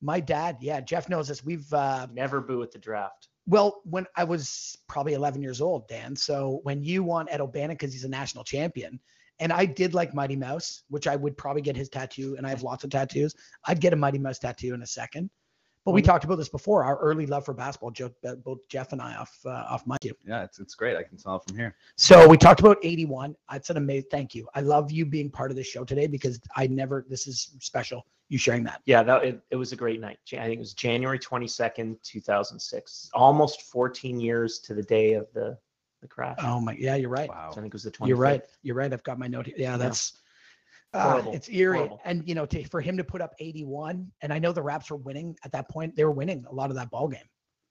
My 0.02 0.20
dad, 0.20 0.58
yeah, 0.60 0.80
Jeff 0.80 1.08
knows 1.08 1.26
this. 1.28 1.44
We've, 1.44 1.70
uh, 1.72 2.06
never 2.12 2.40
boo 2.40 2.62
at 2.62 2.70
the 2.70 2.78
draft. 2.78 3.28
well, 3.46 3.80
when 3.84 4.06
I 4.16 4.22
was 4.24 4.76
probably 4.88 5.14
11 5.14 5.42
years 5.42 5.60
old, 5.60 5.88
Dan. 5.88 6.14
So 6.14 6.60
when 6.62 6.82
you 6.84 7.02
want 7.02 7.28
Ed 7.32 7.40
O'Bannon 7.40 7.70
because 7.76 7.92
he's 7.92 8.04
a 8.04 8.08
national 8.08 8.44
champion, 8.44 9.00
and 9.40 9.52
I 9.52 9.64
did 9.64 9.94
like 9.94 10.14
Mighty 10.14 10.36
Mouse, 10.36 10.82
which 10.88 11.06
I 11.06 11.16
would 11.16 11.36
probably 11.36 11.62
get 11.62 11.76
his 11.76 11.88
tattoo, 11.88 12.36
and 12.36 12.46
I 12.46 12.50
have 12.50 12.62
lots 12.62 12.84
of 12.84 12.90
tattoos. 12.90 13.34
I'd 13.64 13.80
get 13.80 13.92
a 13.92 13.96
Mighty 13.96 14.18
Mouse 14.18 14.38
tattoo 14.38 14.74
in 14.74 14.82
a 14.82 14.86
second. 14.86 15.30
But 15.86 15.92
we 15.92 16.02
talked 16.02 16.24
about 16.24 16.36
this 16.36 16.50
before. 16.50 16.84
Our 16.84 16.98
early 16.98 17.26
love 17.26 17.46
for 17.46 17.54
basketball, 17.54 17.90
Joe, 17.90 18.10
both 18.44 18.58
Jeff 18.68 18.92
and 18.92 19.00
I 19.00 19.16
off 19.16 19.34
uh, 19.46 19.64
off 19.68 19.86
my 19.86 19.96
cue. 20.02 20.14
Yeah, 20.26 20.42
it's 20.44 20.58
it's 20.58 20.74
great. 20.74 20.94
I 20.94 21.02
can 21.02 21.16
tell 21.16 21.38
from 21.38 21.56
here. 21.56 21.74
So 21.96 22.28
we 22.28 22.36
talked 22.36 22.60
about 22.60 22.76
81. 22.82 23.34
It's 23.52 23.70
an 23.70 23.78
amazing. 23.78 24.08
Thank 24.10 24.34
you. 24.34 24.46
I 24.54 24.60
love 24.60 24.92
you 24.92 25.06
being 25.06 25.30
part 25.30 25.50
of 25.50 25.56
this 25.56 25.66
show 25.66 25.84
today 25.84 26.06
because 26.06 26.38
I 26.54 26.66
never. 26.66 27.06
This 27.08 27.26
is 27.26 27.56
special. 27.60 28.04
You 28.28 28.36
sharing 28.36 28.62
that. 28.64 28.82
Yeah, 28.84 29.02
that 29.02 29.24
it, 29.24 29.40
it 29.50 29.56
was 29.56 29.72
a 29.72 29.76
great 29.76 30.00
night. 30.00 30.18
I 30.34 30.36
think 30.36 30.56
it 30.56 30.58
was 30.58 30.74
January 30.74 31.18
22nd, 31.18 31.96
2006. 32.02 33.10
Almost 33.14 33.62
14 33.62 34.20
years 34.20 34.60
to 34.60 34.74
the 34.74 34.82
day 34.82 35.14
of 35.14 35.26
the 35.32 35.58
the 36.00 36.08
crash. 36.08 36.36
Oh 36.42 36.60
my. 36.60 36.76
Yeah, 36.78 36.96
you're 36.96 37.10
right. 37.10 37.28
Wow. 37.28 37.50
So 37.52 37.58
I 37.58 37.62
think 37.62 37.72
it 37.72 37.74
was 37.74 37.82
the 37.84 37.90
25th. 37.90 38.08
You're 38.08 38.16
right. 38.16 38.42
You're 38.62 38.76
right. 38.76 38.92
I've 38.92 39.02
got 39.02 39.18
my 39.18 39.26
note 39.26 39.46
here. 39.46 39.54
Yeah, 39.58 39.76
that's 39.76 40.14
uh, 40.92 41.10
Horrible. 41.10 41.32
it's 41.32 41.48
eerie. 41.48 41.78
Horrible. 41.78 42.00
And 42.04 42.26
you 42.28 42.34
know, 42.34 42.46
to, 42.46 42.64
for 42.64 42.80
him 42.80 42.96
to 42.96 43.04
put 43.04 43.20
up 43.20 43.34
81, 43.38 44.10
and 44.22 44.32
I 44.32 44.38
know 44.38 44.52
the 44.52 44.62
Raps 44.62 44.90
were 44.90 44.96
winning 44.96 45.36
at 45.44 45.52
that 45.52 45.68
point. 45.68 45.94
They 45.96 46.04
were 46.04 46.10
winning 46.10 46.44
a 46.48 46.54
lot 46.54 46.70
of 46.70 46.76
that 46.76 46.90
ball 46.90 47.08
game. 47.08 47.20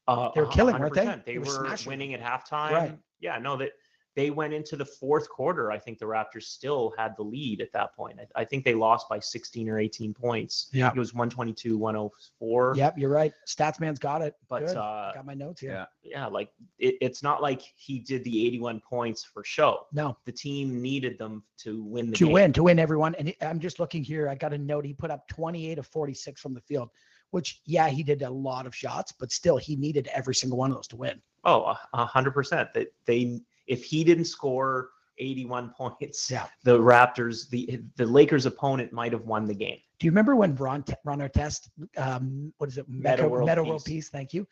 Uh, 0.07 0.31
They 0.33 0.41
were 0.41 0.47
killing, 0.47 0.77
weren't 0.79 0.93
they? 0.93 1.05
100%. 1.05 1.25
They, 1.25 1.33
They 1.33 1.39
were 1.39 1.63
were, 1.63 1.77
winning 1.85 2.13
at 2.13 2.21
halftime. 2.21 2.71
Right. 2.71 2.97
Yeah, 3.19 3.37
no, 3.37 3.57
that 3.57 3.71
they 4.15 4.31
went 4.31 4.53
into 4.53 4.75
the 4.75 4.85
fourth 4.85 5.29
quarter. 5.29 5.71
I 5.71 5.77
think 5.77 5.99
the 5.99 6.05
Raptors 6.05 6.43
still 6.43 6.93
had 6.97 7.15
the 7.15 7.23
lead 7.23 7.61
at 7.61 7.71
that 7.73 7.95
point. 7.95 8.19
I, 8.19 8.41
I 8.41 8.43
think 8.45 8.65
they 8.65 8.73
lost 8.73 9.07
by 9.07 9.19
16 9.19 9.69
or 9.69 9.79
18 9.79 10.13
points. 10.13 10.69
Yeah. 10.73 10.89
It 10.89 10.97
was 10.97 11.13
122, 11.13 11.77
104. 11.77 12.73
Yep, 12.75 12.97
you're 12.97 13.09
right. 13.09 13.31
Statsman's 13.47 13.99
got 13.99 14.21
it. 14.21 14.35
But 14.49 14.63
uh, 14.75 15.11
got 15.13 15.25
my 15.25 15.33
notes 15.35 15.61
here. 15.61 15.71
yeah. 15.71 15.85
yeah, 16.03 16.25
like 16.27 16.49
it, 16.79 16.95
it's 17.01 17.21
not 17.23 17.41
like 17.41 17.61
he 17.75 17.99
did 17.99 18.23
the 18.23 18.47
81 18.47 18.81
points 18.81 19.23
for 19.23 19.43
show. 19.43 19.85
No, 19.93 20.17
The 20.25 20.31
team 20.31 20.81
needed 20.81 21.17
them 21.17 21.43
to 21.59 21.83
win 21.83 22.09
the 22.09 22.17
to 22.17 22.25
game. 22.25 22.33
win, 22.33 22.53
to 22.53 22.63
win 22.63 22.79
everyone. 22.79 23.15
And 23.15 23.33
I'm 23.41 23.59
just 23.59 23.79
looking 23.79 24.03
here. 24.03 24.27
I 24.29 24.35
got 24.35 24.53
a 24.53 24.57
note. 24.57 24.85
He 24.85 24.93
put 24.93 25.11
up 25.11 25.27
28 25.27 25.77
of 25.79 25.87
46 25.87 26.41
from 26.41 26.53
the 26.53 26.61
field, 26.61 26.89
which 27.31 27.61
yeah, 27.65 27.87
he 27.89 28.03
did 28.03 28.21
a 28.23 28.29
lot 28.29 28.65
of 28.65 28.75
shots, 28.75 29.11
but 29.17 29.31
still 29.31 29.57
he 29.57 29.75
needed 29.75 30.09
every 30.13 30.35
single 30.35 30.57
one 30.57 30.71
of 30.71 30.77
those 30.77 30.87
to 30.87 30.95
win. 30.97 31.21
Oh, 31.45 31.63
a- 31.63 31.79
a 31.93 32.05
hundred 32.05 32.31
percent. 32.33 32.73
That 32.73 32.87
they, 33.05 33.39
if 33.69 33.85
he 33.85 34.03
didn't 34.03 34.25
score 34.25 34.89
81 35.19 35.69
points, 35.77 36.29
Yeah. 36.29 36.47
the 36.63 36.77
Raptors, 36.77 37.49
the 37.49 37.81
the 37.95 38.05
Lakers' 38.05 38.45
opponent 38.45 38.91
might 38.91 39.13
have 39.13 39.25
won 39.25 39.45
the 39.45 39.55
game. 39.55 39.77
Do 39.99 40.05
you 40.05 40.11
remember 40.11 40.35
when 40.35 40.55
Ron 40.55 40.83
Ron 41.05 41.19
Artest, 41.19 41.69
um, 41.97 42.53
what 42.57 42.69
is 42.69 42.77
it, 42.77 42.87
Meta 42.89 43.17
Meta, 43.17 43.29
World 43.29 43.47
Meta 43.49 43.63
World 43.63 43.83
Peace. 43.85 43.93
Peace? 43.95 44.09
Thank 44.09 44.33
you. 44.33 44.45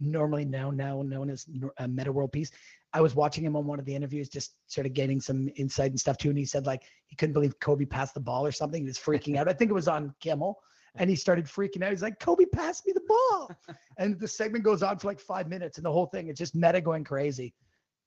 Normally 0.00 0.44
now 0.44 0.70
now 0.70 1.02
known 1.02 1.30
as 1.30 1.46
uh, 1.78 1.86
Meta 1.86 2.10
World 2.12 2.32
Peace. 2.32 2.50
I 2.92 3.00
was 3.00 3.14
watching 3.16 3.44
him 3.44 3.56
on 3.56 3.66
one 3.66 3.80
of 3.80 3.84
the 3.84 3.94
interviews, 3.94 4.28
just 4.28 4.54
sort 4.68 4.86
of 4.86 4.92
getting 4.94 5.20
some 5.20 5.48
insight 5.56 5.90
and 5.90 5.98
stuff 5.98 6.16
too. 6.16 6.28
And 6.30 6.38
he 6.38 6.44
said 6.44 6.64
like 6.64 6.82
he 7.06 7.16
couldn't 7.16 7.32
believe 7.32 7.58
Kobe 7.60 7.84
passed 7.84 8.14
the 8.14 8.20
ball 8.20 8.46
or 8.46 8.52
something. 8.52 8.82
He 8.82 8.86
was 8.86 8.98
freaking 8.98 9.36
out. 9.36 9.48
I 9.48 9.52
think 9.52 9.70
it 9.70 9.74
was 9.74 9.88
on 9.88 10.14
Kimmel, 10.20 10.58
and 10.96 11.10
he 11.10 11.16
started 11.16 11.46
freaking 11.46 11.82
out. 11.82 11.90
He's 11.90 12.02
like, 12.02 12.20
"Kobe 12.20 12.44
passed 12.46 12.86
me 12.86 12.92
the 12.92 13.02
ball," 13.08 13.50
and 13.98 14.18
the 14.18 14.28
segment 14.28 14.64
goes 14.64 14.82
on 14.84 14.98
for 14.98 15.08
like 15.08 15.20
five 15.20 15.48
minutes, 15.48 15.76
and 15.78 15.84
the 15.84 15.92
whole 15.92 16.06
thing 16.06 16.28
it's 16.28 16.38
just 16.38 16.54
Meta 16.54 16.80
going 16.80 17.02
crazy. 17.02 17.52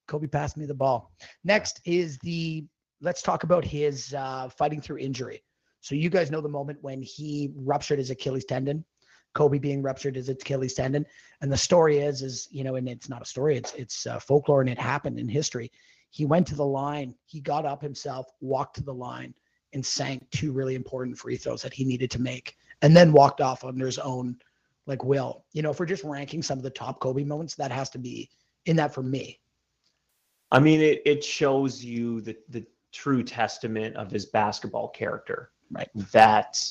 Kobe 0.08 0.28
passed 0.28 0.58
me 0.58 0.66
the 0.66 0.74
ball. 0.74 1.12
Next 1.44 1.82
is 1.86 2.18
the 2.20 2.66
let's 3.02 3.22
talk 3.22 3.44
about 3.44 3.64
his 3.64 4.14
uh, 4.14 4.50
fighting 4.50 4.82
through 4.82 4.98
injury. 4.98 5.44
So 5.82 5.96
you 5.96 6.10
guys 6.10 6.32
know 6.32 6.42
the 6.42 6.50
moment 6.50 6.80
when 6.82 7.02
he 7.02 7.52
ruptured 7.56 8.00
his 8.00 8.10
Achilles 8.10 8.46
tendon, 8.46 8.84
Kobe 9.34 9.60
being 9.60 9.84
ruptured 9.84 10.16
his 10.16 10.30
Achilles 10.30 10.74
tendon, 10.74 11.06
and 11.42 11.52
the 11.52 11.58
story 11.58 12.00
is, 12.00 12.24
is 12.24 12.48
you 12.52 12.64
know, 12.64 12.76
and 12.76 12.90
it's 12.90 13.10
not 13.10 13.22
a 13.22 13.26
story, 13.26 13.56
it's 13.56 13.74
it's 13.74 14.08
uh, 14.08 14.20
folklore, 14.20 14.62
and 14.62 14.70
it 14.70 14.80
happened 14.80 15.20
in 15.20 15.30
history. 15.30 15.72
He 16.10 16.26
went 16.26 16.48
to 16.48 16.56
the 16.56 16.66
line, 16.66 17.14
he 17.26 17.40
got 17.42 17.66
up 17.66 17.82
himself, 17.82 18.28
walked 18.42 18.78
to 18.78 18.84
the 18.84 18.94
line, 18.94 19.34
and 19.74 19.86
sank 19.86 20.28
two 20.32 20.52
really 20.52 20.76
important 20.76 21.18
free 21.18 21.38
throws 21.38 21.62
that 21.62 21.74
he 21.74 21.86
needed 21.86 22.10
to 22.12 22.22
make, 22.22 22.56
and 22.82 22.98
then 22.98 23.12
walked 23.12 23.42
off 23.42 23.64
under 23.64 23.86
his 23.86 24.00
own 24.00 24.38
like 24.88 25.04
will. 25.04 25.46
You 25.54 25.62
know, 25.62 25.70
if 25.70 25.80
we're 25.80 25.86
just 25.86 26.04
ranking 26.04 26.42
some 26.42 26.58
of 26.58 26.64
the 26.64 26.70
top 26.70 27.00
Kobe 27.00 27.24
moments, 27.24 27.56
that 27.56 27.72
has 27.72 27.90
to 27.92 28.00
be 28.00 28.30
in 28.66 28.76
that 28.78 28.94
for 28.94 29.04
me. 29.04 29.40
I 30.52 30.60
mean, 30.60 30.82
it 30.82 31.02
it 31.06 31.24
shows 31.24 31.84
you 31.84 32.22
the 32.22 32.36
the 32.50 32.66
true 32.94 33.24
testament 33.24 33.96
of 33.96 34.10
his 34.10 34.26
basketball 34.26 34.90
character. 34.90 35.52
Right. 35.72 35.90
That, 36.12 36.64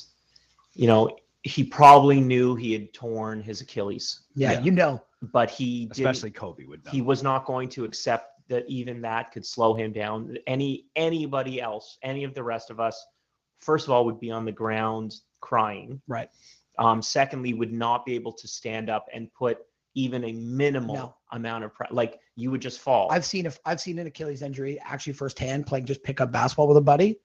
you 0.75 0.87
know, 0.87 1.17
he 1.43 1.63
probably 1.63 2.21
knew 2.21 2.57
he 2.57 2.73
had 2.73 2.93
torn 2.95 3.43
his 3.43 3.61
Achilles, 3.61 4.23
Yeah, 4.35 4.53
Yeah. 4.53 4.61
you 4.63 4.71
know, 4.73 5.03
but 5.23 5.51
he 5.51 5.89
Especially 5.93 6.31
Kobe 6.31 6.65
would 6.65 6.85
know. 6.85 6.91
he 6.91 7.03
was 7.03 7.23
not 7.23 7.45
going 7.45 7.69
to 7.71 7.85
accept 7.85 8.33
that 8.49 8.65
even 8.69 9.01
that 9.03 9.31
could 9.33 9.45
slow 9.45 9.75
him 9.75 9.93
down. 9.93 10.37
Any 10.47 10.87
anybody 10.97 11.61
else, 11.61 11.99
any 12.03 12.25
of 12.25 12.33
the 12.35 12.43
rest 12.43 12.71
of 12.71 12.81
us, 12.81 13.05
first 13.59 13.87
of 13.87 13.93
all, 13.93 14.05
would 14.07 14.19
be 14.19 14.31
on 14.31 14.45
the 14.47 14.53
ground 14.53 15.17
crying. 15.41 16.01
right? 16.09 16.31
Um, 16.79 17.03
secondly, 17.03 17.53
would 17.55 17.73
not 17.73 18.05
be 18.07 18.15
able 18.15 18.33
to 18.33 18.49
stand 18.49 18.89
up 18.91 19.07
and 19.13 19.33
put 19.35 19.59
even 19.97 20.23
a 20.25 20.33
minimal 20.33 20.95
No. 20.95 21.15
amount 21.33 21.65
of 21.65 21.75
pre- 21.75 21.89
like 21.91 22.21
you 22.37 22.51
would 22.53 22.61
just 22.61 22.79
fall. 22.81 23.09
I've 23.11 23.25
seen 23.25 23.47
if 23.47 23.59
I've 23.65 23.81
seen 23.81 23.99
an 23.99 24.07
Achilles 24.07 24.43
injury 24.43 24.79
actually 24.85 25.15
firsthand 25.15 25.67
playing 25.67 25.87
just 25.87 26.03
pick 26.05 26.21
up 26.21 26.31
basketball 26.31 26.69
with 26.69 26.77
a 26.77 26.83
buddy. 26.83 27.19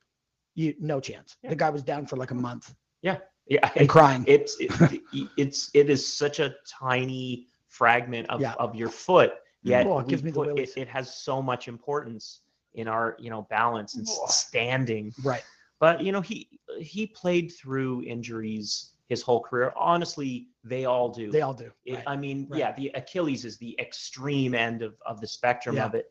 You 0.56 0.74
no 0.80 1.00
chance. 1.00 1.38
Yeah. 1.44 1.50
The 1.52 1.56
guy 1.58 1.70
was 1.70 1.84
down 1.84 2.08
for 2.08 2.16
like 2.16 2.32
a 2.32 2.36
month 2.36 2.74
yeah, 3.02 3.18
Yeah. 3.48 3.70
and 3.76 3.88
crying. 3.90 4.24
it's 4.28 4.58
it, 4.60 4.72
it's 5.38 5.70
it 5.74 5.90
is 5.90 6.02
such 6.18 6.40
a 6.40 6.56
tiny 6.66 7.48
fragment 7.68 8.30
of, 8.30 8.42
Yeah. 8.42 8.54
of 8.58 8.74
your 8.76 8.90
foot 8.90 9.34
yet 9.64 9.86
Oh, 9.86 10.00
it 10.00 10.08
gives 10.08 10.24
me 10.24 10.32
the 10.32 10.42
it, 10.56 10.72
it 10.78 10.88
has 10.88 11.14
so 11.16 11.42
much 11.42 11.68
importance 11.68 12.42
in 12.74 12.88
our 12.88 13.16
you 13.20 13.30
know 13.30 13.44
balance 13.50 13.96
and 13.96 14.08
Oh. 14.10 14.26
standing 14.28 15.14
right. 15.24 15.44
but 15.80 16.02
you 16.02 16.12
know 16.14 16.22
he 16.22 16.48
he 16.80 17.06
played 17.08 17.52
through 17.52 18.04
injuries 18.04 18.92
his 19.12 19.22
whole 19.22 19.42
career 19.42 19.74
honestly 19.76 20.48
they 20.64 20.86
all 20.86 21.10
do 21.10 21.30
They 21.32 21.42
all 21.42 21.54
do. 21.54 21.70
It- 21.86 21.96
right. 21.96 22.04
i 22.08 22.16
mean 22.16 22.48
right. 22.50 22.60
yeah 22.60 22.72
the 22.82 22.90
achilles 22.96 23.44
is 23.44 23.58
the 23.58 23.76
extreme 23.80 24.54
end 24.56 24.82
of, 24.82 24.94
of 25.06 25.20
the 25.20 25.28
spectrum 25.28 25.76
Yeah. 25.76 25.86
of 25.88 25.96
it 25.96 26.06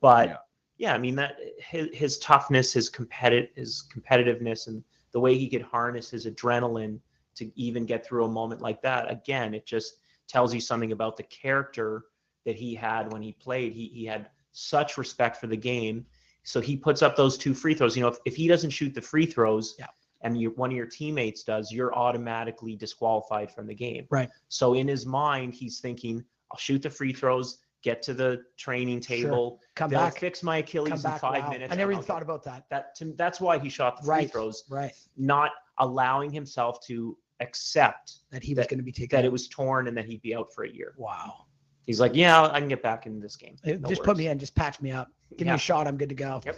but 0.00 0.28
Yeah. 0.28 0.36
yeah. 0.78 0.94
i 0.94 0.98
mean 0.98 1.14
that 1.16 1.36
his, 1.58 1.88
his 1.92 2.18
toughness 2.18 2.72
his 2.72 2.88
competitive 2.88 3.50
his 3.54 3.84
competitiveness 3.94 4.68
and 4.68 4.82
the 5.12 5.20
way 5.20 5.36
he 5.36 5.48
could 5.50 5.62
harness 5.62 6.08
his 6.10 6.24
adrenaline 6.26 6.98
to 7.34 7.44
even 7.66 7.84
get 7.84 8.06
through 8.06 8.24
a 8.24 8.32
moment 8.40 8.62
like 8.62 8.80
that 8.80 9.10
again 9.10 9.52
it 9.52 9.66
just 9.66 9.98
tells 10.26 10.54
you 10.54 10.60
something 10.60 10.92
about 10.92 11.16
the 11.18 11.22
character 11.24 12.04
that 12.46 12.56
he 12.56 12.74
had 12.74 13.12
when 13.12 13.20
he 13.20 13.32
played 13.32 13.72
he, 13.74 13.88
he 13.92 14.04
had 14.06 14.30
such 14.52 14.96
respect 14.96 15.36
for 15.36 15.46
the 15.46 15.56
game 15.72 16.06
so 16.42 16.60
he 16.60 16.74
puts 16.76 17.02
up 17.02 17.16
those 17.16 17.36
two 17.36 17.52
free 17.52 17.74
throws 17.74 17.94
you 17.96 18.02
know 18.02 18.08
if, 18.08 18.18
if 18.24 18.34
he 18.34 18.48
doesn't 18.48 18.70
shoot 18.70 18.94
the 18.94 19.02
free 19.02 19.26
throws 19.26 19.74
Yeah. 19.78 19.86
And 20.22 20.40
you, 20.40 20.50
one 20.56 20.70
of 20.70 20.76
your 20.76 20.86
teammates 20.86 21.42
does 21.42 21.70
you're 21.70 21.94
automatically 21.94 22.74
disqualified 22.76 23.50
from 23.50 23.66
the 23.66 23.74
game 23.74 24.06
Right. 24.10 24.28
so 24.48 24.74
in 24.74 24.88
his 24.88 25.04
mind 25.06 25.54
he's 25.54 25.80
thinking 25.80 26.24
i'll 26.50 26.58
shoot 26.58 26.82
the 26.82 26.90
free 26.90 27.12
throws 27.12 27.58
get 27.82 28.02
to 28.02 28.14
the 28.14 28.42
training 28.56 29.00
Sure. 29.00 29.16
table 29.16 29.60
Come 29.76 29.90
back. 29.90 30.18
fix 30.18 30.42
my 30.42 30.56
achilles 30.58 31.04
in 31.04 31.10
five 31.18 31.44
wow. 31.44 31.50
minutes 31.50 31.72
I 31.72 31.76
never 31.76 31.92
even 31.92 32.02
thought 32.02 32.22
about 32.22 32.42
that. 32.44 32.64
that 32.70 32.94
to, 32.96 33.12
that's 33.16 33.40
why 33.40 33.58
he 33.58 33.68
shot 33.68 33.98
the 33.98 34.02
free 34.04 34.10
Right. 34.10 34.32
throws 34.32 34.64
Right. 34.68 34.92
not 35.16 35.50
allowing 35.78 36.30
himself 36.32 36.80
to 36.86 37.16
accept 37.40 38.14
That 38.30 38.42
he 38.42 38.54
was 38.54 38.64
That- 38.64 38.70
going 38.70 38.78
to 38.78 38.84
be 38.84 38.92
taken. 38.92 39.16
that 39.16 39.24
it 39.24 39.30
was 39.30 39.46
torn 39.48 39.86
and 39.88 39.96
that 39.96 40.06
he'd 40.06 40.22
be 40.22 40.34
out 40.34 40.52
for 40.54 40.64
a 40.64 40.70
year 40.70 40.94
wow. 40.96 41.44
he's 41.84 42.00
like 42.00 42.14
yeah 42.14 42.42
i 42.50 42.58
can 42.58 42.68
get 42.68 42.82
back 42.82 43.06
in 43.06 43.20
this 43.20 43.36
game 43.36 43.56
No 43.64 43.76
just 43.88 44.02
put 44.02 44.16
me 44.16 44.26
in. 44.28 44.38
Just 44.38 44.54
patch 44.56 44.80
me 44.80 44.90
up. 44.90 45.08
Give 45.36 45.46
me 45.46 45.52
a 45.52 45.58
shot. 45.58 45.86
I'm 45.86 45.96
good 45.96 46.08
to 46.08 46.14
go. 46.14 46.40
Yep. 46.46 46.56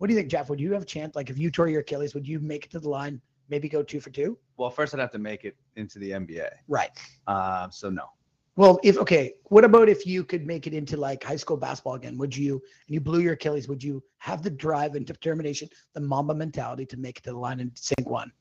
What 0.00 0.06
do 0.06 0.14
you 0.14 0.18
think, 0.18 0.30
Jeff? 0.30 0.48
Would 0.48 0.58
you 0.58 0.72
have 0.72 0.80
a 0.80 0.86
chance? 0.86 1.14
Like 1.14 1.28
if 1.28 1.36
you 1.36 1.50
tore 1.50 1.68
your 1.68 1.82
Achilles, 1.82 2.14
would 2.14 2.26
you 2.26 2.40
make 2.40 2.64
it 2.64 2.70
to 2.70 2.80
the 2.80 2.88
line? 2.88 3.20
Maybe 3.50 3.68
go 3.68 3.82
two 3.82 4.00
for 4.00 4.08
two? 4.08 4.38
well, 4.56 4.70
first 4.70 4.94
I'd 4.94 5.00
have 5.00 5.10
to 5.10 5.18
make 5.18 5.44
it 5.44 5.56
into 5.76 5.98
the 5.98 6.12
NBA. 6.12 6.48
Right. 6.68 6.90
Um, 7.26 7.70
so 7.70 7.90
no. 7.90 8.04
Well, 8.56 8.80
if 8.82 8.96
okay, 8.96 9.34
what 9.44 9.62
about 9.62 9.90
if 9.90 10.06
you 10.06 10.24
could 10.24 10.46
make 10.46 10.66
it 10.66 10.72
into 10.72 10.96
like 10.96 11.22
high 11.22 11.36
school 11.36 11.58
basketball 11.58 11.94
again? 11.96 12.16
Would 12.16 12.34
you 12.34 12.54
and 12.54 12.94
you 12.94 13.00
blew 13.00 13.20
your 13.20 13.34
Achilles? 13.34 13.68
Would 13.68 13.82
you 13.84 14.02
have 14.18 14.42
the 14.42 14.48
drive 14.48 14.94
and 14.94 15.04
determination, 15.04 15.68
the 15.92 16.00
Mamba 16.00 16.34
mentality 16.34 16.86
to 16.86 16.96
make 16.96 17.18
it 17.18 17.24
to 17.24 17.32
the 17.32 17.38
line 17.38 17.60
and 17.60 17.70
sink 17.74 18.08
one? 18.08 18.32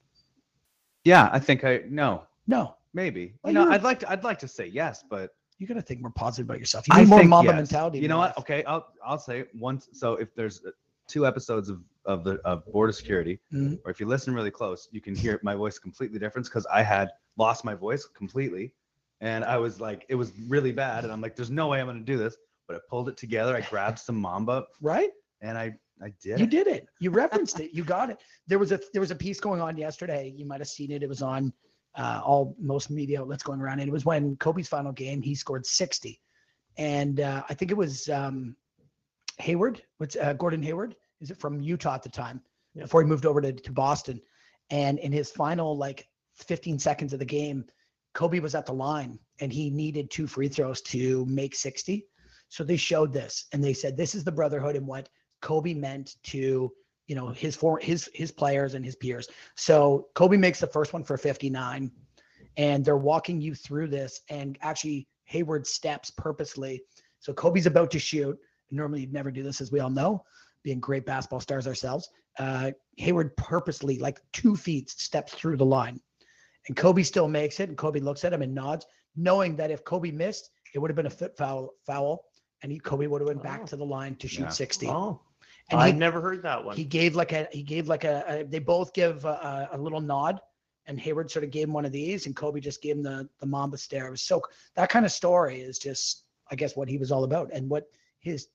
Yeah, 1.04 1.30
I 1.34 1.40
think 1.40 1.66
I 1.66 1.82
no, 1.90 2.24
No. 2.48 2.76
maybe. 2.94 3.34
Well, 3.44 3.52
you 3.52 3.60
know, 3.60 3.70
I'd 3.70 3.84
like 3.84 4.00
to 4.00 4.10
I'd 4.10 4.24
like 4.24 4.40
to 4.40 4.48
say 4.48 4.68
yes, 4.68 5.04
but 5.10 5.32
You 5.58 5.68
got 5.68 5.74
to 5.74 5.82
think 5.82 6.00
more 6.00 6.12
positive 6.12 6.48
about 6.50 6.60
yourself. 6.60 6.88
You 6.88 6.94
I 6.96 7.04
more 7.04 7.24
Mamba 7.24 7.52
yes. 7.52 7.58
mentality. 7.58 8.00
You 8.00 8.08
know 8.08 8.18
what? 8.18 8.38
Okay, 8.38 8.64
I'll 8.64 8.88
I'll 9.06 9.20
say 9.20 9.44
once. 9.54 9.90
So 9.92 10.14
if 10.14 10.34
there's 10.36 10.64
uh, 10.66 10.72
two 11.10 11.26
episodes 11.28 11.68
of 11.70 11.82
of 12.06 12.24
the 12.24 12.36
of 12.46 12.66
Board 12.72 12.90
of 12.90 12.96
Security, 12.96 13.40
Mhm. 13.54 13.80
or 13.84 13.92
if 13.92 14.00
you 14.00 14.06
listen 14.08 14.34
really 14.34 14.52
close, 14.52 14.88
you 14.92 15.02
can 15.02 15.14
hear 15.16 15.40
my 15.44 15.56
voice 15.56 15.78
completely 15.78 16.18
different 16.20 16.48
because 16.48 16.66
I 16.72 16.82
had 16.82 17.10
lost 17.38 17.66
my 17.66 17.76
voice 17.76 18.06
completely, 18.06 18.74
and 19.22 19.44
I 19.44 19.58
was 19.58 19.82
like, 19.82 20.06
it 20.10 20.16
was 20.16 20.32
really 20.48 20.72
bad, 20.72 21.04
and 21.04 21.12
I'm 21.14 21.22
like, 21.22 21.36
there's 21.36 21.52
no 21.52 21.68
way 21.68 21.80
I'm 21.82 21.88
gonna 21.88 22.00
do 22.02 22.18
this, 22.18 22.38
but 22.68 22.78
I 22.78 22.80
pulled 22.90 23.10
it 23.10 23.18
together. 23.18 23.56
I 23.56 23.62
grabbed 23.62 24.00
some 24.00 24.16
Mamba, 24.16 24.66
Right? 24.82 25.12
and 25.42 25.58
I 25.58 25.78
I 26.02 26.14
did. 26.24 26.40
You 26.40 26.48
did 26.48 26.68
it. 26.68 26.88
You 27.02 27.12
referenced 27.12 27.60
it. 27.60 27.72
You 27.76 27.84
got 27.84 28.10
it. 28.10 28.18
There 28.48 28.58
was 28.58 28.72
a 28.72 28.80
there 28.94 29.02
was 29.02 29.12
a 29.12 29.16
piece 29.16 29.42
going 29.42 29.60
on 29.62 29.76
yesterday. 29.76 30.34
You 30.34 30.46
might 30.46 30.62
have 30.62 30.70
seen 30.70 30.92
it. 30.92 31.04
It 31.04 31.10
was 31.10 31.22
on 31.22 31.52
uh, 31.96 32.22
all 32.24 32.56
most 32.58 32.90
media 32.90 33.20
outlets 33.20 33.44
going 33.44 33.60
around. 33.60 33.80
And 33.82 33.90
it 33.90 33.92
was 33.92 34.06
when 34.06 34.38
Kobe's 34.38 34.70
final 34.70 34.94
game. 34.94 35.22
He 35.22 35.36
scored 35.36 35.66
60, 35.66 36.22
and 36.78 37.20
uh, 37.20 37.44
I 37.50 37.54
think 37.54 37.72
it 37.72 37.78
was 37.78 38.08
um, 38.10 38.56
Hayward. 39.40 39.82
What's 39.98 40.16
uh, 40.16 40.34
Gordon 40.34 40.64
Hayward? 40.64 40.96
Is 41.22 41.32
it 41.32 41.40
from 41.40 41.62
Utah 41.62 41.96
at 41.96 42.04
the 42.04 42.10
time? 42.10 42.42
Yeah. 42.76 42.84
Before 42.84 43.02
he 43.02 43.08
moved 43.08 43.26
over 43.26 43.42
to, 43.42 43.52
to 43.52 43.72
Boston, 43.72 44.22
and 44.70 45.00
in 45.00 45.12
his 45.12 45.32
final 45.32 45.76
like 45.76 46.08
15 46.36 46.80
seconds 46.80 47.14
of 47.14 47.20
the 47.20 47.26
game, 47.26 47.66
Kobe 48.14 48.40
was 48.40 48.56
at 48.56 48.66
the 48.66 48.74
line 48.74 49.20
and 49.40 49.52
he 49.52 49.70
needed 49.70 50.10
two 50.10 50.28
free 50.28 50.48
throws 50.48 50.82
to 50.82 51.26
make 51.26 51.56
60. 51.56 52.06
So 52.50 52.64
they 52.64 52.78
showed 52.78 53.14
this 53.14 53.46
and 53.52 53.64
they 53.64 53.74
said 53.74 53.96
this 53.96 54.16
is 54.16 54.24
the 54.24 54.32
brotherhood 54.32 54.76
and 54.76 54.88
what 54.88 55.10
Kobe 55.42 55.74
meant 55.74 56.16
to 56.24 56.72
you 57.08 57.16
know 57.16 57.30
his 57.30 57.56
for 57.56 57.80
his 57.80 58.10
his 58.14 58.32
players 58.32 58.76
and 58.76 58.86
his 58.86 58.96
peers. 58.96 59.28
So 59.56 60.08
Kobe 60.16 60.38
makes 60.38 60.60
the 60.60 60.68
first 60.68 60.94
one 60.94 61.04
for 61.04 61.18
59, 61.18 61.92
and 62.56 62.86
they're 62.86 62.98
walking 62.98 63.42
you 63.42 63.56
through 63.56 63.88
this. 63.88 64.22
And 64.30 64.58
actually, 64.62 65.08
Hayward 65.26 65.66
steps 65.66 66.12
purposely. 66.12 66.82
So 67.20 67.34
Kobe's 67.34 67.66
about 67.66 67.92
to 67.92 68.00
shoot. 68.00 68.38
Normally, 68.72 69.02
you'd 69.02 69.14
never 69.14 69.32
do 69.32 69.44
this, 69.44 69.62
as 69.62 69.72
we 69.72 69.80
all 69.80 69.90
know, 69.90 70.24
being 70.64 70.80
great 70.80 71.06
basketball 71.06 71.40
stars 71.40 71.68
ourselves. 71.68 72.10
Uh, 72.38 72.72
Hayward 72.98 73.36
purposely, 73.38 73.98
like 73.98 74.20
two 74.34 74.56
feet, 74.56 74.90
steps 74.90 75.34
through 75.34 75.58
the 75.58 75.66
line, 75.66 76.00
and 76.68 76.78
Kobe 76.78 77.04
still 77.04 77.28
makes 77.28 77.60
it. 77.60 77.70
And 77.70 77.78
Kobe 77.78 78.00
looks 78.00 78.24
at 78.26 78.34
him 78.34 78.42
and 78.42 78.54
nods, 78.54 78.86
knowing 79.16 79.56
that 79.58 79.72
if 79.72 79.84
Kobe 79.84 80.12
missed, 80.12 80.52
it 80.74 80.80
would 80.80 80.90
have 80.90 80.96
been 80.96 81.08
a 81.08 81.10
foot 81.10 81.36
foul. 81.38 81.72
Foul, 81.86 82.24
and 82.62 82.72
he, 82.72 82.80
Kobe 82.80 83.08
would 83.08 83.22
have 83.22 83.28
went 83.28 83.44
back 83.44 83.62
Oh. 83.64 83.68
to 83.68 83.76
the 83.76 83.86
line 83.86 84.16
to 84.18 84.28
shoot 84.28 84.44
Yeah. 84.44 84.50
60. 84.50 84.88
Oh, 84.88 85.22
And 85.72 85.80
I've 85.80 85.94
he, 85.94 86.00
never 86.00 86.22
heard 86.22 86.44
that 86.44 86.64
one. 86.64 86.76
he 86.76 86.84
gave 86.84 87.16
like 87.16 87.32
a 87.32 87.48
he 87.52 87.64
gave 87.64 87.88
like 87.88 88.04
a, 88.04 88.24
a 88.28 88.44
they 88.44 88.60
both 88.60 88.94
give 88.94 89.26
a, 89.26 89.68
a, 89.72 89.78
a 89.78 89.78
little 89.78 90.02
nod 90.02 90.40
and 90.86 91.00
Hayward 91.00 91.30
sort 91.32 91.44
of 91.46 91.52
gave 91.52 91.68
him 91.68 91.74
one 91.74 91.86
of 91.86 91.92
these 91.92 92.26
and 92.26 92.36
Kobe 92.36 92.60
just 92.60 92.82
gave 92.82 92.96
him 92.98 93.04
the 93.04 93.28
the 93.40 93.46
Mamba 93.46 93.78
stare. 93.78 94.08
It 94.08 94.12
was 94.12 94.22
so 94.22 94.42
that 94.76 94.90
kind 94.90 95.06
of 95.06 95.12
story 95.12 95.62
is 95.62 95.78
just 95.80 96.26
I 96.52 96.56
guess 96.56 96.76
what 96.76 96.90
he 96.90 96.98
was 96.98 97.12
all 97.12 97.24
about 97.24 97.50
and 97.54 97.70
what 97.70 97.86
his 98.20 98.48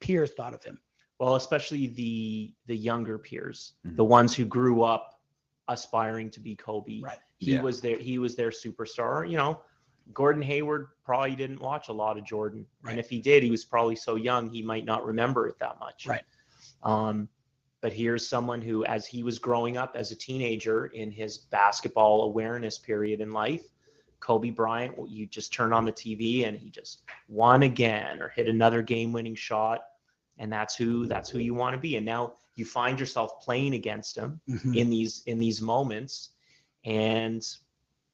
peers 0.00 0.32
thought 0.32 0.54
of 0.54 0.62
him. 0.64 0.78
well, 1.20 1.34
especially 1.34 1.88
the 1.88 2.52
the 2.66 2.76
younger 2.76 3.18
peers, 3.18 3.72
Mhm. 3.84 3.96
the 3.96 4.04
ones 4.04 4.36
who 4.36 4.44
grew 4.44 4.82
up 4.84 5.20
aspiring 5.66 6.30
to 6.30 6.38
be 6.40 6.54
Kobe. 6.54 7.00
Right. 7.00 7.18
He 7.38 7.54
Yeah. 7.54 7.62
was 7.62 7.80
their 7.80 7.98
he 7.98 8.18
was 8.18 8.36
their 8.36 8.50
superstar. 8.50 9.28
You 9.28 9.36
know, 9.36 9.60
Gordon 10.12 10.42
Hayward 10.42 10.88
probably 11.04 11.34
didn't 11.34 11.60
watch 11.60 11.88
a 11.88 11.92
lot 11.92 12.16
of 12.16 12.24
Jordan, 12.24 12.66
Right. 12.82 12.92
and 12.92 13.00
if 13.00 13.10
he 13.10 13.20
did, 13.20 13.42
he 13.42 13.50
was 13.50 13.64
probably 13.64 13.96
so 13.96 14.14
young 14.14 14.48
he 14.48 14.62
might 14.62 14.84
not 14.84 15.04
remember 15.04 15.48
it 15.48 15.58
that 15.58 15.78
much. 15.80 16.06
Right. 16.06 16.24
Um, 16.84 17.28
but 17.80 17.92
here's 17.92 18.26
someone 18.28 18.60
who, 18.62 18.84
as 18.84 19.04
he 19.06 19.22
was 19.24 19.38
growing 19.38 19.76
up 19.76 19.96
as 19.96 20.10
a 20.12 20.16
teenager 20.16 20.86
in 20.86 21.10
his 21.10 21.38
basketball 21.38 22.22
awareness 22.22 22.78
period 22.78 23.20
in 23.20 23.32
life, 23.32 23.66
Kobe 24.20 24.50
Bryant, 24.50 24.94
you 25.08 25.26
just 25.26 25.52
turn 25.52 25.72
on 25.72 25.84
the 25.84 25.92
TV 25.92 26.46
and 26.46 26.58
he 26.58 26.70
just 26.70 27.02
won 27.28 27.62
again 27.62 28.20
or 28.20 28.28
hit 28.28 28.48
another 28.48 28.82
game-winning 28.82 29.34
shot, 29.34 29.80
and 30.38 30.52
that's 30.52 30.74
who 30.76 31.06
that's 31.06 31.30
who 31.30 31.38
you 31.38 31.54
want 31.54 31.74
to 31.74 31.80
be. 31.80 31.96
And 31.96 32.04
now 32.06 32.34
you 32.56 32.64
find 32.64 32.98
yourself 32.98 33.40
playing 33.40 33.74
against 33.74 34.16
him 34.16 34.40
Mhm. 34.48 34.76
in 34.76 34.90
these 34.90 35.22
in 35.26 35.38
these 35.38 35.60
moments, 35.62 36.30
and 36.84 37.46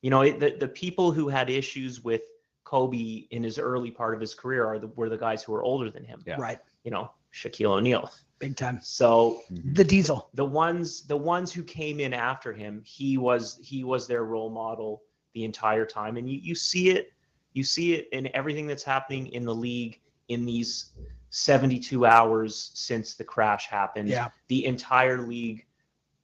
you 0.02 0.10
know 0.10 0.22
it, 0.22 0.38
the 0.40 0.56
the 0.58 0.68
people 0.68 1.12
who 1.12 1.28
had 1.28 1.48
issues 1.50 2.02
with 2.04 2.22
Kobe 2.64 3.26
in 3.30 3.42
his 3.42 3.58
early 3.58 3.90
part 3.90 4.14
of 4.14 4.20
his 4.20 4.34
career 4.34 4.66
are 4.66 4.78
the 4.78 4.88
were 4.88 5.08
the 5.08 5.18
guys 5.18 5.42
who 5.42 5.52
were 5.52 5.62
older 5.62 5.90
than 5.90 6.04
him. 6.04 6.22
Yeah. 6.26 6.36
Right. 6.38 6.58
You 6.84 6.90
know, 6.90 7.10
Shaquille 7.32 7.70
O'Neal. 7.78 8.10
Big 8.38 8.56
time. 8.56 8.80
So 8.82 9.42
Mhm. 9.50 9.74
The 9.76 9.84
diesel. 9.84 10.28
the 10.34 10.44
ones 10.44 11.02
the 11.06 11.16
ones 11.16 11.52
who 11.52 11.62
came 11.62 12.00
in 12.00 12.12
after 12.12 12.52
him 12.52 12.82
he 12.84 13.16
was 13.16 13.58
he 13.62 13.84
was 13.84 14.06
their 14.06 14.24
role 14.24 14.50
model 14.50 15.02
the 15.34 15.44
entire 15.44 15.84
time 15.84 16.16
and 16.16 16.30
you 16.30 16.38
you 16.42 16.54
see 16.54 16.90
it 16.90 17.12
you 17.52 17.62
see 17.64 17.94
it 17.94 18.08
in 18.12 18.28
everything 18.34 18.66
that's 18.66 18.82
happening 18.84 19.26
in 19.28 19.44
the 19.44 19.54
league 19.54 20.00
in 20.28 20.44
these 20.46 20.92
72 21.30 22.06
hours 22.06 22.70
since 22.74 23.14
the 23.14 23.24
crash 23.24 23.66
happened 23.66 24.08
Yeah. 24.08 24.28
the 24.48 24.64
entire 24.64 25.20
league 25.26 25.66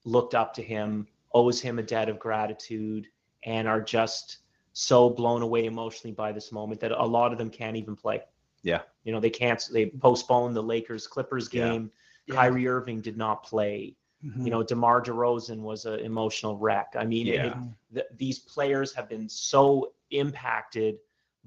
looked 0.04 0.34
up 0.34 0.54
to 0.54 0.62
him 0.62 1.06
owes 1.34 1.60
him 1.60 1.78
a 1.78 1.82
debt 1.82 2.08
of 2.08 2.18
gratitude 2.18 3.06
and 3.44 3.66
are 3.68 3.80
just 3.80 4.38
so 4.72 5.10
blown 5.10 5.42
away 5.42 5.66
emotionally 5.66 6.12
by 6.14 6.30
this 6.32 6.52
moment 6.52 6.80
that 6.80 6.92
a 6.92 7.04
lot 7.04 7.32
of 7.32 7.38
them 7.38 7.50
can't 7.50 7.76
even 7.76 7.96
play 7.96 8.22
Yeah. 8.62 8.82
you 9.04 9.12
know 9.12 9.18
they 9.20 9.30
can't 9.30 9.62
they 9.72 9.86
postponed 9.86 10.54
the 10.54 10.62
lakers 10.62 11.06
clippers 11.06 11.52
Yeah. 11.52 11.68
game 11.68 11.90
Yeah. 12.26 12.36
Kyrie 12.36 12.68
Irving 12.68 13.00
did 13.00 13.16
not 13.16 13.42
play. 13.42 13.96
Mhm. 14.24 14.44
You 14.44 14.50
know, 14.50 14.62
DeMar 14.62 15.02
DeRozan 15.02 15.60
was 15.60 15.86
an 15.86 16.00
emotional 16.00 16.56
wreck. 16.56 16.88
I 16.94 17.04
mean, 17.04 17.26
it- 17.26 17.34
Yeah. 17.36 17.62
th- 17.94 18.06
these 18.16 18.38
players 18.38 18.92
have 18.94 19.08
been 19.08 19.28
so 19.28 19.94
impacted 20.10 20.98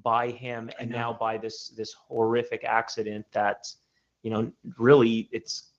by 0.02 0.30
him 0.32 0.72
and 0.80 0.90
now 0.90 1.14
by 1.14 1.38
this 1.38 1.70
this 1.70 1.94
horrific 1.94 2.64
accident 2.64 3.26
that, 3.32 3.72
you 4.24 4.32
know, 4.32 4.52
really 4.78 5.30
it's 5.32 5.70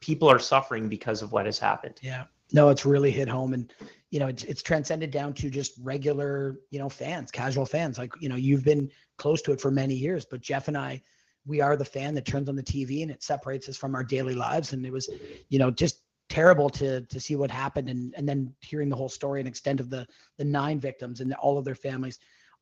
people 0.00 0.28
are 0.28 0.38
suffering 0.38 0.88
because 0.88 1.22
of 1.22 1.32
what 1.32 1.44
has 1.46 1.58
happened. 1.58 1.98
Yeah. 2.02 2.24
No, 2.52 2.68
it's 2.68 2.84
really 2.84 3.10
hit 3.10 3.28
home 3.28 3.52
and 3.54 3.72
you 4.10 4.18
know, 4.18 4.26
it's 4.28 4.44
it's 4.44 4.62
transcended 4.62 5.10
down 5.10 5.32
to 5.34 5.48
just 5.50 5.72
regular, 5.80 6.60
you 6.70 6.78
know, 6.78 6.88
fans, 6.88 7.30
casual 7.30 7.64
fans. 7.66 7.96
Like, 7.98 8.12
you 8.20 8.28
know, 8.28 8.36
you've 8.36 8.64
been 8.64 8.90
close 9.16 9.40
to 9.42 9.52
it 9.52 9.60
for 9.60 9.70
many 9.70 9.94
years, 9.94 10.24
but 10.26 10.40
Jeff 10.42 10.68
and 10.68 10.76
I, 10.76 11.02
we 11.46 11.60
are 11.60 11.76
the 11.76 11.84
fan 11.84 12.14
that 12.14 12.24
turns 12.24 12.48
on 12.48 12.56
the 12.56 12.62
TV 12.62 13.02
and 13.02 13.10
it 13.10 13.22
separates 13.22 13.68
us 13.68 13.76
from 13.76 13.94
our 13.94 14.04
daily 14.04 14.34
lives. 14.34 14.72
And 14.72 14.84
it 14.86 14.92
was, 14.92 15.08
you 15.48 15.58
know, 15.58 15.70
just 15.70 16.02
terrible 16.28 16.70
to 16.70 17.02
to 17.02 17.20
see 17.20 17.36
what 17.36 17.50
happened 17.50 17.90
and 17.90 18.14
and 18.16 18.26
then 18.26 18.54
hearing 18.60 18.88
the 18.88 18.96
whole 18.96 19.08
story 19.08 19.40
and 19.40 19.48
extent 19.48 19.80
of 19.80 19.90
the 19.90 20.06
the 20.38 20.44
nine 20.44 20.80
victims 20.80 21.20
and 21.20 21.34
all 21.34 21.58
of 21.58 21.64
their 21.64 21.74
families. 21.74 22.18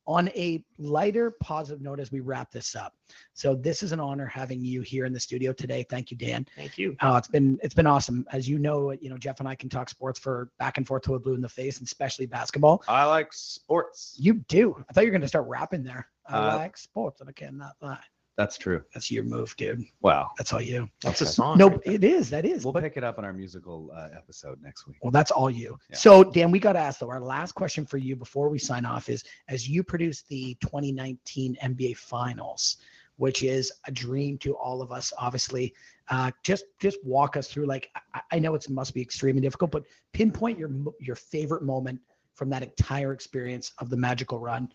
On 0.07 0.29
a 0.31 0.65
lighter, 0.79 1.33
positive 1.43 1.83
note, 1.83 2.01
as 2.01 2.11
we 2.11 2.19
wrap 2.21 2.51
this 2.51 2.75
up. 2.75 2.95
So 3.35 3.55
this 3.55 3.83
is 3.83 3.93
an 3.93 4.01
honor 4.01 4.27
having 4.27 4.65
you 4.65 4.81
here 4.81 5.05
in 5.05 5.13
the 5.13 5.21
studio 5.21 5.53
today. 5.53 5.85
Thank 5.89 6.11
you, 6.11 6.17
Dan. 6.17 6.47
Thank 6.57 6.79
you. 6.79 6.97
Oh, 7.03 7.17
it's 7.17 7.29
been 7.29 7.61
it's 7.63 7.75
been 7.75 7.87
awesome. 7.87 8.25
As 8.33 8.49
you 8.49 8.59
know, 8.59 8.91
you 8.93 9.11
know 9.11 9.19
Jeff 9.19 9.39
and 9.41 9.49
I 9.49 9.55
can 9.55 9.69
talk 9.69 9.89
sports 9.91 10.19
for 10.19 10.51
back 10.59 10.79
and 10.79 10.87
forth 10.87 11.03
to 11.03 11.15
a 11.15 11.19
blue 11.21 11.35
in 11.35 11.43
the 11.43 11.49
face, 11.49 11.79
and 11.79 11.87
especially 11.87 12.27
basketball. 12.27 12.83
I 12.89 13.05
like 13.05 13.33
sports. 13.33 14.17
You 14.19 14.35
do. 14.49 14.75
I 14.89 14.93
thought 14.93 15.03
you 15.03 15.09
were 15.09 15.13
going 15.13 15.21
to 15.21 15.29
start 15.29 15.47
rapping 15.47 15.85
there. 15.85 16.09
I 16.27 16.39
Uh, 16.39 16.57
like 16.57 16.77
sports, 16.79 17.21
and 17.21 17.29
I 17.29 17.33
cannot 17.33 17.75
lie. 17.81 17.99
That's 18.41 18.57
true. 18.57 18.83
That's 18.95 19.11
your 19.11 19.23
move, 19.23 19.55
dude. 19.59 19.85
Wow. 20.01 20.31
That's 20.39 20.51
all 20.55 20.63
you. 20.63 20.89
That's 21.03 21.21
a 21.21 21.27
song. 21.27 21.59
No, 21.59 21.69
right 21.69 21.81
it 21.85 22.03
is. 22.03 22.31
That 22.31 22.47
is. 22.47 22.65
We'll 22.65 22.73
but- 22.73 22.83
pick 22.83 22.97
it 22.97 23.05
up 23.05 23.19
on 23.19 23.25
our 23.27 23.35
musical 23.35 23.91
uh, 23.95 24.09
episode 24.17 24.63
next 24.63 24.87
week. 24.87 24.97
well, 25.03 25.11
that's 25.11 25.31
all 25.31 25.51
you. 25.51 25.77
Yeah. 25.91 25.97
So, 25.97 26.25
Dan, 26.25 26.51
we 26.51 26.59
got 26.59 26.73
to 26.73 26.79
ask 26.79 27.01
though. 27.01 27.11
Our 27.11 27.21
last 27.21 27.53
question 27.53 27.85
for 27.85 27.99
you 27.99 28.17
before 28.17 28.49
we 28.49 28.59
sign 28.59 28.87
off 28.87 29.11
is: 29.11 29.25
as 29.49 29.69
you 29.69 29.83
produce 29.83 30.23
the 30.23 30.57
2019 30.63 31.59
NBA 31.63 31.99
Finals, 31.99 32.79
which 33.17 33.43
is 33.43 33.71
a 33.87 33.93
dream 33.93 34.39
to 34.39 34.57
all 34.57 34.81
of 34.81 34.91
us, 34.91 35.13
obviously, 35.19 35.75
uh, 36.09 36.31
just 36.43 36.65
just 36.79 36.97
walk 37.05 37.37
us 37.37 37.47
through. 37.49 37.67
Like, 37.67 37.91
I, 38.15 38.23
I 38.33 38.39
know 38.39 38.55
it 38.55 38.71
must 38.71 38.95
be 38.95 39.03
extremely 39.03 39.43
difficult, 39.43 39.71
but 39.71 39.85
pinpoint 40.15 40.59
your 40.59 40.71
your 40.99 41.17
favorite 41.17 41.63
moment 41.63 42.01
from 42.33 42.49
that 42.49 42.63
entire 42.63 43.13
experience 43.13 43.73
of 43.81 43.91
the 43.91 43.99
magical 43.99 44.39
run 44.39 44.73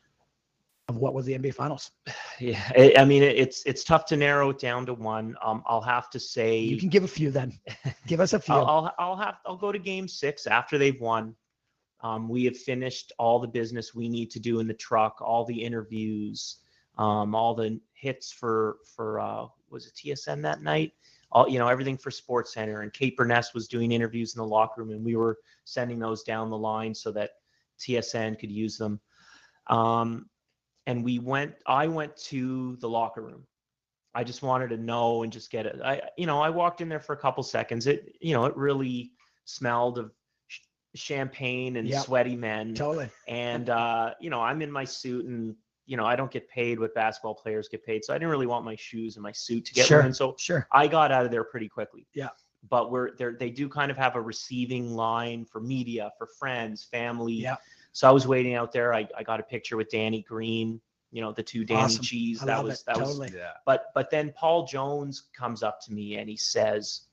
of 0.87 0.97
what 0.97 1.13
was 1.13 1.25
the 1.25 1.37
NBA 1.37 1.53
Finals. 1.53 1.91
Yeah, 2.37 2.69
I 2.77 2.93
I 2.97 3.05
mean, 3.05 3.23
it's 3.23 3.63
it's 3.65 3.85
tough 3.85 4.05
to 4.07 4.17
narrow 4.17 4.49
it 4.49 4.59
down 4.59 4.85
to 4.87 4.93
one. 4.93 5.37
Um, 5.41 5.63
I'll 5.65 5.79
have 5.79 6.09
to 6.09 6.19
say 6.19 6.59
You 6.59 6.77
can 6.77 6.89
give 6.89 7.05
a 7.05 7.07
few 7.07 7.31
then. 7.31 7.57
Give 8.07 8.19
us 8.19 8.33
a 8.33 8.39
few. 8.41 8.53
I'll, 8.53 8.65
I'll 8.65 8.95
I'll 8.99 9.15
have 9.15 9.35
I'll 9.45 9.55
go 9.55 9.71
to 9.71 9.79
game 9.79 10.05
six 10.05 10.45
after 10.45 10.77
they've 10.77 10.99
won. 10.99 11.33
Um, 12.01 12.27
we 12.27 12.43
have 12.43 12.57
finished 12.57 13.13
all 13.17 13.39
the 13.39 13.47
business 13.47 13.95
we 13.95 14.09
need 14.09 14.29
to 14.31 14.39
do 14.41 14.59
in 14.59 14.67
the 14.67 14.73
truck, 14.73 15.21
all 15.21 15.45
the 15.45 15.63
interviews, 15.63 16.57
um, 16.97 17.33
all 17.35 17.55
the 17.55 17.79
hits 17.93 18.33
for 18.33 18.79
for 18.83 19.21
uh, 19.21 19.45
was 19.69 19.87
it 19.87 19.93
TSN 19.93 20.41
that 20.41 20.61
night? 20.61 20.91
All 21.31 21.47
you 21.47 21.57
know, 21.57 21.69
everything 21.69 21.97
for 21.97 22.11
Sports 22.11 22.53
Center 22.53 22.81
and 22.81 22.91
Kate 22.91 23.17
Beirness 23.17 23.53
was 23.53 23.69
doing 23.69 23.93
interviews 23.93 24.35
in 24.35 24.39
the 24.39 24.45
locker 24.45 24.81
room, 24.81 24.91
and 24.91 25.05
we 25.05 25.15
were 25.15 25.37
sending 25.63 25.99
those 25.99 26.23
down 26.23 26.49
the 26.49 26.57
line 26.57 26.93
so 26.93 27.13
that 27.13 27.29
TSN 27.79 28.37
could 28.37 28.51
use 28.51 28.77
them. 28.77 28.99
Um, 29.67 30.29
and 30.87 31.03
we 31.03 31.19
went. 31.19 31.55
I 31.65 31.87
went 31.87 32.15
to 32.17 32.75
the 32.77 32.89
locker 32.89 33.21
room. 33.21 33.45
I 34.13 34.23
just 34.23 34.41
wanted 34.41 34.69
to 34.69 34.77
know 34.77 35.23
and 35.23 35.31
just 35.33 35.51
get 35.51 35.65
it. 35.65 35.79
I, 35.83 36.01
you 36.17 36.25
know, 36.25 36.41
I 36.41 36.49
walked 36.49 36.79
in 36.81 36.87
there 36.87 36.99
for 37.01 37.13
a 37.13 37.17
couple 37.17 37.43
seconds. 37.43 37.85
It, 37.85 38.15
you 38.21 38.33
know, 38.33 38.45
it 38.45 38.55
really 38.55 39.11
smelled 39.43 39.97
of 39.97 40.11
sh- 40.47 40.59
champagne 40.93 41.75
and 41.75 41.87
Yep. 41.87 42.05
sweaty 42.05 42.35
men. 42.35 42.73
totally. 42.75 43.09
And 43.27 43.69
uh, 43.69 44.13
you 44.21 44.29
know, 44.29 44.39
I'm 44.41 44.61
in 44.61 44.71
my 44.71 44.85
suit 44.85 45.25
and 45.25 45.55
you 45.87 45.97
know, 45.97 46.05
I 46.05 46.15
don't 46.15 46.31
get 46.31 46.49
paid 46.49 46.79
what 46.79 46.95
basketball 46.95 47.35
players 47.35 47.67
get 47.67 47.85
paid, 47.85 48.03
so 48.03 48.11
I 48.13 48.17
didn't 48.17 48.29
really 48.31 48.47
want 48.47 48.65
my 48.65 48.75
shoes 48.75 49.17
and 49.17 49.23
my 49.23 49.31
suit 49.31 49.65
to 49.65 49.73
get 49.73 49.85
Sure. 49.85 49.99
ruined. 49.99 50.15
So 50.15 50.35
Sure. 50.39 50.67
I 50.71 50.87
got 50.87 51.11
out 51.11 51.25
of 51.25 51.31
there 51.31 51.43
pretty 51.43 51.69
quickly. 51.69 52.07
Yeah. 52.15 52.29
But 52.69 52.89
we're 52.89 53.15
there. 53.17 53.33
They 53.39 53.51
do 53.51 53.69
kind 53.69 53.91
of 53.91 53.97
have 53.97 54.15
a 54.15 54.21
receiving 54.21 54.95
line 54.95 55.45
for 55.45 55.59
media, 55.61 56.11
for 56.17 56.25
friends, 56.39 56.85
family. 56.85 57.33
Yeah. 57.33 57.57
So 57.95 58.09
I 58.09 58.11
was 58.11 58.27
waiting 58.27 58.55
out 58.55 58.73
there. 58.73 58.93
I, 58.93 59.07
I 59.17 59.23
got 59.23 59.39
a 59.39 59.43
picture 59.43 59.77
with 59.77 59.89
Danny 59.89 60.21
Green. 60.21 60.81
You 61.13 61.21
know, 61.21 61.31
the 61.31 61.41
two 61.41 61.63
Danny 61.63 61.83
Awesome. 61.83 62.03
Cheese. 62.03 62.43
I 62.43 62.47
that 62.47 62.61
was 62.61 62.81
it. 62.81 62.85
that 62.87 62.97
was 62.99 63.33
Yeah. 63.33 63.51
but 63.65 63.85
but 63.95 64.09
then 64.09 64.33
Paul 64.35 64.67
Jones 64.67 65.29
comes 65.33 65.63
up 65.63 65.79
to 65.85 65.93
me 65.93 66.17
and 66.17 66.29
he 66.29 66.35
says, 66.35 67.03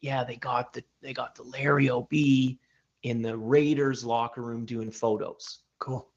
"Yeah, 0.00 0.24
they 0.24 0.34
got 0.34 0.72
the 0.72 0.82
they 1.00 1.12
got 1.12 1.36
the 1.36 1.44
Larry 1.44 1.88
Ob 1.88 2.12
in 2.12 3.22
the 3.22 3.36
Raiders 3.36 4.04
locker 4.04 4.42
room 4.42 4.64
doing 4.66 4.90
photos." 4.90 5.60
Cool. 5.78 6.08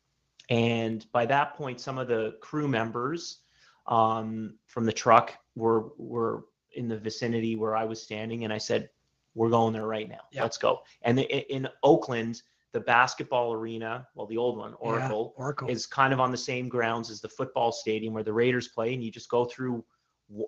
And 0.49 1.05
by 1.11 1.27
that 1.27 1.53
point, 1.53 1.79
some 1.79 1.99
of 1.99 2.07
the 2.07 2.37
crew 2.41 2.67
members 2.67 3.41
um, 3.85 4.55
from 4.65 4.83
the 4.83 4.93
truck 4.93 5.31
were 5.55 5.89
were 5.99 6.45
in 6.71 6.87
the 6.87 6.97
vicinity 6.97 7.55
where 7.55 7.77
I 7.77 7.83
was 7.83 8.01
standing, 8.01 8.45
and 8.45 8.51
I 8.51 8.57
said, 8.57 8.89
"We're 9.35 9.51
going 9.51 9.73
there 9.73 9.85
right 9.85 10.09
now. 10.09 10.21
Yeah. 10.31 10.41
Let's 10.41 10.57
go." 10.57 10.81
And 11.03 11.15
the, 11.19 11.55
in 11.55 11.67
Oakland, 11.83 12.41
the 12.77 12.83
basketball 12.83 13.53
arena, 13.53 14.07
well, 14.13 14.27
the 14.27 14.37
old 14.37 14.55
one, 14.57 14.71
Yeah, 14.71 14.77
Oracle, 14.77 15.33
Oracle. 15.35 15.67
is 15.67 15.87
kind 15.87 16.13
of 16.13 16.19
on 16.19 16.29
the 16.29 16.37
same 16.37 16.69
grounds 16.69 17.09
as 17.09 17.19
the 17.21 17.27
football 17.29 17.71
stadium 17.71 18.13
where 18.13 18.23
the 18.23 18.33
Raiders 18.33 18.67
play, 18.67 18.93
and 18.93 19.03
you 19.03 19.09
just 19.09 19.29
go 19.29 19.45
through, 19.45 19.83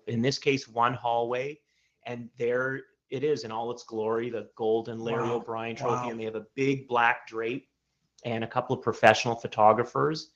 in 0.05 0.21
this 0.21 0.37
case, 0.37 0.67
one 0.67 0.93
hallway, 0.93 1.59
and 2.05 2.29
there 2.37 2.81
it 3.09 3.23
is 3.23 3.43
in 3.45 3.51
all 3.51 3.71
its 3.71 3.83
glory, 3.83 4.29
the 4.29 4.47
golden 4.55 4.99
Larry 4.99 5.29
Wow. 5.29 5.37
O'Brien 5.37 5.75
Trophy, 5.75 6.05
Wow. 6.05 6.11
and 6.11 6.19
they 6.19 6.25
have 6.25 6.35
a 6.35 6.45
big 6.53 6.87
black 6.87 7.27
drape 7.27 7.67
and 8.25 8.43
a 8.43 8.47
couple 8.47 8.75
of 8.75 8.83
professional 8.83 9.33
photographers, 9.35 10.29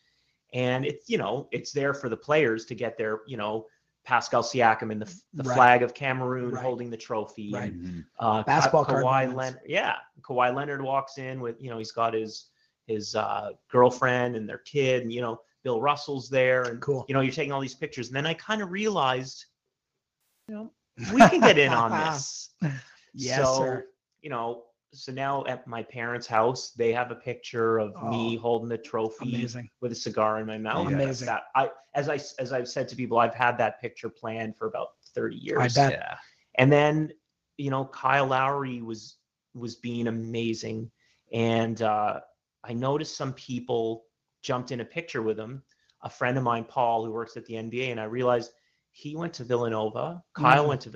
and 0.53 0.83
it's 0.85 1.07
you 1.07 1.19
know 1.19 1.47
it's 1.51 1.71
there 1.71 1.93
for 1.93 2.09
the 2.09 2.17
players 2.17 2.65
to 2.65 2.73
get 2.75 2.97
their 2.97 3.19
you 3.27 3.37
know 3.37 3.67
Pascal 4.03 4.43
Siakam 4.43 4.91
in 4.91 4.99
the, 4.99 5.05
the 5.33 5.43
Right. 5.43 5.55
flag 5.55 5.81
of 5.83 5.93
Cameroon 5.93 6.51
Right. 6.51 6.63
holding 6.63 6.89
the 6.89 6.97
trophy, 6.97 7.51
Right. 7.53 7.71
and 7.71 7.85
Mhm. 7.85 8.05
uh, 8.19 8.43
Basketball 8.43 8.85
card 8.85 9.03
Kawhi. 9.03 9.33
Leonard, 9.33 9.61
yeah, 9.65 9.95
Kawhi 10.21 10.53
Leonard 10.53 10.81
walks 10.81 11.17
in 11.17 11.39
with 11.39 11.61
you 11.61 11.69
know 11.69 11.77
he's 11.77 11.91
got 11.91 12.13
his 12.13 12.49
his 12.87 13.15
uh, 13.15 13.51
girlfriend 13.69 14.35
and 14.35 14.47
their 14.47 14.57
kid, 14.59 15.03
and 15.03 15.13
you 15.13 15.21
know 15.21 15.41
Bill 15.63 15.79
Russell's 15.79 16.29
there, 16.29 16.63
and 16.63 16.81
Cool. 16.81 17.05
you 17.07 17.13
know 17.13 17.21
you're 17.21 17.31
taking 17.33 17.53
all 17.53 17.61
these 17.61 17.75
pictures, 17.75 18.07
and 18.07 18.15
then 18.15 18.25
I 18.25 18.33
kind 18.33 18.61
of 18.61 18.71
realized, 18.71 19.45
you 20.49 20.55
know, 20.55 20.71
we 21.13 21.21
can 21.29 21.39
get 21.39 21.57
in 21.57 21.71
on 21.71 21.91
this. 22.05 22.49
Yes, 23.13 23.37
so, 23.37 23.57
sir. 23.57 23.87
You 24.21 24.29
know, 24.31 24.65
so 24.93 25.11
now 25.11 25.43
at 25.45 25.65
my 25.67 25.83
parents' 25.83 26.27
house, 26.27 26.71
they 26.71 26.93
have 26.93 27.11
a 27.11 27.15
picture 27.15 27.79
of 27.79 27.91
me 28.03 28.37
Oh, 28.37 28.41
holding 28.41 28.69
the 28.69 28.77
trophy 28.77 29.35
Amazing. 29.35 29.69
with 29.81 29.91
a 29.91 29.95
cigar 29.95 30.39
in 30.39 30.45
my 30.45 30.57
mouth. 30.57 30.89
Yeah. 30.89 30.95
Amazing. 30.95 31.25
That 31.27 31.43
I, 31.55 31.69
as 31.95 32.09
I 32.09 32.19
as 32.39 32.53
I've 32.53 32.67
said 32.67 32.87
to 32.89 32.95
people, 32.95 33.17
I've 33.17 33.33
had 33.33 33.57
that 33.57 33.81
picture 33.81 34.09
planned 34.09 34.55
for 34.57 34.67
about 34.67 34.89
30 35.15 35.35
years. 35.37 35.77
I 35.77 35.81
bet. 35.89 35.91
Yeah. 35.93 36.15
And 36.55 36.71
then, 36.71 37.11
you 37.57 37.69
know, 37.71 37.85
Kyle 37.85 38.27
Lowry 38.27 38.81
was 38.81 39.17
was 39.55 39.75
being 39.75 40.07
amazing, 40.07 40.89
and 41.31 41.81
uh, 41.81 42.19
I 42.63 42.73
noticed 42.73 43.15
some 43.17 43.33
people 43.33 44.05
jumped 44.41 44.71
in 44.71 44.79
a 44.81 44.85
picture 44.85 45.21
with 45.21 45.39
him. 45.39 45.63
A 46.03 46.09
friend 46.09 46.37
of 46.37 46.43
mine, 46.43 46.65
Paul, 46.65 47.05
who 47.05 47.11
works 47.11 47.37
at 47.37 47.45
the 47.45 47.53
NBA, 47.53 47.91
and 47.91 47.99
I 47.99 48.03
realized 48.05 48.51
he 48.91 49.15
went 49.15 49.33
to 49.35 49.43
Villanova. 49.43 50.21
Kyle 50.35 50.65
Mm. 50.65 50.67
went 50.67 50.81
to. 50.81 50.93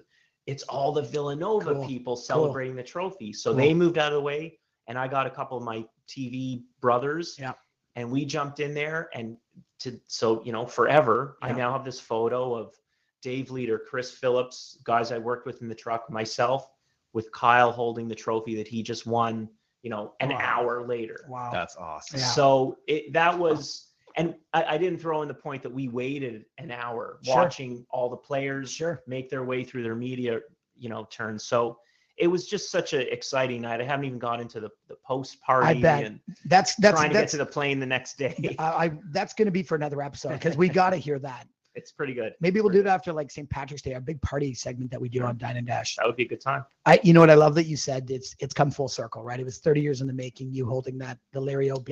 It's 0.48 0.64
all 0.64 0.92
the 0.92 1.04
Villanova 1.04 1.74
Cool. 1.76 1.88
people 1.88 2.16
celebrating 2.16 2.76
the 2.76 2.84
trophy. 2.84 3.32
So 3.34 3.52
Cool. 3.52 3.58
they 3.58 3.74
moved 3.74 3.98
out 3.98 4.12
of 4.12 4.18
the 4.18 4.22
way, 4.22 4.58
and 4.88 4.98
I 4.98 5.08
got 5.08 5.28
a 5.28 5.30
couple 5.30 5.58
of 5.58 5.64
my 5.64 5.86
TV 6.08 6.64
brothers. 6.80 7.38
Yeah. 7.40 7.54
And 7.96 8.10
we 8.12 8.26
jumped 8.26 8.60
in 8.60 8.74
there, 8.74 9.10
and 9.14 9.38
to 9.80 10.00
so 10.08 10.44
you 10.46 10.52
know 10.52 10.66
forever. 10.66 11.38
I 11.42 11.52
now 11.52 11.72
have 11.74 11.84
this 11.86 12.00
photo 12.00 12.56
of 12.56 12.74
Dave 13.22 13.52
Leader, 13.52 13.78
Chris 13.90 14.12
Phillips, 14.12 14.78
guys 14.84 15.12
I 15.12 15.18
worked 15.18 15.46
with 15.46 15.62
in 15.62 15.68
the 15.68 15.76
truck, 15.76 16.10
myself, 16.10 16.70
with 17.14 17.32
Kyle 17.32 17.72
holding 17.72 18.08
the 18.08 18.16
trophy 18.16 18.56
that 18.56 18.68
he 18.68 18.84
just 18.84 19.06
won, 19.08 19.50
you 19.82 19.90
know, 19.90 20.14
an 20.20 20.30
Wow. 20.30 20.38
hour 20.40 20.88
later. 20.88 21.26
Wow. 21.28 21.50
That's 21.52 21.76
awesome. 21.76 22.20
Yeah. 22.20 22.26
So 22.28 22.78
it, 22.88 23.12
that 23.14 23.38
was, 23.38 23.87
and 24.18 24.36
I, 24.54 24.64
I 24.64 24.78
didn't 24.78 25.00
throw 25.00 25.22
in 25.22 25.28
the 25.28 25.34
point 25.34 25.64
that 25.64 25.72
we 25.72 25.88
waited 25.88 26.46
an 26.58 26.72
hour 26.72 27.20
Sure. 27.24 27.36
watching 27.36 27.86
all 27.90 28.10
the 28.10 28.18
players 28.18 28.72
Sure. 28.72 29.02
make 29.08 29.30
their 29.30 29.44
way 29.44 29.64
through 29.64 29.84
their 29.84 29.96
media, 29.96 30.40
you 30.76 30.90
know, 30.90 31.08
turns. 31.12 31.44
So 31.46 31.78
it 32.18 32.26
was 32.28 32.48
just 32.48 32.72
such 32.72 32.94
an 32.94 33.06
exciting 33.12 33.62
night. 33.62 33.80
I 33.80 33.84
haven't 33.84 34.06
even 34.06 34.18
gone 34.18 34.40
into 34.42 34.60
the, 34.60 34.70
the 34.88 34.96
post 35.06 35.40
party 35.42 35.80
bet. 35.82 36.04
and 36.06 36.20
That's 36.46 36.76
that's 36.76 36.98
trying 37.00 37.12
to 37.12 37.20
get 37.20 37.30
to 37.30 37.38
the 37.38 37.46
plane 37.46 37.80
the 37.80 37.86
next 37.86 38.18
day. 38.18 38.56
I, 38.60 38.64
I 38.86 38.92
that's 39.12 39.34
going 39.36 39.46
to 39.46 39.52
be 39.52 39.62
for 39.64 39.76
another 39.76 40.02
episode 40.02 40.34
because 40.34 40.58
we 40.58 40.68
got 40.68 40.90
to 40.92 40.98
hear 40.98 41.20
that. 41.20 41.48
It's 41.76 41.92
pretty 41.92 42.16
good. 42.16 42.34
Maybe 42.42 42.60
we'll 42.60 42.72
do 42.72 42.80
it 42.80 42.88
after 42.88 43.14
like 43.14 43.30
St. 43.30 43.48
Patrick's 43.52 43.84
Day, 43.84 43.94
our 43.94 44.00
big 44.02 44.20
party 44.24 44.52
segment 44.56 44.90
that 44.90 45.00
we 45.00 45.10
do 45.10 45.20
Sure. 45.20 45.28
on 45.28 45.38
Dine 45.38 45.58
and 45.58 45.68
Dash. 45.68 45.96
That 45.98 46.08
would 46.08 46.16
be 46.16 46.24
a 46.24 46.28
good 46.28 46.42
time. 46.42 46.66
I, 46.88 47.00
you 47.04 47.14
know 47.14 47.20
what 47.20 47.30
I 47.30 47.36
love 47.36 47.54
that 47.54 47.66
you 47.68 47.78
said 47.78 48.10
it's 48.10 48.36
it's 48.40 48.52
come 48.52 48.72
full 48.72 48.88
circle, 48.88 49.22
right? 49.22 49.40
It 49.40 49.44
was 49.44 49.60
30 49.60 49.82
years 49.82 50.02
in 50.02 50.08
the 50.08 50.14
making. 50.14 50.52
You 50.52 50.66
holding 50.66 50.98
that 50.98 51.20
the 51.34 51.40
Larry 51.40 51.70
Ob 51.70 51.88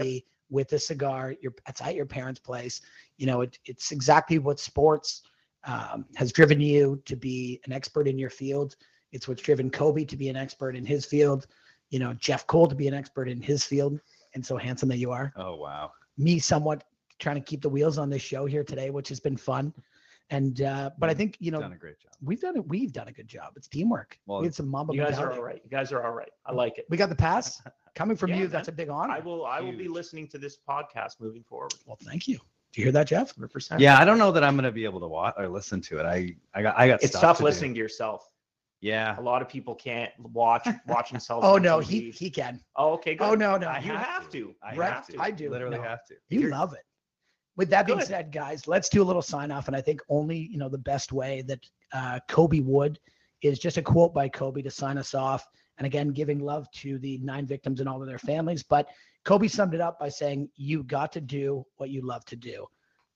with 0.49 0.71
a 0.73 0.79
cigar. 0.79 1.35
Your 1.41 1.53
it's 1.67 1.81
at 1.81 1.95
your 1.95 2.05
parents' 2.05 2.39
place. 2.39 2.81
You 3.17 3.27
know, 3.27 3.41
it, 3.41 3.57
it's 3.65 3.91
exactly 3.91 4.39
what 4.39 4.59
sports 4.59 5.23
um, 5.65 6.05
has 6.15 6.31
driven 6.31 6.59
you 6.59 7.01
to 7.05 7.15
be 7.15 7.59
an 7.65 7.71
expert 7.71 8.07
in 8.07 8.17
your 8.17 8.29
field. 8.29 8.75
It's 9.11 9.27
what's 9.27 9.41
driven 9.41 9.69
Kobe 9.69 10.05
to 10.05 10.17
be 10.17 10.29
an 10.29 10.35
expert 10.35 10.75
in 10.75 10.85
his 10.85 11.05
field. 11.05 11.47
You 11.89 11.99
know, 11.99 12.13
Jeff 12.15 12.45
Cole 12.47 12.67
to 12.67 12.75
be 12.75 12.87
an 12.87 12.93
expert 12.93 13.29
in 13.29 13.41
his 13.41 13.63
field. 13.63 13.99
And 14.33 14.45
so 14.45 14.57
handsome 14.57 14.89
that 14.89 14.97
you 14.97 15.11
are. 15.11 15.31
Oh 15.37 15.55
wow. 15.55 15.91
Me 16.17 16.39
somewhat 16.39 16.83
trying 17.19 17.35
to 17.35 17.41
keep 17.41 17.61
the 17.61 17.69
wheels 17.69 17.97
on 17.97 18.09
this 18.09 18.21
show 18.21 18.45
here 18.45 18.63
today, 18.63 18.89
which 18.89 19.07
has 19.09 19.19
been 19.19 19.37
fun. 19.37 19.73
And 20.31 20.61
uh, 20.63 20.89
but 20.97 21.09
I 21.09 21.13
think 21.13 21.37
you 21.39 21.51
know 21.51 21.59
Done 21.61 21.73
a 21.73 21.77
great 21.77 21.99
job. 21.99 22.11
we've 22.23 22.41
done 22.41 22.55
it. 22.57 22.67
We've 22.67 22.91
done 22.91 23.07
a 23.07 23.11
good 23.11 23.27
job. 23.27 23.53
It's 23.55 23.67
teamwork. 23.67 24.17
Well, 24.25 24.39
we 24.39 24.47
had 24.47 24.55
some 24.55 24.67
Mamba 24.67 24.93
You 24.93 25.01
guys 25.01 25.09
are 25.19 25.27
mentality. 25.27 25.37
all 25.37 25.43
right. 25.45 25.61
You 25.63 25.69
guys 25.69 25.91
are 25.91 26.03
all 26.03 26.13
right. 26.13 26.31
I 26.47 26.51
like 26.51 26.77
it. 26.79 26.85
We 26.89 26.97
got 26.97 27.09
the 27.09 27.15
pass 27.15 27.61
coming 27.93 28.17
from 28.17 28.31
Yeah, 28.31 28.37
you. 28.37 28.47
That's 28.47 28.67
a 28.67 28.71
big 28.71 28.89
honor. 28.89 29.13
I 29.13 29.19
will. 29.19 29.45
I 29.45 29.61
will 29.61 29.71
be 29.73 29.83
Huge. 29.83 29.91
listening 29.93 30.27
to 30.29 30.39
this 30.39 30.57
podcast 30.67 31.19
moving 31.19 31.43
forward. 31.43 31.73
Well, 31.85 31.97
thank 32.03 32.27
you. 32.27 32.39
Do 32.73 32.81
you 32.81 32.85
hear 32.85 32.91
that, 32.93 33.07
Jeff? 33.07 33.35
100%. 33.35 33.79
Yeah, 33.79 33.99
I 33.99 34.03
don't 34.03 34.17
know 34.17 34.31
that 34.31 34.43
I'm 34.43 34.55
gonna 34.55 34.71
be 34.71 34.83
able 34.83 34.99
to 35.01 35.07
watch 35.07 35.35
or 35.37 35.47
listen 35.47 35.79
to 35.81 35.99
it. 35.99 36.05
I 36.07 36.35
I 36.55 36.61
got 36.63 36.77
I 36.77 36.87
got 36.87 37.03
It's 37.03 37.09
stuff 37.11 37.21
tough 37.21 37.37
to 37.37 37.41
do. 37.43 37.45
listening 37.45 37.73
to 37.75 37.79
yourself. 37.79 38.27
Yeah. 38.81 39.17
A 39.19 39.21
lot 39.21 39.41
of 39.43 39.47
people 39.47 39.75
can't 39.75 40.11
watch 40.19 40.67
watch 40.87 41.11
themselves. 41.11 41.45
Oh 41.47 41.55
on 41.55 41.61
no, 41.61 41.77
TV. 41.79 41.83
he 41.85 42.09
he 42.11 42.29
can. 42.31 42.59
Oh, 42.75 42.93
okay. 42.93 43.13
Good. 43.15 43.25
Oh 43.29 43.35
no, 43.35 43.57
no. 43.57 43.67
I 43.67 43.77
you 43.79 43.91
have 43.93 44.29
to. 44.31 44.55
I 44.63 44.75
Right. 44.75 44.91
have 44.91 45.05
to. 45.07 45.19
I 45.21 45.29
do. 45.29 45.49
Literally 45.51 45.77
No. 45.77 45.83
have 45.83 46.03
to. 46.07 46.15
You 46.29 46.39
You're- 46.39 46.51
love 46.51 46.73
it. 46.73 46.83
With 47.57 47.69
that 47.69 47.85
being 47.85 47.99
Good. 47.99 48.07
said, 48.07 48.31
guys, 48.31 48.67
let's 48.67 48.89
do 48.89 49.01
a 49.01 49.05
little 49.05 49.21
sign 49.21 49.51
off. 49.51 49.67
And 49.67 49.75
I 49.75 49.81
think 49.81 50.01
only 50.09 50.37
you 50.37 50.57
know 50.57 50.69
the 50.69 50.77
best 50.77 51.11
way 51.11 51.41
that 51.47 51.59
uh, 51.93 52.19
Kobe 52.27 52.59
would 52.59 52.99
is 53.41 53.59
just 53.59 53.77
a 53.77 53.81
quote 53.81 54.13
by 54.13 54.27
Kobe 54.27 54.61
to 54.61 54.71
sign 54.71 54.97
us 54.97 55.13
off. 55.13 55.45
And 55.77 55.85
again, 55.85 56.09
giving 56.09 56.39
love 56.39 56.69
to 56.71 56.97
the 56.99 57.17
nine 57.19 57.45
victims 57.45 57.79
and 57.79 57.89
all 57.89 58.01
of 58.01 58.07
their 58.07 58.19
families. 58.19 58.63
But 58.63 58.87
Kobe 59.23 59.47
summed 59.47 59.73
it 59.73 59.81
up 59.81 59.99
by 59.99 60.09
saying, 60.09 60.49
"You 60.55 60.83
got 60.83 61.11
to 61.13 61.21
do 61.21 61.65
what 61.77 61.89
you 61.89 62.01
love 62.01 62.25
to 62.25 62.35
do." 62.35 62.65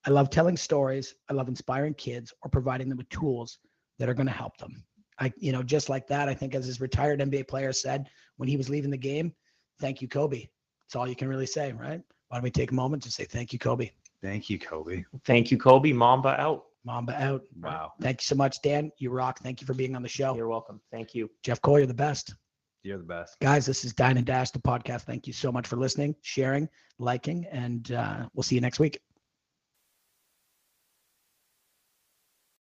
I 0.05 0.11
love 0.11 0.29
telling 0.29 0.55
stories. 0.55 1.15
I 1.29 1.33
love 1.33 1.49
inspiring 1.49 1.93
kids 1.93 2.33
or 2.41 2.49
providing 2.49 2.87
them 2.87 2.97
with 2.97 3.09
tools 3.09 3.59
that 3.97 4.07
are 4.07 4.13
going 4.13 4.27
to 4.27 4.33
help 4.33 4.57
them. 4.57 4.83
I, 5.19 5.33
you 5.37 5.51
know, 5.51 5.61
just 5.61 5.89
like 5.89 6.07
that. 6.07 6.29
I 6.29 6.33
think 6.33 6.55
as 6.55 6.65
his 6.65 6.79
retired 6.79 7.19
NBA 7.19 7.49
player 7.49 7.73
said 7.73 8.09
when 8.37 8.47
he 8.47 8.55
was 8.55 8.69
leaving 8.69 8.91
the 8.91 8.97
game, 8.97 9.33
"Thank 9.79 10.01
you, 10.01 10.07
Kobe." 10.07 10.47
That's 10.81 10.95
all 10.95 11.07
you 11.07 11.15
can 11.15 11.27
really 11.27 11.45
say, 11.45 11.73
right? 11.73 12.01
Why 12.29 12.37
don't 12.37 12.43
we 12.43 12.51
take 12.51 12.71
a 12.71 12.75
moment 12.75 13.03
to 13.03 13.11
say 13.11 13.25
thank 13.25 13.53
you, 13.53 13.59
Kobe? 13.59 13.91
Thank 14.21 14.49
you, 14.49 14.59
Kobe. 14.59 15.03
Thank 15.25 15.51
you, 15.51 15.57
Kobe. 15.57 15.93
Mamba 15.93 16.39
out. 16.39 16.65
Mamba 16.85 17.13
out. 17.21 17.43
Wow. 17.61 17.93
Thank 18.01 18.21
you 18.21 18.25
so 18.25 18.35
much, 18.35 18.61
Dan. 18.61 18.91
You 18.97 19.11
rock. 19.11 19.39
Thank 19.39 19.61
you 19.61 19.67
for 19.67 19.73
being 19.73 19.95
on 19.95 20.01
the 20.01 20.09
show. 20.09 20.35
You're 20.35 20.47
welcome. 20.47 20.81
Thank 20.91 21.13
you. 21.13 21.29
Jeff 21.43 21.61
Cole, 21.61 21.79
you're 21.79 21.87
the 21.87 21.93
best. 21.93 22.35
You're 22.83 22.97
the 22.97 23.03
best. 23.03 23.37
Guys, 23.41 23.65
this 23.65 23.83
is 23.83 23.93
Dine 23.93 24.17
and 24.17 24.25
Dash, 24.25 24.51
the 24.51 24.59
podcast. 24.59 25.01
Thank 25.01 25.27
you 25.27 25.33
so 25.33 25.51
much 25.51 25.67
for 25.67 25.75
listening, 25.75 26.15
sharing, 26.21 26.69
liking, 26.97 27.45
and 27.51 27.91
uh, 27.91 28.27
we'll 28.33 28.43
see 28.43 28.55
you 28.55 28.61
next 28.61 28.79
week. 28.79 28.99